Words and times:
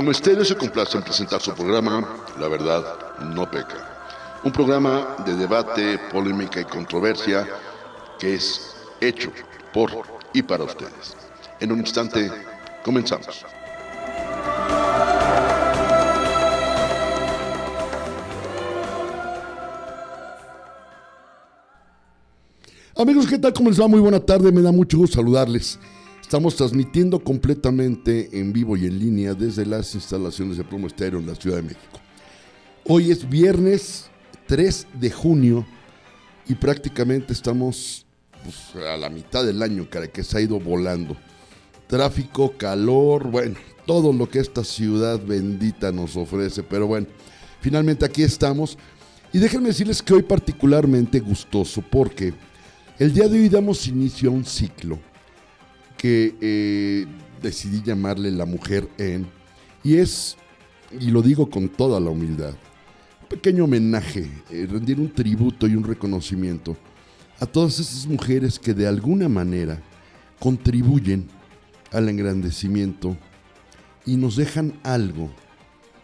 Promesterio 0.00 0.46
se 0.46 0.56
complace 0.56 0.96
en 0.96 1.04
presentar 1.04 1.42
su 1.42 1.52
programa 1.52 2.24
La 2.40 2.48
Verdad 2.48 2.82
No 3.34 3.50
Peca. 3.50 4.40
Un 4.42 4.50
programa 4.50 5.16
de 5.26 5.36
debate, 5.36 5.98
polémica 6.10 6.58
y 6.58 6.64
controversia 6.64 7.46
que 8.18 8.32
es 8.32 8.76
hecho 8.98 9.30
por 9.74 9.90
y 10.32 10.40
para 10.40 10.64
ustedes. 10.64 11.14
En 11.60 11.72
un 11.72 11.80
instante, 11.80 12.32
comenzamos. 12.82 13.44
Amigos, 22.96 23.26
¿qué 23.26 23.38
tal? 23.38 23.52
¿Cómo 23.52 23.68
les 23.68 23.78
va? 23.78 23.86
Muy 23.86 24.00
buena 24.00 24.20
tarde, 24.20 24.50
me 24.50 24.62
da 24.62 24.72
mucho 24.72 24.96
gusto 24.96 25.16
saludarles. 25.16 25.78
Estamos 26.30 26.54
transmitiendo 26.54 27.18
completamente 27.18 28.38
en 28.38 28.52
vivo 28.52 28.76
y 28.76 28.86
en 28.86 29.00
línea 29.00 29.34
desde 29.34 29.66
las 29.66 29.96
instalaciones 29.96 30.56
de 30.56 30.62
Promo 30.62 30.86
Estéreo 30.86 31.18
en 31.18 31.26
la 31.26 31.34
Ciudad 31.34 31.56
de 31.56 31.64
México. 31.64 31.98
Hoy 32.84 33.10
es 33.10 33.28
viernes 33.28 34.08
3 34.46 34.86
de 35.00 35.10
junio 35.10 35.66
y 36.46 36.54
prácticamente 36.54 37.32
estamos 37.32 38.06
pues, 38.44 38.86
a 38.86 38.96
la 38.96 39.10
mitad 39.10 39.44
del 39.44 39.60
año, 39.60 39.88
cara, 39.90 40.06
que 40.06 40.22
se 40.22 40.38
ha 40.38 40.40
ido 40.40 40.60
volando. 40.60 41.16
Tráfico, 41.88 42.52
calor, 42.56 43.28
bueno, 43.28 43.56
todo 43.84 44.12
lo 44.12 44.30
que 44.30 44.38
esta 44.38 44.62
ciudad 44.62 45.20
bendita 45.20 45.90
nos 45.90 46.16
ofrece, 46.16 46.62
pero 46.62 46.86
bueno, 46.86 47.08
finalmente 47.60 48.04
aquí 48.04 48.22
estamos. 48.22 48.78
Y 49.32 49.40
déjenme 49.40 49.70
decirles 49.70 50.00
que 50.00 50.14
hoy 50.14 50.22
particularmente 50.22 51.18
gustoso 51.18 51.82
porque 51.90 52.32
el 53.00 53.12
día 53.12 53.26
de 53.26 53.36
hoy 53.36 53.48
damos 53.48 53.88
inicio 53.88 54.30
a 54.30 54.32
un 54.32 54.44
ciclo 54.44 55.09
que 56.00 56.34
eh, 56.40 57.06
decidí 57.42 57.82
llamarle 57.82 58.30
La 58.30 58.46
Mujer 58.46 58.88
en, 58.96 59.26
y 59.84 59.96
es, 59.96 60.38
y 60.98 61.10
lo 61.10 61.20
digo 61.20 61.50
con 61.50 61.68
toda 61.68 62.00
la 62.00 62.08
humildad, 62.08 62.54
un 63.20 63.28
pequeño 63.28 63.64
homenaje, 63.64 64.30
eh, 64.48 64.66
rendir 64.66 64.98
un 64.98 65.12
tributo 65.12 65.66
y 65.66 65.76
un 65.76 65.84
reconocimiento 65.84 66.74
a 67.38 67.44
todas 67.44 67.78
esas 67.78 68.06
mujeres 68.06 68.58
que 68.58 68.72
de 68.72 68.86
alguna 68.86 69.28
manera 69.28 69.82
contribuyen 70.38 71.28
al 71.92 72.08
engrandecimiento 72.08 73.14
y 74.06 74.16
nos 74.16 74.36
dejan 74.36 74.80
algo 74.82 75.30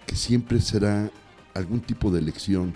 que 0.06 0.14
siempre 0.14 0.60
será 0.60 1.10
algún 1.54 1.80
tipo 1.80 2.10
de 2.10 2.20
lección 2.20 2.74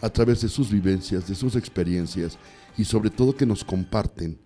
a 0.00 0.08
través 0.08 0.40
de 0.40 0.48
sus 0.48 0.70
vivencias, 0.70 1.28
de 1.28 1.34
sus 1.34 1.54
experiencias 1.54 2.38
y 2.78 2.84
sobre 2.84 3.10
todo 3.10 3.36
que 3.36 3.44
nos 3.44 3.62
comparten 3.62 4.38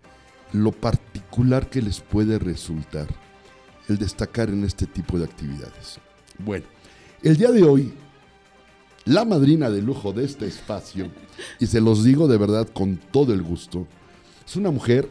lo 0.52 0.72
particular 0.72 1.69
que 1.69 1.83
les 1.83 2.00
puede 2.00 2.39
resultar 2.39 3.06
el 3.89 3.98
destacar 3.98 4.48
en 4.50 4.64
este 4.64 4.86
tipo 4.86 5.19
de 5.19 5.25
actividades. 5.25 5.98
Bueno, 6.38 6.66
el 7.22 7.36
día 7.36 7.50
de 7.50 7.62
hoy, 7.62 7.94
la 9.05 9.25
madrina 9.25 9.70
de 9.70 9.83
lujo 9.83 10.12
de 10.12 10.25
este 10.25 10.47
espacio, 10.47 11.11
y 11.61 11.66
se 11.66 11.80
los 11.80 12.05
digo 12.05 12.28
de 12.28 12.38
verdad 12.38 12.69
con 12.69 12.97
todo 12.97 13.33
el 13.33 13.42
gusto, 13.42 13.86
es 14.47 14.56
una 14.56 14.70
mujer, 14.70 15.08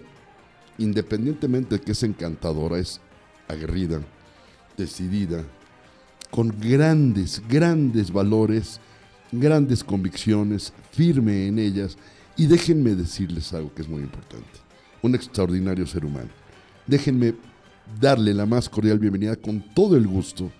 independientemente 0.77 1.77
de 1.77 1.81
que 1.81 1.93
es 1.93 2.03
encantadora, 2.03 2.77
es 2.77 2.99
aguerrida, 3.47 4.01
decidida, 4.77 5.43
con 6.31 6.53
grandes, 6.59 7.41
grandes 7.47 8.11
valores, 8.11 8.79
grandes 9.31 9.83
convicciones, 9.83 10.73
firme 10.91 11.47
en 11.47 11.59
ellas 11.59 11.97
y 12.35 12.47
déjenme 12.47 12.95
decirles 12.95 13.53
algo 13.53 13.73
que 13.73 13.83
es 13.83 13.87
muy 13.87 14.01
importante. 14.01 14.64
Un 15.05 15.13
extraordinario 15.13 15.85
ser 15.85 16.03
humano. 16.03 16.29
Déjenme 16.87 17.35
darle 18.01 18.33
la 18.33 18.47
más 18.47 18.67
cordial 18.67 18.97
bienvenida 18.97 19.35
con 19.35 19.61
todo 19.75 19.95
el 19.95 20.07
gusto, 20.07 20.51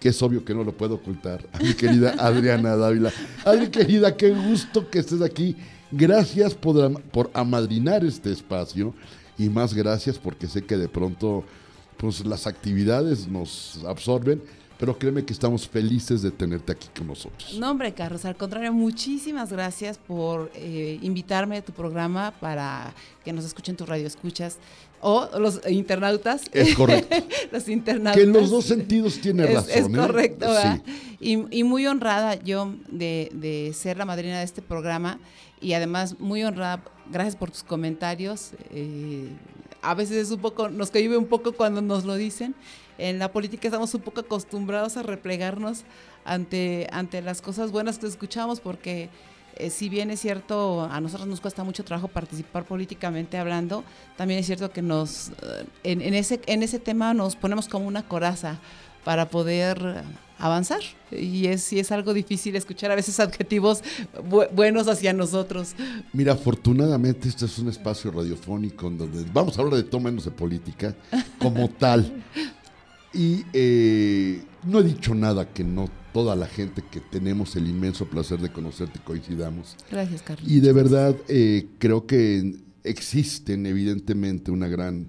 que 0.00 0.08
es 0.08 0.22
obvio 0.22 0.42
que 0.46 0.54
no 0.54 0.64
lo 0.64 0.72
puedo 0.72 0.94
ocultar, 0.94 1.46
a 1.52 1.58
mi 1.58 1.74
querida 1.74 2.14
Adriana 2.18 2.74
Dávila. 2.74 3.12
Adri, 3.44 3.68
querida, 3.68 4.16
qué 4.16 4.30
gusto 4.30 4.88
que 4.88 4.98
estés 4.98 5.20
aquí. 5.20 5.56
Gracias 5.90 6.54
por, 6.54 7.02
por 7.10 7.30
amadrinar 7.34 8.02
este 8.02 8.32
espacio 8.32 8.94
y 9.36 9.50
más 9.50 9.74
gracias 9.74 10.18
porque 10.18 10.46
sé 10.46 10.62
que 10.62 10.78
de 10.78 10.88
pronto 10.88 11.44
pues, 11.98 12.24
las 12.24 12.46
actividades 12.46 13.28
nos 13.28 13.78
absorben 13.86 14.40
pero 14.82 14.98
créeme 14.98 15.24
que 15.24 15.32
estamos 15.32 15.68
felices 15.68 16.22
de 16.22 16.32
tenerte 16.32 16.72
aquí 16.72 16.88
con 16.98 17.06
nosotros. 17.06 17.56
No, 17.56 17.70
hombre, 17.70 17.94
Carlos, 17.94 18.24
al 18.24 18.34
contrario, 18.34 18.72
muchísimas 18.72 19.52
gracias 19.52 19.96
por 19.96 20.50
eh, 20.56 20.98
invitarme 21.02 21.58
a 21.58 21.62
tu 21.64 21.72
programa 21.72 22.34
para 22.40 22.92
que 23.24 23.32
nos 23.32 23.44
escuchen 23.44 23.76
tus 23.76 23.88
radioescuchas 23.88 24.58
o 25.00 25.28
los 25.38 25.60
internautas. 25.70 26.42
Es 26.50 26.74
correcto. 26.74 27.14
los 27.52 27.68
internautas. 27.68 28.16
Que 28.16 28.22
en 28.24 28.32
los 28.32 28.50
dos 28.50 28.64
sentidos 28.64 29.20
tiene 29.20 29.46
razón. 29.46 29.70
Es 29.72 29.86
¿eh? 29.86 29.92
correcto, 29.96 30.48
Y, 31.20 31.62
muy 31.62 31.86
honrada 31.86 32.34
yo 32.34 32.74
de, 32.88 33.70
ser 33.76 33.98
la 33.98 34.04
madrina 34.04 34.40
de 34.40 34.44
este 34.44 34.62
programa 34.62 35.20
y 35.60 35.74
además 35.74 36.18
muy 36.18 36.42
honrada, 36.42 36.82
gracias 37.08 37.36
por 37.36 37.52
tus 37.52 37.62
comentarios. 37.62 38.50
Eh, 38.72 39.28
a 39.80 39.94
veces 39.94 40.16
es 40.16 40.30
un 40.32 40.40
poco, 40.40 40.68
nos 40.70 40.90
cohibe 40.90 41.16
un 41.16 41.26
poco 41.26 41.52
cuando 41.52 41.82
nos 41.82 42.04
lo 42.04 42.16
dicen 42.16 42.56
en 43.08 43.18
la 43.18 43.32
política 43.32 43.66
estamos 43.66 43.92
un 43.94 44.00
poco 44.00 44.20
acostumbrados 44.20 44.96
a 44.96 45.02
replegarnos 45.02 45.82
ante, 46.24 46.86
ante 46.92 47.20
las 47.20 47.42
cosas 47.42 47.72
buenas 47.72 47.98
que 47.98 48.06
escuchamos 48.06 48.60
porque 48.60 49.10
eh, 49.56 49.70
si 49.70 49.88
bien 49.88 50.10
es 50.10 50.20
cierto, 50.20 50.82
a 50.82 51.00
nosotros 51.00 51.28
nos 51.28 51.40
cuesta 51.40 51.64
mucho 51.64 51.84
trabajo 51.84 52.06
participar 52.06 52.64
políticamente 52.64 53.38
hablando, 53.38 53.82
también 54.16 54.38
es 54.38 54.46
cierto 54.46 54.70
que 54.70 54.82
nos 54.82 55.30
eh, 55.30 55.66
en, 55.82 56.14
ese, 56.14 56.40
en 56.46 56.62
ese 56.62 56.78
tema 56.78 57.12
nos 57.12 57.34
ponemos 57.34 57.68
como 57.68 57.86
una 57.88 58.06
coraza 58.06 58.60
para 59.04 59.28
poder 59.28 60.04
avanzar. 60.38 60.80
Y 61.10 61.46
es, 61.46 61.62
sí 61.62 61.80
es 61.80 61.90
algo 61.92 62.14
difícil 62.14 62.54
escuchar 62.56 62.92
a 62.92 62.94
veces 62.94 63.18
adjetivos 63.20 63.82
buenos 64.52 64.86
hacia 64.88 65.12
nosotros. 65.12 65.74
Mira, 66.12 66.34
afortunadamente 66.34 67.28
este 67.28 67.46
es 67.46 67.58
un 67.58 67.68
espacio 67.68 68.10
radiofónico 68.10 68.88
donde 68.90 69.24
vamos 69.32 69.58
a 69.58 69.62
hablar 69.62 69.76
de 69.76 69.82
todo 69.82 70.00
menos 70.00 70.24
de 70.24 70.30
política 70.30 70.94
como 71.38 71.68
tal. 71.68 72.21
Y 73.14 73.44
eh, 73.52 74.42
no 74.64 74.80
he 74.80 74.84
dicho 74.84 75.14
nada 75.14 75.52
que 75.52 75.64
no 75.64 75.90
toda 76.12 76.36
la 76.36 76.46
gente 76.46 76.82
que 76.90 77.00
tenemos 77.00 77.56
el 77.56 77.68
inmenso 77.68 78.06
placer 78.06 78.40
de 78.40 78.52
conocerte 78.52 79.00
coincidamos. 79.02 79.76
Gracias, 79.90 80.22
Carlos. 80.22 80.50
Y 80.50 80.60
de 80.60 80.72
verdad 80.72 81.16
eh, 81.28 81.68
creo 81.78 82.06
que 82.06 82.56
existen 82.84 83.66
evidentemente 83.66 84.50
una 84.50 84.68
gran 84.68 85.06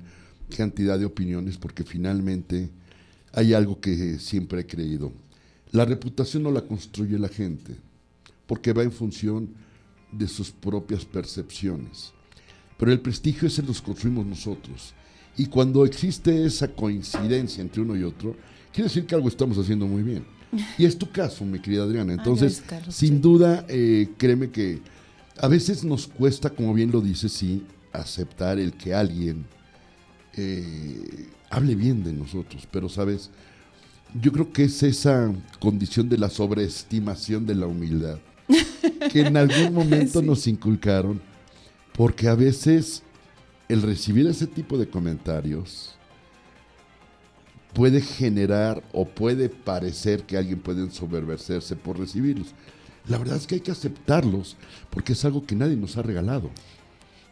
cantidad 0.55 0.97
de 0.97 1.05
opiniones 1.05 1.57
porque 1.57 1.83
finalmente 1.83 2.69
hay 3.33 3.53
algo 3.53 3.79
que 3.79 4.19
siempre 4.19 4.61
he 4.61 4.65
creído. 4.65 5.11
La 5.71 5.85
reputación 5.85 6.43
no 6.43 6.51
la 6.51 6.61
construye 6.61 7.17
la 7.17 7.29
gente 7.29 7.75
porque 8.45 8.73
va 8.73 8.83
en 8.83 8.91
función 8.91 9.49
de 10.11 10.27
sus 10.27 10.51
propias 10.51 11.05
percepciones. 11.05 12.13
Pero 12.77 12.91
el 12.91 12.99
prestigio 12.99 13.47
ese 13.47 13.63
lo 13.63 13.73
construimos 13.73 14.25
nosotros. 14.25 14.93
Y 15.37 15.47
cuando 15.47 15.85
existe 15.85 16.45
esa 16.45 16.67
coincidencia 16.67 17.61
entre 17.61 17.81
uno 17.81 17.95
y 17.95 18.03
otro, 18.03 18.35
quiere 18.71 18.87
decir 18.87 19.05
que 19.05 19.15
algo 19.15 19.27
estamos 19.27 19.57
haciendo 19.57 19.87
muy 19.87 20.03
bien. 20.03 20.25
Y 20.77 20.85
es 20.85 20.97
tu 20.97 21.09
caso, 21.09 21.43
mi 21.45 21.59
querida 21.59 21.83
Adriana. 21.83 22.13
Entonces, 22.13 22.63
sin 22.89 23.21
duda, 23.21 23.65
eh, 23.67 24.09
créeme 24.17 24.51
que 24.51 24.81
a 25.39 25.47
veces 25.47 25.83
nos 25.83 26.07
cuesta, 26.07 26.51
como 26.51 26.73
bien 26.73 26.91
lo 26.91 27.01
dices, 27.01 27.31
sí, 27.31 27.65
aceptar 27.91 28.59
el 28.59 28.73
que 28.73 28.93
alguien 28.93 29.45
eh, 30.35 31.27
hable 31.49 31.75
bien 31.75 32.03
de 32.03 32.13
nosotros. 32.13 32.67
Pero, 32.71 32.87
¿sabes? 32.87 33.31
Yo 34.21 34.31
creo 34.31 34.53
que 34.53 34.65
es 34.65 34.83
esa 34.83 35.33
condición 35.59 36.07
de 36.07 36.19
la 36.19 36.29
sobreestimación 36.29 37.47
de 37.47 37.55
la 37.55 37.65
humildad 37.65 38.19
que 39.11 39.21
en 39.21 39.37
algún 39.37 39.73
momento 39.73 40.21
nos 40.21 40.45
inculcaron, 40.45 41.19
porque 41.93 42.27
a 42.27 42.35
veces 42.35 43.01
el 43.69 43.81
recibir 43.81 44.27
ese 44.27 44.47
tipo 44.47 44.77
de 44.77 44.87
comentarios 44.87 45.95
puede 47.73 48.01
generar 48.01 48.83
o 48.93 49.05
puede 49.05 49.49
parecer 49.49 50.23
que 50.23 50.37
alguien 50.37 50.59
puede 50.59 50.81
ensoberbecerse 50.81 51.75
por 51.75 51.97
recibirlos. 51.97 52.53
La 53.07 53.17
verdad 53.17 53.37
es 53.37 53.47
que 53.47 53.55
hay 53.55 53.61
que 53.61 53.71
aceptarlos 53.71 54.55
porque 54.89 55.13
es 55.13 55.25
algo 55.25 55.45
que 55.45 55.55
nadie 55.55 55.75
nos 55.75 55.97
ha 55.97 56.01
regalado. 56.01 56.49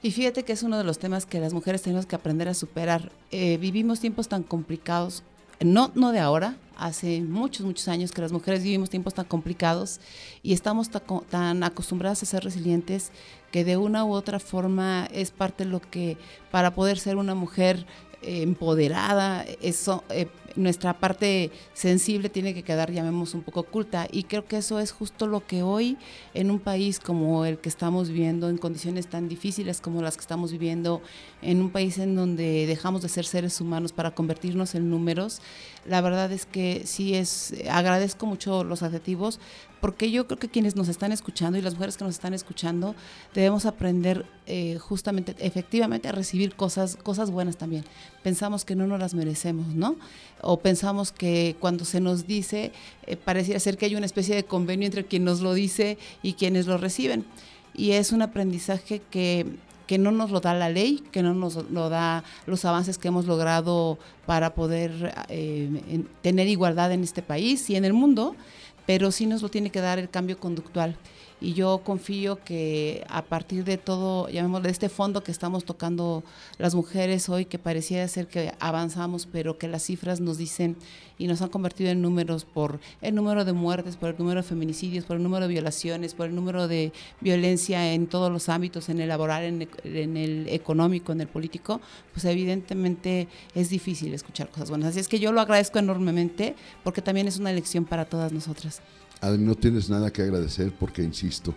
Y 0.01 0.11
fíjate 0.11 0.43
que 0.43 0.53
es 0.53 0.63
uno 0.63 0.77
de 0.77 0.83
los 0.83 0.97
temas 0.97 1.25
que 1.25 1.39
las 1.39 1.53
mujeres 1.53 1.83
tenemos 1.83 2.07
que 2.07 2.15
aprender 2.15 2.47
a 2.47 2.55
superar. 2.55 3.11
Eh, 3.29 3.57
vivimos 3.57 3.99
tiempos 3.99 4.27
tan 4.27 4.41
complicados, 4.41 5.21
no, 5.63 5.91
no 5.93 6.11
de 6.11 6.19
ahora, 6.19 6.55
hace 6.81 7.21
muchos, 7.21 7.65
muchos 7.65 7.87
años 7.87 8.11
que 8.11 8.21
las 8.21 8.31
mujeres 8.31 8.63
vivimos 8.63 8.89
tiempos 8.89 9.13
tan 9.13 9.25
complicados 9.25 9.99
y 10.41 10.53
estamos 10.53 10.89
tan 11.29 11.63
acostumbradas 11.63 12.23
a 12.23 12.25
ser 12.25 12.43
resilientes 12.43 13.11
que 13.51 13.63
de 13.63 13.77
una 13.77 14.03
u 14.03 14.13
otra 14.13 14.39
forma 14.39 15.07
es 15.11 15.29
parte 15.29 15.63
de 15.63 15.69
lo 15.69 15.79
que 15.79 16.17
para 16.49 16.73
poder 16.73 16.97
ser 16.97 17.17
una 17.17 17.35
mujer 17.35 17.85
eh, 18.23 18.41
empoderada, 18.41 19.45
eso, 19.61 20.03
eh, 20.09 20.27
nuestra 20.55 20.99
parte 20.99 21.51
sensible 21.73 22.29
tiene 22.29 22.53
que 22.53 22.63
quedar, 22.63 22.91
llamemos, 22.91 23.33
un 23.33 23.41
poco 23.41 23.61
oculta. 23.61 24.07
Y 24.11 24.23
creo 24.23 24.45
que 24.45 24.57
eso 24.57 24.79
es 24.79 24.91
justo 24.91 25.27
lo 25.27 25.45
que 25.45 25.63
hoy, 25.63 25.97
en 26.33 26.51
un 26.51 26.59
país 26.59 26.99
como 26.99 27.45
el 27.45 27.57
que 27.59 27.69
estamos 27.69 28.09
viviendo, 28.09 28.49
en 28.49 28.57
condiciones 28.57 29.07
tan 29.07 29.27
difíciles 29.27 29.81
como 29.81 30.01
las 30.01 30.15
que 30.15 30.21
estamos 30.21 30.51
viviendo, 30.51 31.01
en 31.41 31.61
un 31.61 31.69
país 31.69 31.97
en 31.97 32.15
donde 32.15 32.65
dejamos 32.67 33.01
de 33.01 33.09
ser 33.09 33.25
seres 33.25 33.59
humanos 33.61 33.93
para 33.93 34.11
convertirnos 34.11 34.75
en 34.75 34.89
números, 34.89 35.41
la 35.85 36.01
verdad 36.01 36.31
es 36.31 36.45
que 36.45 36.83
sí 36.85 37.15
es, 37.15 37.55
agradezco 37.69 38.25
mucho 38.25 38.63
los 38.63 38.83
adjetivos, 38.83 39.39
porque 39.81 40.11
yo 40.11 40.27
creo 40.27 40.39
que 40.39 40.47
quienes 40.47 40.75
nos 40.75 40.87
están 40.87 41.11
escuchando 41.11 41.57
y 41.57 41.61
las 41.61 41.73
mujeres 41.73 41.97
que 41.97 42.05
nos 42.05 42.13
están 42.13 42.33
escuchando 42.33 42.95
debemos 43.33 43.65
aprender 43.65 44.25
eh, 44.45 44.77
justamente, 44.77 45.35
efectivamente, 45.39 46.07
a 46.07 46.11
recibir 46.11 46.55
cosas, 46.55 46.95
cosas 46.95 47.31
buenas 47.31 47.57
también. 47.57 47.83
Pensamos 48.23 48.63
que 48.63 48.75
no 48.75 48.85
nos 48.87 48.99
las 48.99 49.15
merecemos, 49.15 49.67
¿no? 49.67 49.97
O 50.41 50.59
pensamos 50.59 51.11
que 51.11 51.55
cuando 51.59 51.83
se 51.83 51.99
nos 51.99 52.27
dice, 52.27 52.71
eh, 53.07 53.17
pareciera 53.17 53.59
ser 53.59 53.77
que 53.77 53.87
hay 53.87 53.95
una 53.95 54.05
especie 54.05 54.35
de 54.35 54.45
convenio 54.45 54.85
entre 54.85 55.05
quien 55.05 55.25
nos 55.25 55.41
lo 55.41 55.53
dice 55.53 55.97
y 56.21 56.33
quienes 56.33 56.67
lo 56.67 56.77
reciben. 56.77 57.25
Y 57.73 57.91
es 57.91 58.11
un 58.11 58.21
aprendizaje 58.21 59.01
que 59.09 59.45
que 59.91 59.97
no 59.97 60.11
nos 60.11 60.31
lo 60.31 60.39
da 60.39 60.53
la 60.53 60.69
ley, 60.69 61.03
que 61.11 61.21
no 61.21 61.33
nos 61.33 61.69
lo 61.69 61.89
da 61.89 62.23
los 62.45 62.63
avances 62.63 62.97
que 62.97 63.09
hemos 63.09 63.25
logrado 63.25 63.99
para 64.25 64.55
poder 64.55 65.13
eh, 65.27 66.05
tener 66.21 66.47
igualdad 66.47 66.93
en 66.93 67.03
este 67.03 67.21
país 67.21 67.69
y 67.69 67.75
en 67.75 67.83
el 67.83 67.91
mundo, 67.91 68.37
pero 68.85 69.11
sí 69.11 69.25
nos 69.25 69.41
lo 69.41 69.49
tiene 69.49 69.69
que 69.69 69.81
dar 69.81 69.99
el 69.99 70.09
cambio 70.09 70.39
conductual 70.39 70.95
y 71.41 71.53
yo 71.53 71.81
confío 71.83 72.37
que 72.43 73.03
a 73.09 73.23
partir 73.23 73.63
de 73.63 73.77
todo, 73.77 74.29
llamémosle 74.29 74.69
este 74.69 74.89
fondo 74.89 75.23
que 75.23 75.31
estamos 75.31 75.65
tocando 75.65 76.23
las 76.59 76.75
mujeres 76.75 77.27
hoy, 77.29 77.45
que 77.45 77.57
parecía 77.57 78.07
ser 78.07 78.27
que 78.27 78.53
avanzamos, 78.59 79.25
pero 79.25 79.57
que 79.57 79.67
las 79.67 79.81
cifras 79.81 80.21
nos 80.21 80.37
dicen 80.37 80.77
y 81.17 81.25
nos 81.25 81.41
han 81.41 81.49
convertido 81.49 81.89
en 81.89 82.01
números 82.01 82.45
por 82.45 82.79
el 83.01 83.15
número 83.15 83.43
de 83.43 83.53
muertes, 83.53 83.97
por 83.97 84.09
el 84.09 84.17
número 84.19 84.43
de 84.43 84.47
feminicidios, 84.47 85.03
por 85.05 85.17
el 85.17 85.23
número 85.23 85.47
de 85.47 85.53
violaciones, 85.53 86.13
por 86.13 86.27
el 86.27 86.35
número 86.35 86.67
de 86.67 86.93
violencia 87.21 87.91
en 87.91 88.05
todos 88.05 88.31
los 88.31 88.47
ámbitos, 88.47 88.89
en 88.89 88.99
el 88.99 89.09
laboral, 89.09 89.43
en, 89.43 89.67
en 89.83 90.17
el 90.17 90.47
económico, 90.47 91.11
en 91.11 91.21
el 91.21 91.27
político, 91.27 91.81
pues 92.13 92.23
evidentemente 92.25 93.27
es 93.55 93.69
difícil 93.69 94.13
escuchar 94.13 94.49
cosas 94.49 94.69
buenas. 94.69 94.89
Así 94.89 94.99
es 94.99 95.07
que 95.07 95.19
yo 95.19 95.31
lo 95.31 95.41
agradezco 95.41 95.79
enormemente 95.79 96.55
porque 96.83 97.01
también 97.01 97.27
es 97.27 97.39
una 97.39 97.51
lección 97.51 97.85
para 97.85 98.05
todas 98.05 98.31
nosotras 98.31 98.81
no 99.21 99.55
tienes 99.55 99.89
nada 99.89 100.11
que 100.11 100.21
agradecer 100.21 100.73
porque, 100.79 101.03
insisto, 101.03 101.53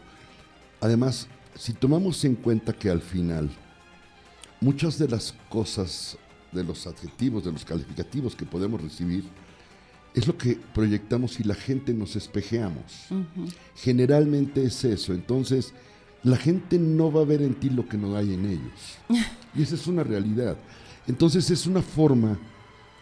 además, 0.80 1.28
si 1.56 1.72
tomamos 1.72 2.24
en 2.24 2.34
cuenta 2.34 2.72
que 2.72 2.90
al 2.90 3.00
final 3.00 3.50
muchas 4.60 4.98
de 4.98 5.08
las 5.08 5.34
cosas, 5.48 6.16
de 6.52 6.64
los 6.64 6.86
adjetivos, 6.86 7.44
de 7.44 7.52
los 7.52 7.64
calificativos 7.64 8.34
que 8.36 8.44
podemos 8.44 8.80
recibir, 8.80 9.24
es 10.14 10.26
lo 10.26 10.38
que 10.38 10.58
proyectamos 10.72 11.40
y 11.40 11.44
la 11.44 11.54
gente 11.54 11.92
nos 11.92 12.14
espejeamos. 12.16 13.06
Generalmente 13.74 14.64
es 14.64 14.84
eso. 14.84 15.12
Entonces, 15.12 15.72
la 16.22 16.36
gente 16.36 16.78
no 16.78 17.12
va 17.12 17.22
a 17.22 17.24
ver 17.24 17.42
en 17.42 17.54
ti 17.54 17.68
lo 17.68 17.88
que 17.88 17.98
no 17.98 18.16
hay 18.16 18.34
en 18.34 18.46
ellos. 18.46 18.98
Y 19.56 19.62
esa 19.62 19.76
es 19.76 19.86
una 19.86 20.02
realidad. 20.02 20.56
Entonces, 21.06 21.48
es 21.48 21.68
una 21.68 21.80
forma 21.80 22.36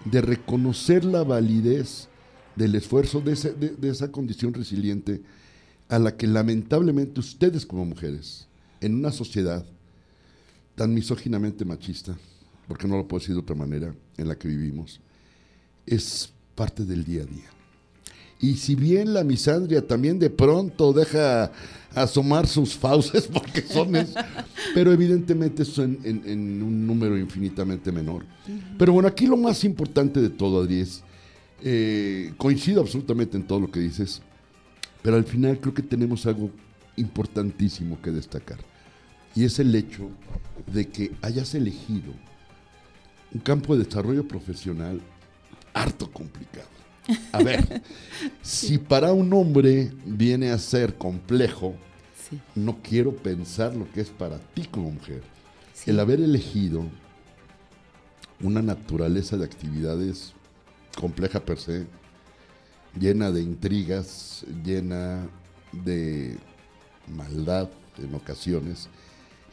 de 0.05 0.21
reconocer 0.21 1.03
la 1.03 1.25
validez 1.25 2.09
del 2.57 2.75
esfuerzo 2.75 3.21
de, 3.21 3.35
de, 3.79 3.89
esa 3.89 4.11
condición 4.11 4.53
resiliente 4.53 5.23
a 5.89 5.99
la 5.99 6.17
que 6.17 6.27
lamentablemente 6.27 7.21
ustedes 7.21 7.67
como 7.67 7.85
mujeres, 7.85 8.47
en 8.81 8.95
una 8.95 9.13
sociedad 9.13 9.65
tan 10.75 10.93
misóginamente 10.95 11.65
machista, 11.65 12.17
porque 12.69 12.89
no 12.89 12.97
lo 12.97 13.07
puedo 13.07 13.21
decir 13.21 13.35
de 13.35 13.41
otra 13.41 13.57
manera, 13.57 13.95
en 14.17 14.29
la 14.29 14.37
que 14.37 14.49
vivimos, 14.49 15.01
es 15.87 16.33
parte 16.55 16.85
del 16.85 17.05
día 17.05 17.23
a 17.23 17.27
día. 17.27 17.51
Y 18.41 18.57
si 18.57 18.75
bien 18.75 19.15
la 19.15 19.23
misandria 19.23 19.87
también 19.87 20.19
de 20.19 20.29
pronto 20.29 20.93
deja 20.93 21.53
asomar 21.95 22.49
sus 22.49 22.75
fauces, 22.75 23.29
porque 23.33 23.63
son, 23.63 23.93
pero 24.75 24.93
evidentemente 24.93 25.63
es 25.63 25.79
en, 25.79 26.01
en, 26.05 26.63
un 26.63 26.87
número 26.87 27.17
infinitamente 27.17 27.93
menor. 27.93 28.25
Pero 28.79 28.93
bueno, 28.93 29.09
aquí 29.09 29.27
lo 29.27 29.37
más 29.37 29.63
importante 29.63 30.21
de 30.21 30.29
todo, 30.29 30.63
Adri, 30.63 30.81
es 30.81 31.05
eh, 31.65 32.33
coincido 32.37 32.81
absolutamente 32.81 33.37
en 33.37 33.47
todo 33.47 33.61
lo 33.61 33.71
que 33.71 33.81
dices, 33.81 34.23
pero 35.03 35.17
al 35.17 35.25
final 35.25 35.61
creo 35.61 35.75
que 35.75 35.83
tenemos 35.83 36.27
algo 36.27 36.51
importantísimo 36.97 38.01
que 38.01 38.11
destacar. 38.11 38.59
Y 39.35 39.45
es 39.45 39.59
el 39.59 39.75
hecho 39.75 40.11
de 40.67 40.89
que 40.89 41.13
hayas 41.23 41.55
elegido 41.55 42.13
un 43.33 43.41
campo 43.41 43.77
de 43.77 43.85
desarrollo 43.85 44.27
profesional 44.27 45.01
harto 45.73 46.11
complicado. 46.11 46.69
A 47.33 47.43
ver, 47.43 47.83
si 48.43 48.79
para 48.79 49.13
un 49.13 49.33
hombre 49.33 49.91
viene 50.05 50.51
a 50.51 50.59
ser 50.59 50.97
complejo, 50.97 51.75
no 52.55 52.79
quiero 52.83 53.15
pensar 53.15 53.75
lo 53.75 53.91
que 53.93 54.01
es 54.01 54.11
para 54.11 54.39
ti 54.39 54.65
como 54.65 54.91
mujer. 54.91 55.23
El 55.87 55.99
haber 56.01 56.21
elegido 56.21 56.85
una 58.41 58.63
naturaleza 58.63 59.37
de 59.37 59.45
actividades 59.45 60.35
compleja 60.99 61.41
per 61.41 61.59
se, 61.59 61.87
llena 62.99 63.31
de 63.31 63.43
intrigas, 63.43 64.45
llena 64.65 65.29
de 65.73 66.39
maldad 67.09 67.69
en 67.99 68.15
ocasiones, 68.15 68.89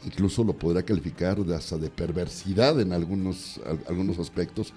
incluso 0.04 0.44
lo 0.44 0.52
podría 0.52 0.82
calificar 0.82 1.38
de 1.44 1.54
hasta 1.54 1.76
de 1.76 1.90
perversidad 1.90 2.80
en 2.80 2.92
algunos, 2.92 3.60
algunos 3.88 4.18
aspectos. 4.18 4.72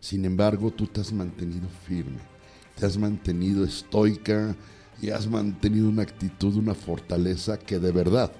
Sin 0.00 0.24
embargo, 0.24 0.70
tú 0.70 0.86
te 0.86 1.00
has 1.00 1.12
mantenido 1.12 1.68
firme, 1.86 2.18
te 2.78 2.86
has 2.86 2.96
mantenido 2.96 3.64
estoica 3.64 4.54
y 5.00 5.10
has 5.10 5.26
mantenido 5.26 5.88
una 5.88 6.02
actitud, 6.02 6.54
una 6.56 6.74
fortaleza 6.74 7.58
que 7.58 7.78
de 7.78 7.92
verdad 7.92 8.32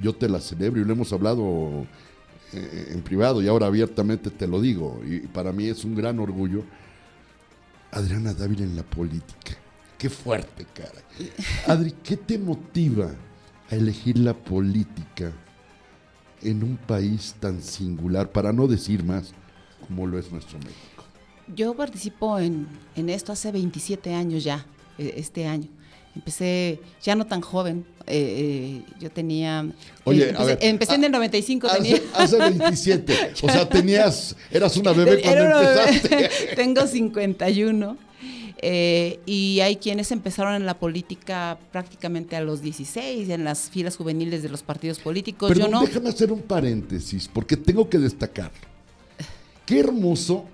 yo 0.00 0.14
te 0.14 0.28
la 0.28 0.40
celebro 0.40 0.80
y 0.80 0.84
lo 0.84 0.92
hemos 0.92 1.12
hablado 1.12 1.86
eh, 2.52 2.92
en 2.92 3.02
privado 3.02 3.42
y 3.42 3.48
ahora 3.48 3.66
abiertamente 3.66 4.30
te 4.30 4.46
lo 4.46 4.60
digo. 4.60 5.00
Y 5.04 5.20
para 5.20 5.52
mí 5.52 5.66
es 5.66 5.84
un 5.84 5.94
gran 5.94 6.18
orgullo 6.18 6.64
Adriana 7.90 8.34
Dávila 8.34 8.64
en 8.64 8.76
la 8.76 8.82
política. 8.82 9.56
Qué 9.96 10.08
fuerte, 10.08 10.66
cara. 10.74 11.02
Adri, 11.66 11.92
¿qué 12.04 12.16
te 12.16 12.38
motiva 12.38 13.10
a 13.70 13.74
elegir 13.74 14.18
la 14.18 14.34
política 14.34 15.32
en 16.42 16.62
un 16.62 16.76
país 16.76 17.34
tan 17.40 17.60
singular, 17.60 18.30
para 18.30 18.52
no 18.52 18.66
decir 18.66 19.02
más, 19.02 19.32
como 19.86 20.06
lo 20.06 20.18
es 20.18 20.30
nuestro 20.30 20.58
México? 20.58 21.04
Yo 21.54 21.74
participo 21.74 22.38
en, 22.38 22.68
en 22.94 23.08
esto 23.08 23.32
hace 23.32 23.50
27 23.50 24.14
años 24.14 24.44
ya, 24.44 24.66
e, 24.98 25.14
este 25.16 25.46
año. 25.46 25.68
Empecé 26.18 26.80
ya 27.00 27.14
no 27.14 27.26
tan 27.26 27.40
joven, 27.40 27.86
eh, 28.04 28.82
eh, 28.86 28.92
yo 28.98 29.08
tenía... 29.08 29.70
Oye, 30.02 30.30
empecé, 30.30 30.42
a 30.42 30.46
ver, 30.46 30.58
empecé 30.62 30.94
en 30.96 31.04
el 31.04 31.12
95. 31.12 31.68
Hace, 31.68 31.76
tenía, 31.76 32.00
hace 32.14 32.38
27, 32.38 33.14
o 33.40 33.48
sea, 33.48 33.68
tenías, 33.68 34.34
eras 34.50 34.76
una 34.76 34.92
bebé 34.92 35.22
cuando 35.22 35.44
empezaste. 35.44 36.30
Tengo 36.56 36.88
51. 36.88 37.96
Eh, 38.60 39.20
y 39.26 39.60
hay 39.60 39.76
quienes 39.76 40.10
empezaron 40.10 40.54
en 40.54 40.66
la 40.66 40.80
política 40.80 41.56
prácticamente 41.70 42.34
a 42.34 42.40
los 42.40 42.62
16, 42.62 43.28
en 43.28 43.44
las 43.44 43.70
filas 43.70 43.96
juveniles 43.96 44.42
de 44.42 44.48
los 44.48 44.64
partidos 44.64 44.98
políticos. 44.98 45.48
Pero 45.48 45.66
Yo 45.66 45.68
no. 45.68 45.82
déjame 45.82 46.08
hacer 46.08 46.32
un 46.32 46.42
paréntesis, 46.42 47.30
porque 47.32 47.56
tengo 47.56 47.88
que 47.88 47.98
destacar. 47.98 48.50
Qué 49.64 49.78
hermoso 49.78 50.46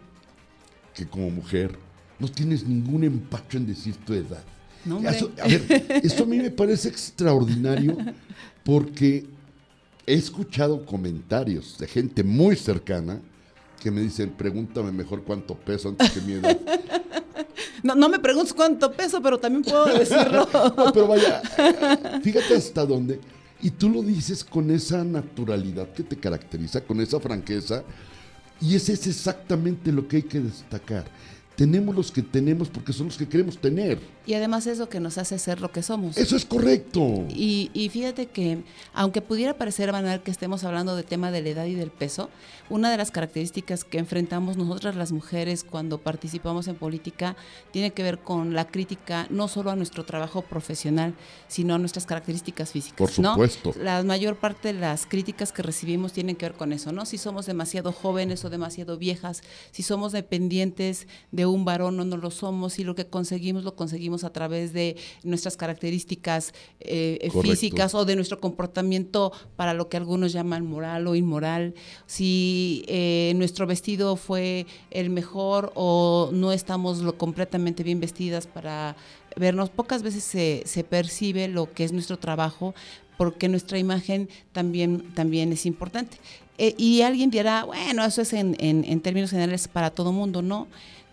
que 0.93 1.07
como 1.07 1.31
mujer 1.31 1.79
no 2.19 2.29
tienes 2.29 2.65
ningún 2.65 3.05
empacho 3.05 3.57
en 3.57 3.67
decir 3.67 3.97
tu 4.05 4.13
edad 4.13 4.45
a 4.91 5.47
ver, 5.47 6.01
esto 6.03 6.25
a 6.25 6.27
mí 6.27 6.39
me 6.39 6.51
parece 6.51 6.89
extraordinario 6.89 7.97
porque 8.65 9.27
he 10.07 10.15
escuchado 10.15 10.85
comentarios 10.85 11.79
de 11.79 11.87
gente 11.87 12.23
muy 12.23 12.57
cercana 12.57 13.21
que 13.81 13.91
me 13.91 14.01
dicen, 14.01 14.31
pregúntame 14.31 14.93
mejor 14.93 15.23
cuánto 15.25 15.55
peso 15.55 15.91
antes 15.91 16.11
que 16.11 16.21
mi 16.21 16.35
edad. 16.35 16.59
No, 17.83 17.95
no 17.95 18.09
me 18.09 18.19
preguntes 18.19 18.55
cuánto 18.55 18.91
peso, 18.93 19.21
pero 19.21 19.39
también 19.39 19.63
puedo 19.63 19.85
decirlo. 19.87 20.49
pero 20.95 21.07
vaya, 21.07 21.43
fíjate 22.23 22.57
hasta 22.57 22.87
dónde. 22.87 23.21
Y 23.61 23.71
tú 23.71 23.91
lo 23.91 24.03
dices 24.03 24.43
con 24.43 24.71
esa 24.71 25.05
naturalidad 25.05 25.93
que 25.93 26.03
te 26.03 26.17
caracteriza, 26.17 26.81
con 26.81 27.01
esa 27.01 27.21
franqueza. 27.21 27.83
Y 28.61 28.75
ese 28.75 28.95
es 28.95 29.07
exactamente 29.07 29.93
lo 29.93 30.09
que 30.09 30.17
hay 30.17 30.23
que 30.23 30.41
destacar 30.41 31.05
tenemos 31.57 31.95
los 31.95 32.11
que 32.11 32.23
tenemos 32.23 32.69
porque 32.69 32.93
son 32.93 33.07
los 33.07 33.17
que 33.17 33.29
queremos 33.29 33.59
tener. 33.59 33.99
Y 34.27 34.35
además 34.35 34.67
es 34.67 34.79
lo 34.79 34.89
que 34.89 35.01
nos 35.01 35.19
hace 35.19 35.39
ser 35.39 35.61
lo 35.61 35.71
que 35.71 35.83
somos. 35.83 36.17
Eso 36.17 36.37
es 36.37 36.45
correcto. 36.45 37.27
Y, 37.29 37.71
y, 37.75 37.91
fíjate 37.91 38.27
que, 38.27 38.63
aunque 38.95 39.21
pudiera 39.21 39.59
parecer 39.59 39.93
banal 39.93 40.23
que 40.23 40.31
estemos 40.31 40.65
hablando 40.65 40.97
de 40.97 41.03
tema 41.03 41.31
de 41.31 41.43
la 41.43 41.51
edad 41.51 41.67
y 41.67 41.75
del 41.75 41.91
peso, 41.91 42.31
una 42.71 42.91
de 42.91 42.97
las 42.97 43.11
características 43.11 43.85
que 43.85 43.99
enfrentamos 43.99 44.57
nosotras 44.57 44.97
las 44.97 45.13
mujeres 45.13 45.63
cuando 45.63 45.99
participamos 45.99 46.67
en 46.69 46.77
política 46.77 47.37
tiene 47.71 47.93
que 47.93 48.03
ver 48.03 48.19
con 48.19 48.55
la 48.55 48.67
crítica 48.67 49.27
no 49.29 49.49
solo 49.49 49.71
a 49.71 49.77
nuestro 49.77 50.05
trabajo 50.05 50.41
profesional, 50.41 51.15
sino 51.47 51.75
a 51.75 51.79
nuestras 51.79 52.07
características 52.07 52.73
físicas. 52.73 52.97
Por 52.97 53.11
supuesto. 53.11 53.75
La 53.79 54.03
mayor 54.03 54.37
parte 54.37 54.73
de 54.73 54.81
las 54.81 55.05
críticas 55.05 55.53
que 55.53 55.63
recibimos 55.63 56.15
tienen 56.15 56.37
que 56.37 56.47
ver 56.47 56.57
con 56.57 56.73
eso, 56.73 56.93
¿no? 56.93 57.05
Si 57.05 57.19
somos 57.19 57.45
demasiado 57.45 57.93
jóvenes 57.93 58.45
o 58.47 58.51
demasiado 58.51 58.97
viejas, 58.97 59.43
si 59.71 59.83
somos 59.83 60.13
dependientes 60.13 61.07
de 61.31 61.44
de 61.45 61.47
un 61.47 61.65
varón 61.67 62.01
o 62.01 62.05
no 62.05 62.17
lo 62.17 62.31
somos 62.31 62.79
y 62.79 62.85
lo 62.85 62.95
que 62.95 63.07
conseguimos 63.07 63.65
lo 63.65 63.77
conseguimos 63.77 64.25
a 64.25 64.33
través 64.33 64.73
de 64.73 64.97
nuestras 65.23 65.59
características 65.59 66.55
eh, 66.81 67.31
físicas 67.43 67.95
o 67.95 68.07
de 68.07 68.17
nuestro 68.17 68.41
comportamiento 68.41 69.31
para 69.57 69.75
lo 69.75 69.91
que 69.91 69.99
algunos 69.99 70.33
llaman 70.33 70.65
moral 70.65 71.07
o 71.07 71.15
inmoral. 71.15 71.75
Si 72.07 72.85
eh, 72.89 73.35
nuestro 73.37 73.67
vestido 73.67 74.17
fue 74.17 74.67
el 74.91 75.11
mejor 75.11 75.71
o 75.75 76.31
no 76.33 76.51
estamos 76.51 77.01
lo 77.01 77.19
completamente 77.19 77.83
bien 77.83 78.01
vestidas 78.01 78.47
para 78.47 78.97
vernos, 79.37 79.69
pocas 79.69 80.03
veces 80.03 80.25
se, 80.25 80.63
se 80.65 80.83
percibe 80.83 81.49
lo 81.49 81.73
que 81.73 81.85
es 81.85 81.93
nuestro 81.93 82.19
trabajo 82.19 82.75
porque 83.19 83.49
nuestra 83.49 83.79
imagen 83.79 84.29
también, 84.53 85.13
también 85.15 85.53
es 85.53 85.67
importante. 85.67 86.17
Eh, 86.57 86.75
y 86.79 87.03
alguien 87.03 87.31
dirá, 87.31 87.65
bueno, 87.65 88.05
eso 88.05 88.23
es 88.23 88.33
en, 88.33 88.57
en, 88.61 89.01
términos 89.01 89.31
generales 89.31 89.67
para 89.67 89.91
todo 89.91 90.13
mundo, 90.13 90.41
¿no? 90.41 90.69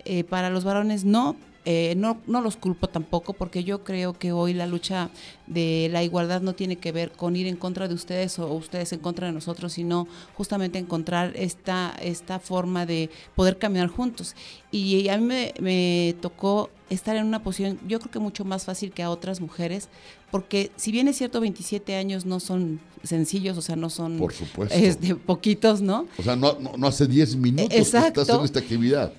Eh, 0.05 0.23
para 0.23 0.49
los 0.49 0.63
varones 0.63 1.05
no, 1.05 1.35
eh, 1.63 1.93
no, 1.95 2.19
no 2.25 2.41
los 2.41 2.57
culpo 2.57 2.87
tampoco 2.87 3.33
porque 3.33 3.63
yo 3.63 3.83
creo 3.83 4.13
que 4.13 4.31
hoy 4.31 4.53
la 4.53 4.65
lucha 4.65 5.11
de 5.45 5.89
la 5.91 6.03
igualdad 6.03 6.41
no 6.41 6.53
tiene 6.55 6.77
que 6.77 6.91
ver 6.91 7.11
con 7.11 7.35
ir 7.35 7.45
en 7.45 7.55
contra 7.55 7.87
de 7.87 7.93
ustedes 7.93 8.39
o 8.39 8.51
ustedes 8.53 8.93
en 8.93 8.99
contra 8.99 9.27
de 9.27 9.33
nosotros, 9.33 9.73
sino 9.73 10.07
justamente 10.33 10.79
encontrar 10.79 11.33
esta, 11.35 11.93
esta 12.01 12.39
forma 12.39 12.87
de 12.87 13.11
poder 13.35 13.59
caminar 13.59 13.89
juntos. 13.89 14.35
Y 14.71 15.07
a 15.09 15.17
mí 15.19 15.23
me, 15.23 15.53
me 15.59 16.15
tocó 16.19 16.71
estar 16.89 17.15
en 17.15 17.27
una 17.27 17.43
posición, 17.43 17.79
yo 17.87 17.99
creo 17.99 18.11
que 18.11 18.19
mucho 18.19 18.43
más 18.43 18.65
fácil 18.65 18.91
que 18.91 19.03
a 19.03 19.11
otras 19.11 19.39
mujeres, 19.39 19.87
porque 20.31 20.71
si 20.77 20.91
bien 20.91 21.07
es 21.07 21.17
cierto, 21.17 21.39
27 21.41 21.95
años 21.95 22.25
no 22.25 22.39
son 22.39 22.79
sencillos, 23.03 23.57
o 23.57 23.61
sea, 23.61 23.75
no 23.75 23.89
son 23.89 24.17
Por 24.17 24.33
supuesto. 24.33 24.75
Este, 24.75 25.15
poquitos, 25.15 25.81
¿no? 25.81 26.07
O 26.17 26.23
sea, 26.23 26.35
no, 26.35 26.57
no, 26.59 26.87
hace 26.87 27.05
10 27.05 27.35
minutos 27.35 27.69
que 27.69 27.77
estás 27.77 28.29
en 28.29 28.41
esta 28.41 28.59
actividad. 28.59 29.13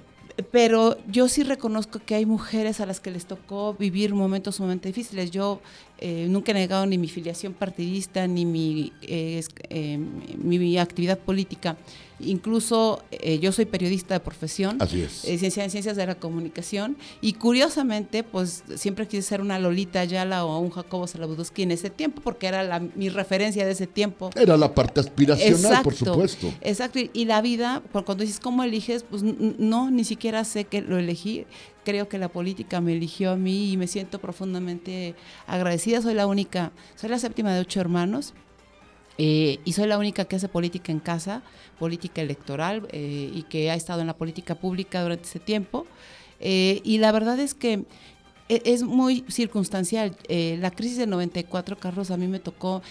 Pero 0.50 0.96
yo 1.06 1.28
sí 1.28 1.42
reconozco 1.42 2.00
que 2.04 2.14
hay 2.14 2.26
mujeres 2.26 2.80
a 2.80 2.86
las 2.86 3.00
que 3.00 3.10
les 3.10 3.26
tocó 3.26 3.74
vivir 3.74 4.14
momentos 4.14 4.56
sumamente 4.56 4.88
difíciles. 4.88 5.30
Yo 5.30 5.60
eh, 6.04 6.26
nunca 6.28 6.50
he 6.50 6.54
negado 6.54 6.84
ni 6.84 6.98
mi 6.98 7.06
filiación 7.06 7.52
partidista 7.52 8.26
ni 8.26 8.44
mi, 8.44 8.92
eh, 9.02 9.40
eh, 9.68 9.98
mi 10.36 10.76
actividad 10.76 11.16
política 11.16 11.76
Incluso 12.24 13.02
eh, 13.10 13.38
yo 13.38 13.52
soy 13.52 13.64
periodista 13.64 14.14
de 14.14 14.20
profesión, 14.20 14.76
Así 14.80 15.02
es. 15.02 15.12
Ciencia, 15.12 15.64
en 15.64 15.70
ciencias 15.70 15.96
de 15.96 16.06
la 16.06 16.14
comunicación, 16.14 16.96
y 17.20 17.34
curiosamente, 17.34 18.22
pues 18.22 18.62
siempre 18.76 19.06
quise 19.08 19.22
ser 19.22 19.40
una 19.40 19.58
Lolita 19.58 20.00
Ayala 20.00 20.44
o 20.44 20.58
un 20.58 20.70
Jacobo 20.70 21.06
Salabudowski 21.06 21.62
en 21.62 21.72
ese 21.72 21.90
tiempo, 21.90 22.20
porque 22.22 22.46
era 22.46 22.62
la, 22.62 22.80
mi 22.80 23.08
referencia 23.08 23.64
de 23.66 23.72
ese 23.72 23.86
tiempo. 23.86 24.30
Era 24.36 24.56
la 24.56 24.74
parte 24.74 25.00
aspiracional, 25.00 25.82
por 25.82 25.94
supuesto. 25.94 26.52
Exacto, 26.60 26.98
y 27.12 27.24
la 27.24 27.42
vida, 27.42 27.82
cuando 27.92 28.16
dices 28.16 28.40
cómo 28.40 28.62
eliges, 28.62 29.04
pues 29.08 29.22
no, 29.22 29.90
ni 29.90 30.04
siquiera 30.04 30.44
sé 30.44 30.64
que 30.64 30.80
lo 30.80 30.98
elegí. 30.98 31.46
Creo 31.84 32.08
que 32.08 32.18
la 32.18 32.28
política 32.28 32.80
me 32.80 32.92
eligió 32.92 33.32
a 33.32 33.36
mí 33.36 33.72
y 33.72 33.76
me 33.76 33.86
siento 33.86 34.20
profundamente 34.20 35.14
agradecida. 35.46 36.00
Soy 36.00 36.14
la 36.14 36.26
única, 36.26 36.72
soy 36.94 37.10
la 37.10 37.18
séptima 37.18 37.52
de 37.52 37.60
ocho 37.60 37.80
hermanos. 37.80 38.34
Eh, 39.18 39.58
y 39.64 39.72
soy 39.72 39.86
la 39.86 39.98
única 39.98 40.24
que 40.24 40.36
hace 40.36 40.48
política 40.48 40.90
en 40.90 41.00
casa, 41.00 41.42
política 41.78 42.22
electoral, 42.22 42.88
eh, 42.92 43.30
y 43.32 43.42
que 43.44 43.70
ha 43.70 43.74
estado 43.74 44.00
en 44.00 44.06
la 44.06 44.16
política 44.16 44.54
pública 44.54 45.02
durante 45.02 45.24
ese 45.24 45.40
tiempo. 45.40 45.86
Eh, 46.40 46.80
y 46.84 46.98
la 46.98 47.12
verdad 47.12 47.38
es 47.38 47.54
que 47.54 47.84
e, 48.48 48.62
es 48.64 48.82
muy 48.82 49.24
circunstancial. 49.28 50.16
la 50.28 50.70
crisis 50.70 50.98
del 50.98 51.10
94, 51.10 51.78
Carlos, 51.78 52.10
a 52.10 52.16
mí 52.16 52.26
me 52.26 52.40
tocó 52.40 52.82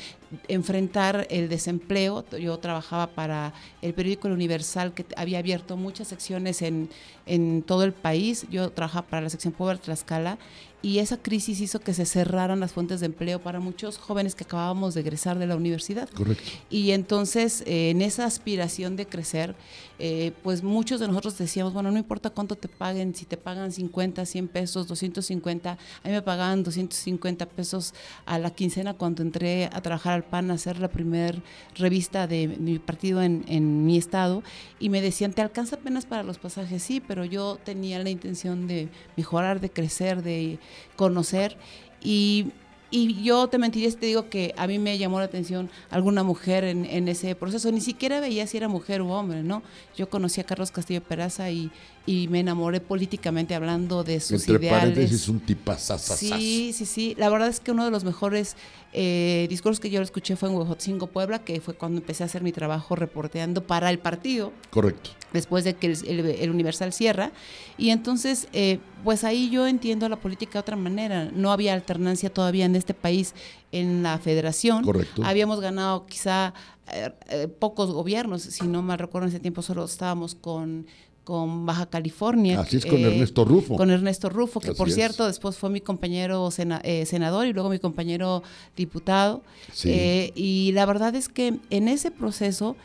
enfrentar 0.48 1.28
el 1.30 1.50
desempleo. 1.50 2.26
Yo 2.38 2.58
trabajaba 2.60 3.08
para 3.08 3.54
el 3.82 3.94
periódico 3.94 4.28
El 4.28 4.34
Universal, 4.34 4.94
que 4.94 5.06
había 5.16 5.40
abierto 5.40 5.78
muchas 5.78 6.08
secciones 6.08 6.62
en, 6.62 6.90
en 7.26 7.64
todo 7.64 7.84
el 7.84 7.94
país. 7.94 8.46
Yo 8.50 8.72
trabajaba 8.72 9.08
para 9.08 9.22
la 9.22 9.30
sección 9.30 9.54
Pobre 9.54 9.78
Tlaxcala 9.78 10.38
y 10.84 10.98
esa 10.98 11.18
crisis 11.18 11.62
hizo 11.62 11.80
que 11.80 11.94
se 11.94 12.06
cerraran 12.06 12.60
las 12.60 12.72
fuentes 12.72 13.02
de 13.02 13.06
empleo 13.06 13.40
para 13.40 13.60
muchos 13.60 13.98
jóvenes 14.00 14.34
que 14.34 14.44
acabábamos 14.44 14.96
de 14.96 15.02
egresar 15.02 15.38
de 15.38 15.46
la 15.46 15.56
universidad. 15.56 16.10
Correcto. 16.10 16.44
Y 16.72 16.92
entonces, 16.92 17.62
eh, 17.68 17.92
en 17.92 18.02
esa 18.02 18.26
aspiración 18.26 18.96
de 18.96 19.06
crecer, 19.06 19.56
eh, 20.00 20.32
pues 20.42 20.64
muchos 20.64 21.00
de 21.00 21.08
nosotros 21.08 21.38
decíamos, 21.38 21.74
bueno, 21.74 21.92
no 21.92 22.00
importa 22.00 22.32
cuánto 22.32 22.56
te 22.56 22.68
paguen, 22.68 23.14
si 23.14 23.26
te 23.26 23.38
pagan 23.38 23.72
50, 23.72 24.26
100 24.26 24.48
pesos, 24.48 24.88
250, 24.88 25.72
a 25.72 26.08
mí 26.08 26.12
me 26.12 26.22
pagaban 26.24 26.64
250 26.64 27.46
pesos 27.46 27.94
a 28.26 28.40
la 28.40 28.50
quincena 28.50 28.96
cuando 28.96 29.22
entré 29.22 29.70
a 29.72 29.82
trabajar 29.82 30.21
al 30.22 30.30
PAN 30.30 30.52
a 30.52 30.54
hacer 30.54 30.80
la 30.80 30.88
primera 30.88 31.38
revista 31.76 32.28
de 32.28 32.48
mi 32.48 32.80
partido 32.80 33.22
en, 33.22 33.44
en 33.48 33.86
mi 33.86 33.98
estado, 33.98 34.44
y 34.80 34.90
me 34.90 35.02
decían, 35.02 35.34
¿te 35.34 35.42
alcanza 35.42 35.76
apenas 35.76 36.06
para 36.06 36.24
los 36.24 36.38
pasajes? 36.38 36.84
Sí, 36.84 37.02
pero 37.06 37.26
yo 37.26 37.58
tenía 37.64 38.00
la 38.00 38.10
intención 38.10 38.68
de 38.68 38.90
mejorar, 39.18 39.60
de 39.60 39.70
crecer, 39.70 40.22
de 40.24 40.60
conocer 40.96 41.58
y, 42.04 42.48
y 42.90 43.24
yo 43.24 43.48
te 43.48 43.58
mentiría 43.58 43.90
si 43.90 43.96
te 43.98 44.06
digo 44.06 44.30
que 44.30 44.54
a 44.58 44.68
mí 44.68 44.78
me 44.78 44.98
llamó 44.98 45.20
la 45.20 45.26
atención 45.26 45.70
alguna 45.90 46.24
mujer 46.24 46.64
en, 46.66 46.86
en, 46.86 47.08
ese 47.08 47.36
proceso. 47.36 47.72
Ni 47.72 47.80
siquiera 47.80 48.20
veía 48.20 48.46
si 48.48 48.58
era 48.58 48.68
mujer 48.68 49.02
u 49.02 49.12
hombre, 49.12 49.44
¿no? 49.44 49.64
Yo 49.96 50.10
conocí 50.10 50.42
a 50.42 50.44
Carlos 50.44 50.72
Castillo 50.72 51.02
Peraza 51.02 51.50
y, 51.52 51.72
y 52.06 52.28
me 52.28 52.42
enamoré 52.42 52.82
políticamente 52.82 53.56
hablando 53.56 54.04
de 54.04 54.20
sus 54.20 54.42
Entre 54.42 54.56
ideales. 54.66 54.90
paréntesis, 54.90 55.30
un 55.30 55.40
tipazazazazo. 55.40 56.18
Sí, 56.18 56.74
sí, 56.74 56.86
sí. 56.86 57.16
La 57.18 57.30
verdad 57.30 57.48
es 57.48 57.62
que 57.62 57.72
uno 57.72 57.86
de 57.86 57.92
los 57.92 58.04
mejores 58.04 58.58
eh, 58.94 59.48
discursos 59.50 59.80
que 59.80 59.90
yo 59.90 60.02
escuché 60.02 60.36
fue 60.36 60.50
en 60.50 60.56
Huejotzingo, 60.56 61.08
Puebla, 61.08 61.40
que 61.40 61.62
fue 61.62 61.74
cuando 61.74 62.00
empecé 62.00 62.24
a 62.24 62.26
hacer 62.26 62.44
mi 62.44 62.52
trabajo 62.52 62.96
reporteando 62.96 63.64
para 63.66 63.90
el 63.90 64.00
partido. 64.00 64.52
Correcto. 64.70 65.12
Después 65.34 65.64
de 65.64 65.76
que 65.76 65.88
el, 65.88 66.08
el, 66.08 66.26
el 66.26 66.50
Universal 66.50 66.92
cierra. 66.92 67.32
Y 67.78 67.92
entonces, 67.92 68.48
eh, 68.52 68.80
pues 69.04 69.24
ahí 69.24 69.50
yo 69.50 69.66
entiendo 69.66 70.10
la 70.10 70.18
política 70.18 70.54
de 70.54 70.60
otra 70.60 70.76
manera. 70.76 71.32
No 71.34 71.52
había 71.52 71.74
alternancia 71.74 72.34
todavía 72.34 72.66
en 72.66 72.76
este 72.76 72.94
país 72.94 73.34
en 73.72 74.04
la 74.04 74.18
federación. 74.20 74.84
Correcto. 74.84 75.22
Habíamos 75.24 75.62
ganado 75.62 76.06
quizá 76.06 76.54
eh, 76.92 77.12
eh, 77.30 77.48
pocos 77.48 77.92
gobiernos, 77.92 78.42
si 78.42 78.68
no 78.68 78.82
mal 78.82 79.00
recuerdo 79.00 79.28
en 79.28 79.34
ese 79.34 79.40
tiempo 79.40 79.62
solo 79.62 79.86
estábamos 79.86 80.36
con 80.36 80.86
con 81.32 81.66
Baja 81.66 81.86
California. 81.86 82.60
Así 82.60 82.76
es, 82.76 82.86
con 82.86 83.00
eh, 83.00 83.04
Ernesto 83.04 83.46
Rufo. 83.46 83.78
Con 83.78 83.90
Ernesto 83.90 84.28
Rufo, 84.28 84.60
que 84.60 84.72
Así 84.72 84.78
por 84.78 84.90
es. 84.90 84.96
cierto 84.96 85.26
después 85.26 85.56
fue 85.56 85.70
mi 85.70 85.80
compañero 85.80 86.52
sena, 86.52 86.82
eh, 86.84 87.06
senador 87.06 87.48
y 87.48 87.54
luego 87.54 87.70
mi 87.70 87.80
compañero 87.80 88.44
diputado. 88.76 89.42
Sí. 89.72 89.92
Eh, 89.92 90.34
y 90.36 90.74
la 90.74 90.86
verdad 90.86 91.16
es 91.16 91.30
que 91.30 91.58
en 91.70 91.88
ese 91.88 92.12
proceso 92.12 92.76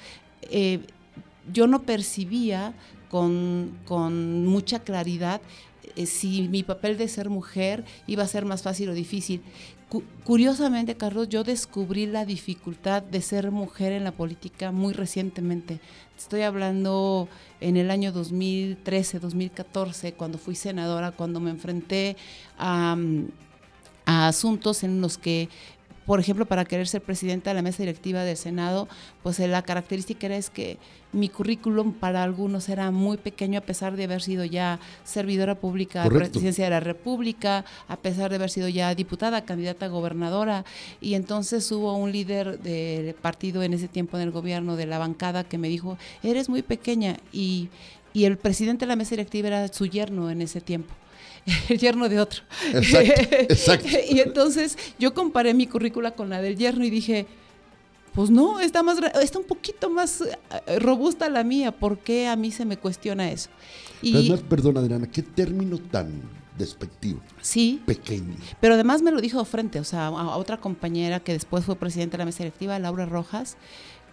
yo 1.53 1.67
no 1.67 1.83
percibía 1.83 2.73
con, 3.11 3.79
con 3.85 4.47
mucha 4.47 4.81
claridad 4.81 5.41
eh, 5.95 6.07
si 6.07 6.49
mi 6.49 6.63
papel 6.63 6.99
de 6.99 7.09
ser 7.09 7.31
mujer 7.31 7.85
iba 8.07 8.23
a 8.23 8.27
ser 8.27 8.45
más 8.45 8.63
fácil 8.63 8.91
o 8.91 8.95
difícil. 8.95 9.43
Cu 9.89 10.03
curiosamente, 10.25 10.97
Carlos, 10.97 11.29
yo 11.29 11.45
descubrí 11.45 12.07
la 12.07 12.25
dificultad 12.25 13.03
de 13.03 13.23
ser 13.23 13.53
mujer 13.53 13.93
en 13.93 14.03
la 14.03 14.11
política 14.13 14.73
muy 14.73 14.93
recientemente. 14.93 15.81
Estoy 16.19 16.43
hablando 16.43 17.29
en 17.61 17.77
el 17.77 17.91
año 17.91 18.11
2013, 18.11 19.21
2014, 19.21 20.15
cuando 20.15 20.39
fui 20.39 20.57
senadora, 20.57 21.13
cuando 21.13 21.39
me 21.39 21.51
enfrenté 21.51 22.17
a, 22.59 22.97
a 24.07 24.29
asuntos 24.29 24.83
en 24.83 25.01
los 25.01 25.19
que 25.19 25.49
por 26.07 26.21
ejemplo, 26.21 26.47
para 26.47 26.65
querer 26.65 26.87
ser 26.87 27.03
presidenta 27.03 27.51
de 27.51 27.55
la 27.55 27.63
mesa 27.63 27.83
directiva 27.83 28.23
del 28.23 28.37
Senado, 28.37 28.89
pues 29.25 29.41
la 29.41 29.63
característica 29.63 30.27
era 30.27 30.37
es 30.37 30.51
que 30.51 30.79
mi 31.13 31.29
currículum 31.29 31.93
para 31.93 32.23
algunos 32.23 32.69
era 32.69 32.91
muy 32.93 33.17
pequeño 33.17 33.59
a 33.59 33.63
pesar 33.63 33.97
de 33.97 34.05
haber 34.05 34.23
sido 34.23 34.45
ya 34.45 34.79
servidora 35.03 35.57
pública 35.57 36.05
de 36.05 36.11
presidencia 36.11 36.65
de 36.65 36.71
la 36.71 36.81
República, 36.81 37.65
a 37.89 37.97
pesar 37.97 38.31
de 38.31 38.37
haber 38.37 38.51
sido 38.51 38.69
ya 38.69 38.95
diputada, 38.95 39.45
candidata 39.45 39.87
a 39.87 39.89
gobernadora, 39.89 40.65
y 41.01 41.15
entonces 41.15 41.71
hubo 41.73 41.97
un 41.97 42.13
líder 42.13 42.61
del 42.61 43.15
partido 43.15 43.65
en 43.65 43.75
ese 43.75 43.89
tiempo 43.89 44.17
en 44.17 44.23
el 44.23 44.31
gobierno 44.31 44.77
de 44.77 44.87
la 44.87 44.99
bancada 44.99 45.43
que 45.43 45.59
me 45.59 45.69
dijo, 45.69 45.99
eres 46.23 46.49
muy 46.49 46.63
pequeña, 46.63 47.17
y, 47.33 47.69
y 48.13 48.27
el 48.27 48.39
presidente 48.39 48.85
de 48.85 48.91
la 48.91 48.97
mesa 48.97 49.11
directiva 49.11 49.49
era 49.49 49.69
su 49.69 49.87
yerno 49.87 50.31
en 50.31 50.41
ese 50.41 50.61
tiempo 50.61 50.95
el 51.69 51.79
yerno 51.79 52.09
de 52.09 52.21
otro. 52.21 52.43
Exacto, 52.73 53.23
exacto. 53.31 53.89
y 54.11 54.21
entonces 54.21 54.77
yo 54.99 55.15
comparé 55.15 55.55
mi 55.55 55.67
currícula 55.67 56.13
con 56.13 56.29
la 56.29 56.43
del 56.43 56.57
yerno 56.57 56.85
y 56.85 56.91
dije, 56.91 57.27
pues 58.15 58.31
no, 58.31 58.61
está, 58.61 58.83
más, 58.83 58.99
está 59.23 59.39
un 59.39 59.45
poquito 59.45 59.91
más 59.91 60.23
eh, 60.23 60.79
robusta 60.79 61.29
la 61.29 61.45
mía, 61.45 61.71
¿por 61.71 61.99
qué 61.99 62.27
a 62.27 62.37
mí 62.37 62.51
se 62.51 62.65
me 62.65 62.77
cuestiona 62.79 63.31
eso? 63.31 63.51
Y, 64.03 64.17
además, 64.17 64.41
perdón 64.49 64.79
Adriana, 64.79 65.07
¿qué 65.07 65.23
término 65.23 65.79
tan 65.79 66.23
despectivo? 66.57 67.21
Sí. 67.43 67.83
Pequeño. 67.85 68.35
Pero 68.61 68.75
además 68.75 69.03
me 69.03 69.11
lo 69.11 69.21
dijo 69.21 69.45
frente, 69.45 69.81
o 69.81 69.85
sea, 69.85 70.07
a, 70.07 70.09
a 70.09 70.37
otra 70.39 70.59
compañera 70.59 71.21
que 71.21 71.33
después 71.33 71.65
fue 71.65 71.77
presidenta 71.77 72.17
de 72.17 72.23
la 72.23 72.25
mesa 72.25 72.39
directiva, 72.39 72.79
Laura 72.79 73.07
Rojas, 73.07 73.57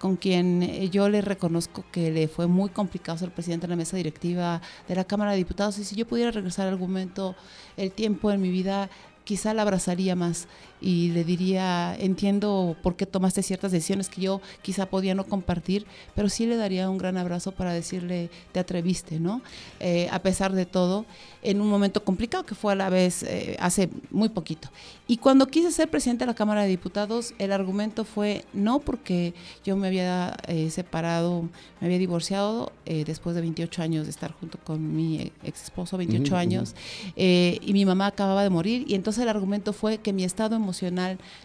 con 0.03 0.17
quien 0.17 0.91
yo 0.91 1.07
le 1.07 1.21
reconozco 1.21 1.85
que 1.89 2.11
le 2.11 2.27
fue 2.27 2.45
muy 2.45 2.69
complicado 2.69 3.17
ser 3.17 3.31
presidente 3.31 3.67
de 3.67 3.69
la 3.69 3.77
mesa 3.77 3.95
directiva 3.95 4.61
de 4.85 4.95
la 4.95 5.05
Cámara 5.05 5.31
de 5.31 5.37
Diputados 5.37 5.77
y 5.77 5.85
si 5.85 5.95
yo 5.95 6.05
pudiera 6.05 6.29
regresar 6.29 6.67
al 6.67 6.73
argumento, 6.73 7.37
el 7.77 7.89
tiempo 7.89 8.29
en 8.29 8.41
mi 8.41 8.51
vida 8.51 8.89
quizá 9.23 9.53
la 9.53 9.61
abrazaría 9.61 10.13
más 10.17 10.49
y 10.83 11.11
le 11.11 11.23
diría, 11.23 11.95
entiendo 11.97 12.75
por 12.83 12.97
qué 12.97 13.05
tomaste 13.05 13.41
ciertas 13.41 13.71
decisiones 13.71 14.09
que 14.09 14.19
yo 14.19 14.41
quizá 14.61 14.85
podía 14.87 15.15
no 15.15 15.23
compartir, 15.23 15.85
pero 16.13 16.27
sí 16.27 16.45
le 16.45 16.57
daría 16.57 16.89
un 16.89 16.97
gran 16.97 17.15
abrazo 17.15 17.53
para 17.53 17.71
decirle, 17.71 18.29
te 18.51 18.59
atreviste, 18.59 19.17
¿no? 19.17 19.41
Eh, 19.79 20.09
a 20.11 20.19
pesar 20.19 20.51
de 20.51 20.65
todo, 20.65 21.05
en 21.41 21.61
un 21.61 21.69
momento 21.69 22.03
complicado 22.03 22.45
que 22.45 22.53
fue 22.53 22.73
a 22.73 22.75
la 22.75 22.89
vez 22.89 23.23
eh, 23.23 23.55
hace 23.61 23.89
muy 24.11 24.27
poquito. 24.27 24.69
Y 25.07 25.17
cuando 25.17 25.47
quise 25.47 25.71
ser 25.71 25.89
presidente 25.89 26.25
de 26.25 26.27
la 26.27 26.35
Cámara 26.35 26.63
de 26.63 26.67
Diputados, 26.67 27.33
el 27.39 27.53
argumento 27.53 28.03
fue 28.03 28.43
no 28.51 28.79
porque 28.79 29.33
yo 29.63 29.77
me 29.77 29.87
había 29.87 30.35
eh, 30.47 30.69
separado, 30.69 31.43
me 31.79 31.87
había 31.87 31.97
divorciado 31.97 32.73
después 32.85 33.33
de 33.35 33.41
28 33.41 33.81
años 33.81 34.05
de 34.05 34.11
estar 34.11 34.33
junto 34.33 34.57
con 34.57 34.93
mi 34.93 35.31
ex 35.43 35.63
esposo, 35.63 35.97
28 35.97 36.35
años, 36.35 36.75
y 37.15 37.71
mi 37.71 37.85
mamá 37.85 38.07
acababa 38.07 38.43
de 38.43 38.49
morir, 38.49 38.83
y 38.87 38.95
entonces 38.95 39.23
el 39.23 39.29
argumento 39.29 39.71
fue 39.71 39.99
que 39.99 40.11
mi 40.11 40.25
estado 40.25 40.55
emocional 40.57 40.72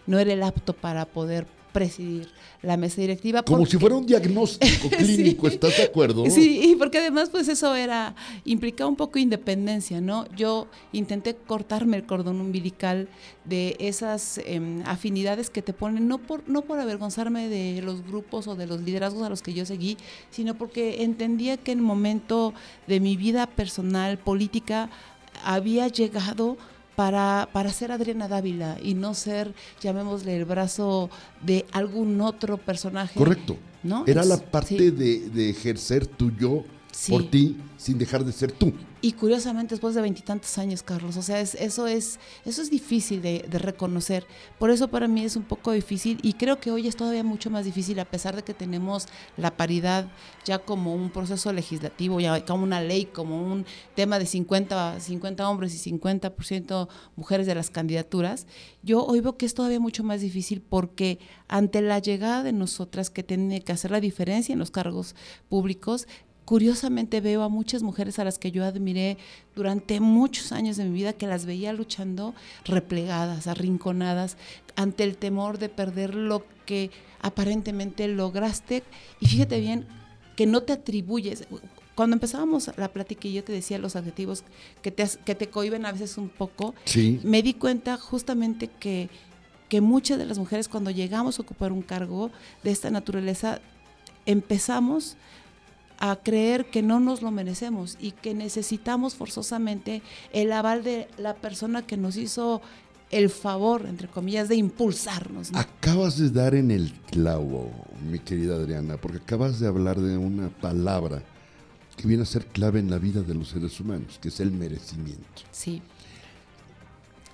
no 0.07 0.19
era 0.19 0.33
el 0.33 0.43
apto 0.43 0.73
para 0.73 1.05
poder 1.05 1.45
presidir 1.71 2.27
la 2.61 2.77
mesa 2.77 2.99
directiva. 2.99 3.43
Como 3.43 3.65
si 3.65 3.77
fuera 3.77 3.95
un 3.95 4.05
diagnóstico 4.05 4.89
clínico, 4.97 5.47
¿estás 5.47 5.77
de 5.77 5.83
acuerdo? 5.83 6.25
Sí, 6.29 6.71
y 6.71 6.75
porque 6.75 6.97
además 6.97 7.29
pues 7.29 7.47
eso 7.47 7.75
era, 7.75 8.15
implicaba 8.43 8.89
un 8.89 8.95
poco 8.95 9.19
independencia, 9.19 10.01
¿no? 10.01 10.25
Yo 10.35 10.67
intenté 10.91 11.35
cortarme 11.35 11.97
el 11.97 12.05
cordón 12.05 12.41
umbilical 12.41 13.07
de 13.45 13.77
esas 13.79 14.39
em, 14.45 14.81
afinidades 14.85 15.49
que 15.49 15.61
te 15.61 15.73
ponen, 15.73 16.07
no 16.07 16.17
por, 16.17 16.47
no 16.49 16.63
por 16.63 16.79
avergonzarme 16.79 17.47
de 17.47 17.81
los 17.81 18.05
grupos 18.05 18.47
o 18.47 18.55
de 18.55 18.67
los 18.67 18.81
liderazgos 18.81 19.23
a 19.23 19.29
los 19.29 19.41
que 19.41 19.53
yo 19.53 19.65
seguí, 19.65 19.97
sino 20.31 20.55
porque 20.55 21.03
entendía 21.03 21.57
que 21.57 21.71
en 21.71 21.79
el 21.79 21.85
momento 21.85 22.53
de 22.87 22.99
mi 22.99 23.15
vida 23.15 23.47
personal, 23.47 24.17
política, 24.17 24.89
había 25.45 25.87
llegado 25.87 26.57
para, 26.99 27.47
para 27.53 27.71
ser 27.71 27.93
Adriana 27.93 28.27
Dávila 28.27 28.77
y 28.83 28.93
no 28.93 29.13
ser, 29.13 29.53
llamémosle, 29.79 30.35
el 30.35 30.43
brazo 30.43 31.09
de 31.41 31.65
algún 31.71 32.19
otro 32.19 32.57
personaje. 32.57 33.17
Correcto. 33.17 33.55
¿no? 33.83 34.03
Era 34.05 34.25
la 34.25 34.35
parte 34.35 34.91
de, 34.91 35.29
de, 35.29 35.49
ejercer 35.49 36.05
tu 36.05 36.29
yo 36.35 36.65
por 37.07 37.29
ti 37.29 37.55
sin 37.77 37.97
dejar 37.97 38.25
de 38.25 38.33
ser 38.33 38.51
tú. 38.51 38.73
Y 39.01 39.13
curiosamente, 39.13 39.75
después 39.75 39.95
de 39.95 40.01
veintitantos 40.01 40.57
años, 40.57 40.83
Carlos, 40.83 41.15
o 41.15 41.21
sea, 41.21 41.39
eso, 41.39 41.87
es, 41.87 42.19
eso 42.43 42.61
es 42.61 42.69
difícil 42.69 43.21
de, 43.21 43.45
reconocer. 43.49 44.25
Por 44.57 44.71
eso 44.71 44.89
para 44.89 45.07
mí 45.07 45.23
es 45.23 45.37
un 45.37 45.43
poco 45.43 45.71
difícil 45.71 46.19
y 46.21 46.33
creo 46.33 46.59
que 46.59 46.69
hoy 46.69 46.85
es 46.87 46.97
todavía 46.97 47.23
mucho 47.23 47.49
más 47.49 47.63
difícil, 47.63 47.97
a 47.99 48.05
pesar 48.05 48.35
de 48.35 48.43
que 48.43 48.53
tenemos 48.53 49.07
la 49.37 49.55
paridad 49.55 50.11
ya 50.43 50.59
como 50.59 50.93
un 50.93 51.11
proceso 51.11 51.53
legislativo, 51.53 52.19
ya 52.19 52.45
como 52.45 52.63
una 52.63 52.81
ley, 52.81 53.05
como 53.05 53.41
un 53.41 53.65
tema 53.95 54.19
de 54.19 54.25
50, 54.25 54.99
50 54.99 55.49
hombres 55.49 55.73
y 55.75 55.91
50% 55.91 56.89
mujeres 57.15 57.47
de 57.47 57.55
las 57.55 57.69
candidaturas. 57.69 58.47
Yo 58.83 59.05
hoy 59.05 59.21
veo 59.21 59.37
que 59.37 59.45
es 59.45 59.53
todavía 59.53 59.79
mucho 59.79 60.03
más 60.03 60.19
difícil 60.19 60.61
porque 60.61 61.19
ante 61.47 61.81
la 61.81 61.99
llegada 61.99 62.43
de 62.43 62.51
nosotras 62.51 63.09
que 63.09 63.23
tiene 63.23 63.61
que 63.61 63.71
hacer 63.71 63.91
la 63.91 64.01
diferencia 64.01 64.51
en 64.51 64.59
los 64.59 64.71
cargos 64.71 65.15
públicos, 65.47 66.07
curiosamente 66.49 67.21
veo 67.21 67.43
a 67.43 67.47
muchas 67.47 67.83
mujeres 67.83 68.17
a 68.17 68.23
las 68.23 68.39
que 68.39 68.49
yo 68.49 68.65
admiré 68.65 69.19
durante 69.55 69.99
muchos 69.99 70.51
años 70.51 70.77
de 70.77 70.85
mi 70.85 70.89
vida 70.89 71.13
que 71.13 71.27
las 71.27 71.45
veía 71.45 71.73
luchando 71.73 72.33
replegadas, 72.65 73.45
arrinconadas, 73.45 74.35
ante 74.75 75.03
el 75.03 75.15
temor 75.15 75.59
de 75.59 75.69
perder 75.69 76.15
lo 76.15 76.43
que 76.65 76.89
aparentemente 77.21 78.07
lograste. 78.07 78.81
Y 79.19 79.27
fíjate 79.27 79.59
bien 79.59 79.85
que 80.35 80.47
no 80.47 80.63
te 80.63 80.73
atribuyes. 80.73 81.47
Cuando 81.93 82.15
empezábamos 82.15 82.71
la 82.77 82.91
plática 82.91 83.27
y 83.27 83.33
yo 83.33 83.43
te 83.43 83.51
decía 83.51 83.77
los 83.77 83.95
adjetivos 83.95 84.43
que 84.81 84.89
te, 84.89 85.07
que 85.23 85.35
te 85.35 85.51
cohiben 85.51 85.85
a 85.85 85.91
veces 85.91 86.17
un 86.17 86.29
poco, 86.29 86.73
me 87.21 87.43
di 87.43 87.53
cuenta 87.53 87.95
justamente 87.97 88.71
que, 88.79 89.11
que 89.69 89.81
muchas 89.81 90.17
de 90.17 90.25
las 90.25 90.39
mujeres 90.39 90.67
cuando 90.67 90.89
llegamos 90.89 91.37
a 91.37 91.43
ocupar 91.43 91.71
un 91.71 91.83
cargo 91.83 92.31
de 92.63 92.71
esta 92.71 92.89
naturaleza, 92.89 93.61
empezamos 94.25 95.15
a 95.99 96.15
creer 96.15 96.69
que 96.69 96.81
no 96.81 96.99
nos 96.99 97.21
lo 97.21 97.29
merecemos 97.29 97.97
y 97.99 98.11
que 98.11 98.33
necesitamos 98.33 99.15
forzosamente 99.15 100.01
el 100.31 100.51
aval 100.53 100.83
de 100.83 101.09
la 101.17 101.35
persona 101.35 101.85
que 101.85 101.97
nos 101.97 102.15
hizo 102.15 102.61
el 103.11 103.29
favor, 103.29 103.85
entre 103.87 104.07
comillas, 104.07 104.47
de 104.47 104.55
impulsarnos. 104.55 105.51
Acabas 105.53 106.17
de 106.17 106.29
dar 106.29 106.55
en 106.55 106.71
el 106.71 106.93
clavo, 107.11 107.69
mi 108.09 108.19
querida 108.19 108.55
Adriana, 108.55 108.97
porque 108.97 109.17
acabas 109.17 109.59
de 109.59 109.67
hablar 109.67 109.99
de 109.99 110.17
una 110.17 110.49
palabra 110.49 111.21
que 111.97 112.07
viene 112.07 112.23
a 112.23 112.25
ser 112.25 112.45
clave 112.45 112.79
en 112.79 112.89
la 112.89 112.97
vida 112.97 113.21
de 113.21 113.35
los 113.35 113.49
seres 113.49 113.77
humanos, 113.79 114.19
que 114.21 114.29
es 114.29 114.39
el 114.39 114.51
merecimiento. 114.51 115.41
Sí. 115.51 115.81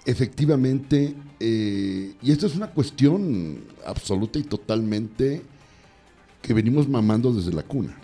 Efectivamente, 0.06 1.13
eh, 1.39 2.16
y 2.22 2.32
esto 2.32 2.48
es 2.48 2.56
una 2.56 2.72
cuestión 2.72 3.63
absoluta 3.86 4.39
y 4.39 4.44
totalmente 4.44 5.44
que 6.42 6.54
venimos 6.54 6.88
mamando 6.88 7.32
desde 7.32 7.54
la 7.54 7.63
cuna. 7.63 7.96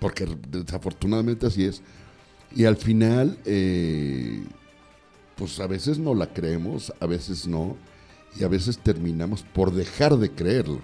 Porque 0.00 0.26
desafortunadamente 0.48 1.46
así 1.46 1.64
es. 1.64 1.82
Y 2.54 2.64
al 2.64 2.76
final, 2.76 3.38
eh, 3.44 4.42
pues 5.36 5.60
a 5.60 5.66
veces 5.66 5.98
no 5.98 6.14
la 6.14 6.32
creemos, 6.32 6.92
a 7.00 7.06
veces 7.06 7.46
no, 7.46 7.76
y 8.38 8.44
a 8.44 8.48
veces 8.48 8.78
terminamos 8.78 9.42
por 9.42 9.72
dejar 9.72 10.16
de 10.16 10.30
creerlo, 10.30 10.80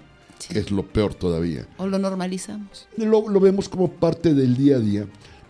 que 0.49 0.59
es 0.59 0.71
lo 0.71 0.85
peor 0.87 1.13
todavía. 1.13 1.67
O 1.77 1.87
lo 1.87 1.99
normalizamos. 1.99 2.87
Lo, 2.97 3.27
lo 3.29 3.39
vemos 3.39 3.67
como 3.69 3.91
parte 3.91 4.33
del 4.33 4.55
día 4.55 4.77
a 4.77 4.79
día. 4.79 5.07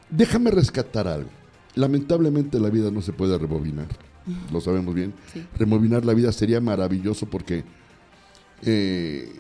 Déjame 0.10 0.52
rescatar 0.52 1.08
algo. 1.08 1.30
Lamentablemente 1.76 2.60
la 2.60 2.70
vida 2.70 2.90
no 2.90 3.04
se 3.04 3.14
puede 3.14 3.38
rebobinar, 3.38 3.88
lo 4.52 4.60
sabemos 4.62 4.96
bien. 4.96 5.14
Rebobinar 5.60 6.04
la 6.06 6.16
vida 6.16 6.32
sería 6.32 6.60
maravilloso 6.60 7.28
porque 7.28 7.64
eh, 8.64 9.32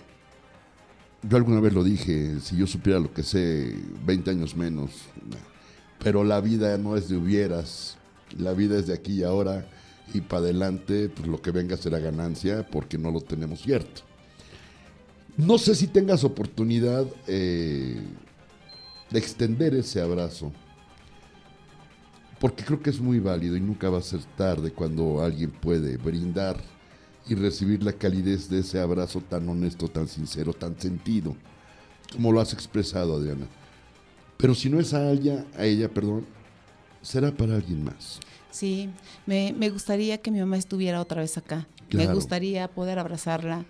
yo 1.23 1.37
alguna 1.37 1.59
vez 1.59 1.73
lo 1.73 1.83
dije, 1.83 2.39
si 2.41 2.57
yo 2.57 2.67
supiera 2.67 2.99
lo 2.99 3.13
que 3.13 3.23
sé 3.23 3.75
20 4.05 4.31
años 4.31 4.55
menos, 4.55 4.91
pero 6.03 6.23
la 6.23 6.41
vida 6.41 6.77
no 6.77 6.95
es 6.95 7.09
de 7.09 7.17
hubieras, 7.17 7.97
la 8.37 8.53
vida 8.53 8.77
es 8.77 8.87
de 8.87 8.93
aquí 8.93 9.19
y 9.19 9.23
ahora 9.23 9.67
y 10.13 10.21
para 10.21 10.43
adelante, 10.43 11.09
pues 11.09 11.27
lo 11.27 11.41
que 11.41 11.51
venga 11.51 11.75
será 11.75 11.99
ganancia 11.99 12.65
porque 12.69 12.97
no 12.97 13.11
lo 13.11 13.21
tenemos 13.21 13.61
cierto. 13.61 14.01
No 15.35 15.57
sé 15.57 15.75
si 15.75 15.87
tengas 15.87 16.23
oportunidad 16.23 17.05
eh, 17.27 17.99
de 19.09 19.19
extender 19.19 19.75
ese 19.75 20.01
abrazo, 20.01 20.51
porque 22.39 22.63
creo 22.63 22.81
que 22.81 22.89
es 22.89 22.99
muy 22.99 23.19
válido 23.19 23.55
y 23.55 23.61
nunca 23.61 23.89
va 23.89 23.99
a 23.99 24.03
ser 24.03 24.23
tarde 24.37 24.71
cuando 24.71 25.21
alguien 25.21 25.51
puede 25.51 25.97
brindar 25.97 26.57
y 27.29 27.35
recibir 27.35 27.83
la 27.83 27.93
calidez 27.93 28.49
de 28.49 28.59
ese 28.59 28.79
abrazo 28.79 29.21
tan 29.21 29.47
honesto, 29.49 29.87
tan 29.87 30.07
sincero, 30.07 30.53
tan 30.53 30.79
sentido, 30.79 31.35
como 32.11 32.31
lo 32.31 32.39
has 32.39 32.53
expresado, 32.53 33.15
Adriana. 33.15 33.47
Pero 34.37 34.53
si 34.55 34.69
no 34.69 34.79
es 34.79 34.93
a 34.93 35.11
ella, 35.11 35.45
a 35.57 35.65
ella, 35.65 35.89
perdón, 35.89 36.25
será 37.01 37.31
para 37.31 37.55
alguien 37.55 37.83
más. 37.83 38.19
Sí, 38.51 38.89
me, 39.25 39.69
gustaría 39.69 40.19
que 40.19 40.31
mi 40.31 40.39
mamá 40.39 40.57
estuviera 40.57 41.01
otra 41.01 41.21
vez 41.21 41.37
acá. 41.37 41.67
Me 41.91 42.07
gustaría 42.07 42.67
poder 42.67 42.99
abrazarla, 42.99 43.65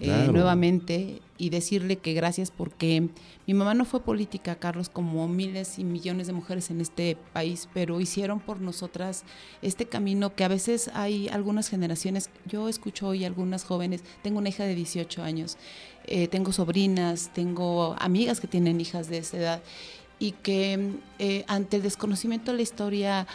eh, 0.00 0.28
nuevamente 0.32 1.20
y 1.38 1.50
decirle 1.50 1.96
que 1.96 2.12
gracias 2.14 2.50
porque 2.50 3.08
mi 3.46 3.54
mamá 3.54 3.74
no 3.74 3.84
fue 3.84 4.00
política, 4.00 4.56
Carlos, 4.56 4.88
como 4.88 5.26
miles 5.28 5.78
y 5.78 5.84
millones 5.84 6.26
de 6.26 6.32
mujeres 6.32 6.70
en 6.70 6.80
este 6.80 7.16
país, 7.32 7.68
pero 7.72 8.00
hicieron 8.00 8.40
por 8.40 8.60
nosotras 8.60 9.24
este 9.62 9.86
camino 9.86 10.34
que 10.34 10.44
a 10.44 10.48
veces 10.48 10.90
hay 10.94 11.28
algunas 11.28 11.68
generaciones, 11.68 12.30
yo 12.46 12.68
escucho 12.68 13.08
hoy 13.08 13.24
algunas 13.24 13.64
jóvenes, 13.64 14.02
tengo 14.22 14.38
una 14.38 14.50
hija 14.50 14.64
de 14.64 14.74
18 14.74 15.22
años, 15.22 15.56
eh, 16.06 16.28
tengo 16.28 16.52
sobrinas, 16.52 17.30
tengo 17.34 17.94
amigas 17.98 18.40
que 18.40 18.48
tienen 18.48 18.80
hijas 18.80 19.08
de 19.08 19.18
esa 19.18 19.36
edad 19.36 19.62
y 20.18 20.32
que 20.32 20.92
eh, 21.18 21.44
ante 21.46 21.76
el 21.76 21.82
desconocimiento 21.82 22.50
de 22.50 22.56
la 22.56 22.62
historia 22.62 23.26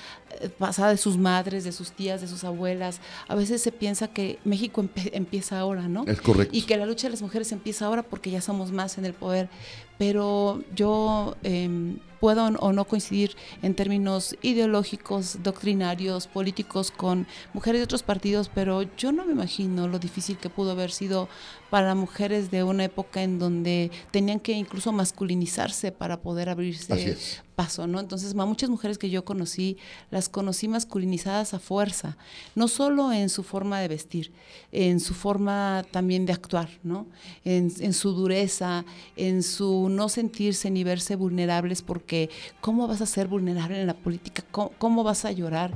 eh, 0.41 0.50
pasada 0.50 0.89
de 0.89 0.98
sus 0.98 1.17
madres, 1.17 1.63
de 1.63 1.72
sus 1.72 1.91
tías, 1.91 2.22
de 2.22 2.28
sus 2.28 2.43
abuelas, 2.43 3.00
a 3.28 3.36
veces 3.36 3.62
se 3.62 3.72
piensa 3.72 4.08
que 4.08 4.39
México 4.43 4.86
empieza 5.12 5.60
ahora, 5.60 5.88
¿no? 5.88 6.04
Es 6.08 6.22
correcto. 6.22 6.56
Y 6.56 6.63
que 6.63 6.78
la 6.78 6.86
lucha 6.86 7.08
de 7.08 7.12
las 7.12 7.22
mujeres 7.22 7.52
empieza 7.52 7.86
ahora 7.86 8.04
porque 8.04 8.32
ya 8.32 8.41
somos 8.41 8.72
más 8.72 8.98
en 8.98 9.06
el 9.06 9.13
poder. 9.13 9.50
Pero 9.97 10.63
yo 10.75 11.36
em, 11.43 11.97
puedo 12.23 12.45
o 12.45 12.71
no 12.71 12.86
coincidir 12.86 13.36
en 13.62 13.75
términos 13.75 14.38
ideológicos, 14.41 15.43
doctrinarios, 15.43 16.27
políticos 16.27 16.89
con 16.89 17.27
mujeres 17.53 17.82
de 17.82 17.84
otros 17.84 18.01
partidos, 18.01 18.49
pero 18.56 18.84
yo 18.95 19.12
no 19.12 19.25
me 19.25 19.34
imagino 19.34 19.89
lo 19.89 19.99
difícil 19.99 20.38
que 20.38 20.49
pudo 20.49 20.71
haber 20.71 20.91
sido 20.91 21.27
para 21.69 21.95
mujeres 21.95 22.49
de 22.49 22.63
una 22.63 22.86
época 22.86 23.23
en 23.23 23.39
donde 23.39 23.91
tenían 24.12 24.39
que 24.39 24.53
incluso 24.53 24.93
masculinizarse 24.93 25.91
para 25.91 26.21
poder 26.21 26.47
abrirse 26.47 27.17
paso, 27.56 27.88
¿no? 27.88 28.00
Entonces, 28.00 28.36
muchas 28.36 28.70
mujeres 28.70 28.98
que 28.98 29.10
yo 29.10 29.26
conocí, 29.26 29.78
las 30.12 30.30
conocí 30.30 30.68
masculinizadas 30.68 31.54
a 31.54 31.60
fuerza, 31.60 32.18
no 32.56 32.68
solo 32.68 33.12
en 33.12 33.30
su 33.30 33.44
forma 33.44 33.80
de 33.80 33.88
vestir, 33.88 34.32
en 34.72 35.00
su 35.00 35.13
forma 35.13 35.86
también 35.92 36.26
de 36.26 36.34
actuar, 36.34 36.70
¿no? 36.84 37.08
En, 37.46 37.94
su 37.94 38.13
dureza, 38.13 38.86
en 39.16 39.44
su 39.44 39.89
no 39.89 40.10
sentirse 40.10 40.70
ni 40.70 40.84
verse 40.84 41.16
vulnerables, 41.16 41.82
porque 41.82 42.30
¿cómo 42.62 42.88
vas 42.88 43.02
a 43.02 43.06
ser 43.06 43.28
vulnerable 43.28 43.80
en 43.80 43.88
la 43.88 43.94
política? 43.94 44.44
¿Cómo, 44.52 45.04
vas 45.04 45.26
a 45.26 45.32
llorar? 45.32 45.74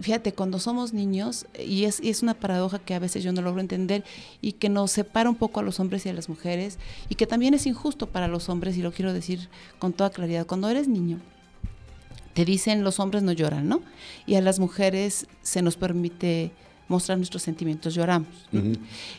Fíjate, 0.00 0.32
cuando 0.32 0.58
somos 0.58 0.92
niños, 0.92 1.46
y 1.58 1.84
es, 1.84 2.00
y 2.02 2.10
es 2.10 2.22
una 2.22 2.34
paradoja 2.34 2.78
que 2.78 2.94
a 2.94 2.98
veces 2.98 3.22
yo 3.22 3.32
no 3.32 3.42
logro 3.42 3.60
entender 3.60 4.04
y 4.40 4.52
que 4.52 4.68
nos 4.68 4.90
separa 4.90 5.28
un 5.28 5.36
poco 5.36 5.60
a 5.60 5.62
los 5.62 5.80
hombres 5.80 6.06
y 6.06 6.08
a 6.08 6.12
las 6.12 6.28
mujeres, 6.28 6.78
y 7.08 7.14
que 7.14 7.26
también 7.26 7.54
es 7.54 7.66
injusto 7.66 8.06
para 8.06 8.28
los 8.28 8.48
hombres, 8.48 8.76
y 8.76 8.82
lo 8.82 8.92
quiero 8.92 9.12
decir 9.12 9.48
con 9.78 9.92
toda 9.92 10.10
claridad, 10.10 10.46
cuando 10.46 10.68
eres 10.68 10.88
niño, 10.88 11.20
te 12.34 12.44
dicen 12.44 12.84
los 12.84 13.00
hombres 13.00 13.22
no 13.22 13.32
lloran, 13.32 13.66
¿no? 13.68 13.80
Y 14.26 14.34
a 14.34 14.42
las 14.42 14.58
mujeres 14.58 15.26
se 15.42 15.62
nos 15.62 15.76
permite 15.76 16.52
mostrar 16.88 17.18
nuestros 17.18 17.42
sentimientos, 17.42 17.94
lloramos. 17.94 18.28